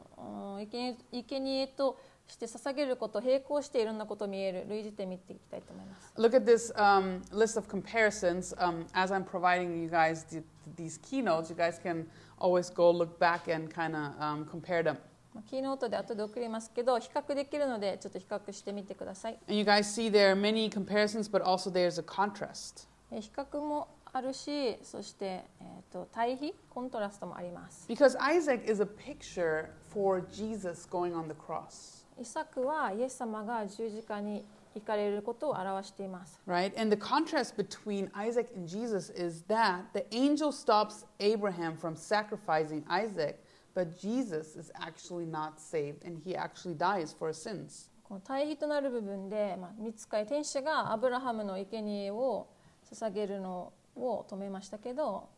[0.59, 8.55] 生贄として捧げること並行していろんなこと見える類似点見ていきたいと思います Look at this um, list of comparisons.
[8.59, 10.43] Um, as I'm providing you guys the,
[10.77, 12.07] these keynotes, you guys can
[12.39, 14.97] always go look back and kind of um, compare them.
[15.35, 22.87] まあ、キーノートで後で送りますけど比較できるのでちょっと比較してみてください And you guys see there are many comparisons, but also there's a contrast.
[23.11, 31.94] え比較もあるしそして、えー、と対比コントラストもあります Because Isaac is a picture for Jesus going on the cross.
[32.21, 36.73] イサクはイエス様が十字架に行かれることを表しています Right?
[36.81, 42.85] And the contrast between Isaac and Jesus is that the angel stops Abraham from sacrificing
[42.89, 43.37] Isaac,
[43.75, 47.91] but Jesus is actually not saved and he actually dies for his sins.
[48.05, 52.49] この対比となる部分で、まあ、見つかり天使がアブラハムの生贄を
[52.93, 55.29] 捧げるのを止めましたけど、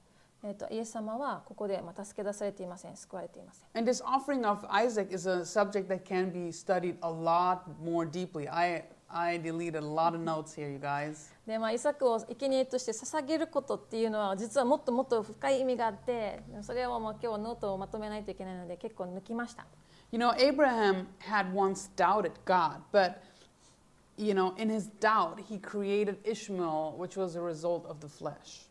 [0.49, 7.63] えー、とイエス様はここでまあ助け出されていません救われていません And this offering of Isaac is a subject that can be studied a lot
[7.83, 8.49] more deeply.
[8.49, 11.33] I, I deleted a lot of notes here, you guys.
[11.45, 19.67] で、まあ、イサクを生贄として捧げることっていうのは実はもっともっと深い意味があってそれをもう今日はノートをまとめないといけないので結構抜きました
[20.13, 23.25] You know, Abraham had once doubted God, but,
[24.17, 28.66] you know, in his doubt, he created Ishmael, which was a result of the flesh.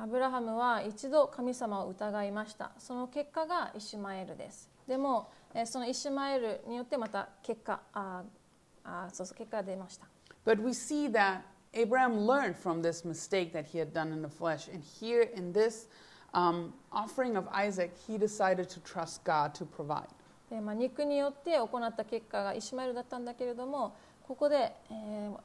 [0.00, 8.22] アブラハムは一度神様を疑いましたその結果がイシュマエルですでもえーそのイシュマエルによってまた結果あ
[8.84, 10.06] あそうそう結果が出ました
[10.46, 11.40] But we see that
[11.72, 14.68] Abraham learned from this mistake that he had done in the flesh.
[14.68, 15.88] And here in this
[16.32, 20.08] um, offering of Isaac, he decided to trust God to provide.
[20.48, 23.94] で、まあ、肉によって行った結果がイシュマエルだったんだけれども
[24.26, 25.38] ここで、えー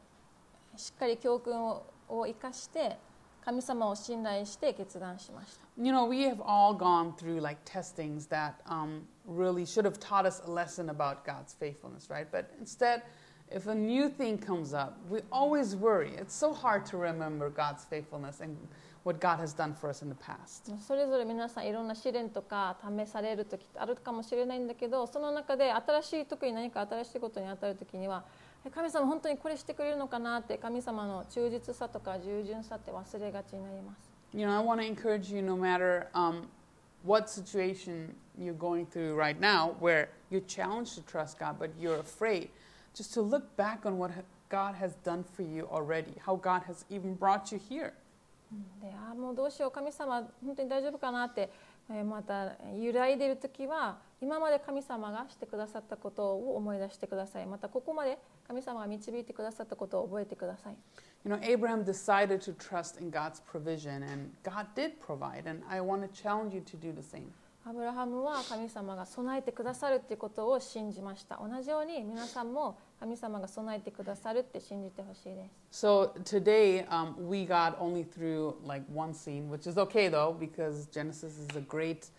[0.75, 2.97] しっかり教訓をを生かして
[3.43, 10.25] 神様を信頼して決断しました You know, we have all gone through like testings that um, really should have taught
[10.25, 12.27] us a lesson about God's faithfulness, right?
[12.31, 13.01] But instead,
[13.49, 16.11] if a new thing comes up, we always worry.
[16.17, 18.55] It's so hard to remember God's faithfulness and
[19.03, 20.71] what God has done for us in the past.
[20.87, 36.47] それぞれ皆さんいろんな試練とか試される時あるかもしれないんだけどその中で新しい特に何か新しいことに当たる時にはえ神様本当にこれしてくれるのかなって神様の忠実さとか従順さって忘れがちになります You know, I want to encourage you no matter um,
[37.05, 41.99] what situation you're going through right now where you're challenged to trust God, but you're
[41.99, 42.49] afraid,
[42.95, 46.63] just to look back on what ha- God has done for you already, how God
[46.67, 47.93] has even brought you here.
[48.81, 51.49] でああもうどうしよう神様本当に大丈夫かなって、
[51.91, 58.17] えーまた揺らいでいる時は今まで神様がしてくださったことを思い出してくださいまたここまで
[58.47, 60.75] 神様が導いてくださったことを覚えてください
[61.25, 65.79] You know, Abraham decided to trust in God's provision, and God did provide, and I
[65.79, 67.31] want to challenge you to do the same.
[67.65, 80.37] アブラハムは神様が備えてくださるっていうことを信じました同じように皆さんも神様が備えてくださるって信じてほしいです So today um, we got only through like one scene, which is okay though,
[80.37, 82.09] because Genesis is a great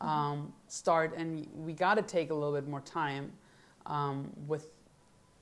[0.00, 3.32] um, start, and we got to take a little bit more time
[3.86, 4.68] um, with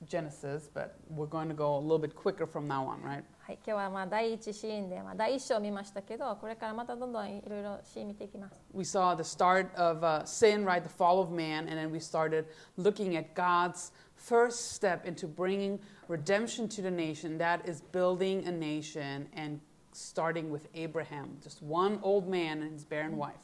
[0.07, 3.23] Genesis, but we're going to go a little bit quicker from now on, right?
[3.45, 10.81] はい、今日はまあ第一シーンで、まあ、第一章を見ましたけどこれからまたどんどんいろいろシーン見ていきます We saw the start of uh, sin, right?
[10.81, 12.45] The fall of man, and then we started
[12.77, 17.37] looking at God's first step into bringing redemption to the nation.
[17.37, 19.59] That is building a nation and
[19.91, 23.35] starting with Abraham, just one old man and his barren wife.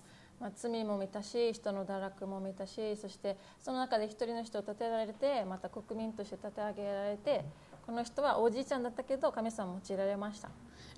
[0.45, 7.47] まあ、罪も見たし人の堕落も見たしそしてその中で一人の人を立てられてまた国民として立て上げられて
[7.87, 10.51] この人はおじいちゃんだったけど神様を用いられました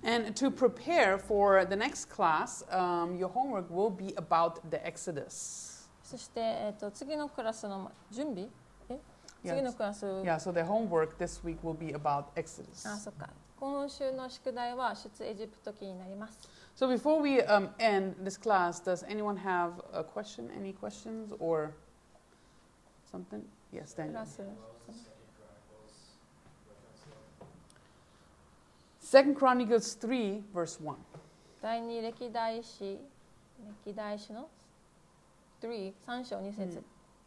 [0.03, 5.89] And to prepare for the next class, um, your homework will be about the Exodus.
[6.03, 8.49] そして、えー、と次のクラスの準備？
[8.89, 8.99] え
[9.45, 9.51] ？Yes.
[9.55, 12.89] 次のクラス？Yeah, so the homework this week will be about Exodus.
[12.89, 20.50] あそっか今週の宿題は出エジプト記になります So before we um, end this class, does anyone have a question?
[20.56, 21.74] Any questions or
[23.12, 23.44] something?
[23.72, 24.14] Yes, ク Daniel.
[24.14, 24.42] ラス
[29.00, 30.96] Second Chronicles 3, verse 1.
[31.62, 32.98] 第二歴代史
[33.86, 34.50] 歴代史の
[35.62, 36.82] 3 3章2節、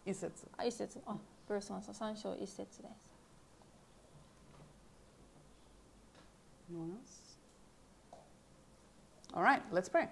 [0.06, 3.14] It says, あ1節あブルースマンさん3章1節です
[6.72, 7.17] no one else?
[9.33, 10.07] All right, let's pray.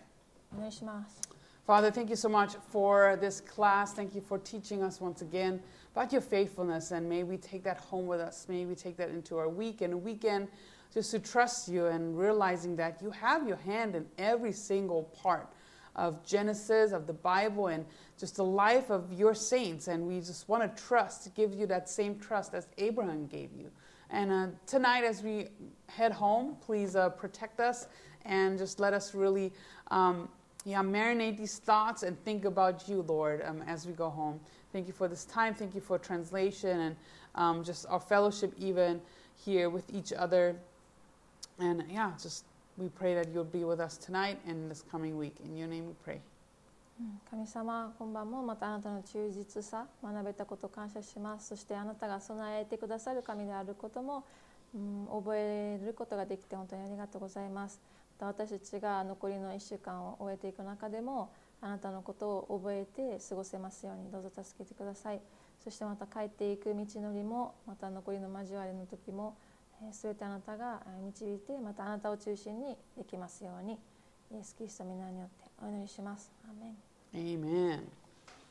[1.65, 3.93] Father, thank you so much for this class.
[3.93, 5.61] Thank you for teaching us once again
[5.91, 6.91] about your faithfulness.
[6.91, 8.45] And may we take that home with us.
[8.47, 10.47] May we take that into our week and weekend
[10.93, 15.49] just to trust you and realizing that you have your hand in every single part
[15.95, 17.85] of Genesis, of the Bible, and
[18.19, 19.87] just the life of your saints.
[19.87, 23.71] And we just want to trust, give you that same trust as Abraham gave you.
[24.09, 25.47] And uh, tonight, as we
[25.87, 27.87] head home, please uh, protect us
[28.25, 29.51] and just let us really.
[29.91, 30.29] Um,
[30.67, 34.37] yeah, marinate these thoughts and think about you, Lord, um, as we go home.
[34.73, 35.53] Thank you for this time.
[35.53, 36.95] Thank you for translation and
[37.35, 38.99] um, just our fellowship, even
[39.45, 40.57] here with each other.
[41.57, 42.43] And yeah, just
[42.77, 45.35] we pray that you'll be with us tonight and this coming week.
[45.45, 46.19] In your name we pray.
[47.29, 51.49] 神様今晩もまたあなたの忠実さ学べたこと感謝します。
[51.49, 54.25] そしてあなたが備えてくださる神であることも、
[54.73, 57.79] うん、覚えることができて本当にありがとうございます。
[58.19, 65.21] また私たちが残りの1週間を終えていく中でもあなたのことを覚えて過ごせますようにどうぞ助けてください。
[65.63, 69.37] そしてまた帰っていく道のりもまた残りの交わりの時も
[69.81, 73.77] えー全てあなたが導いてまたあなたを中心にできますように
[74.31, 76.31] イエス・キリスト皆によってお祈りします。
[76.43, 76.86] アメン。
[77.15, 77.87] Amen.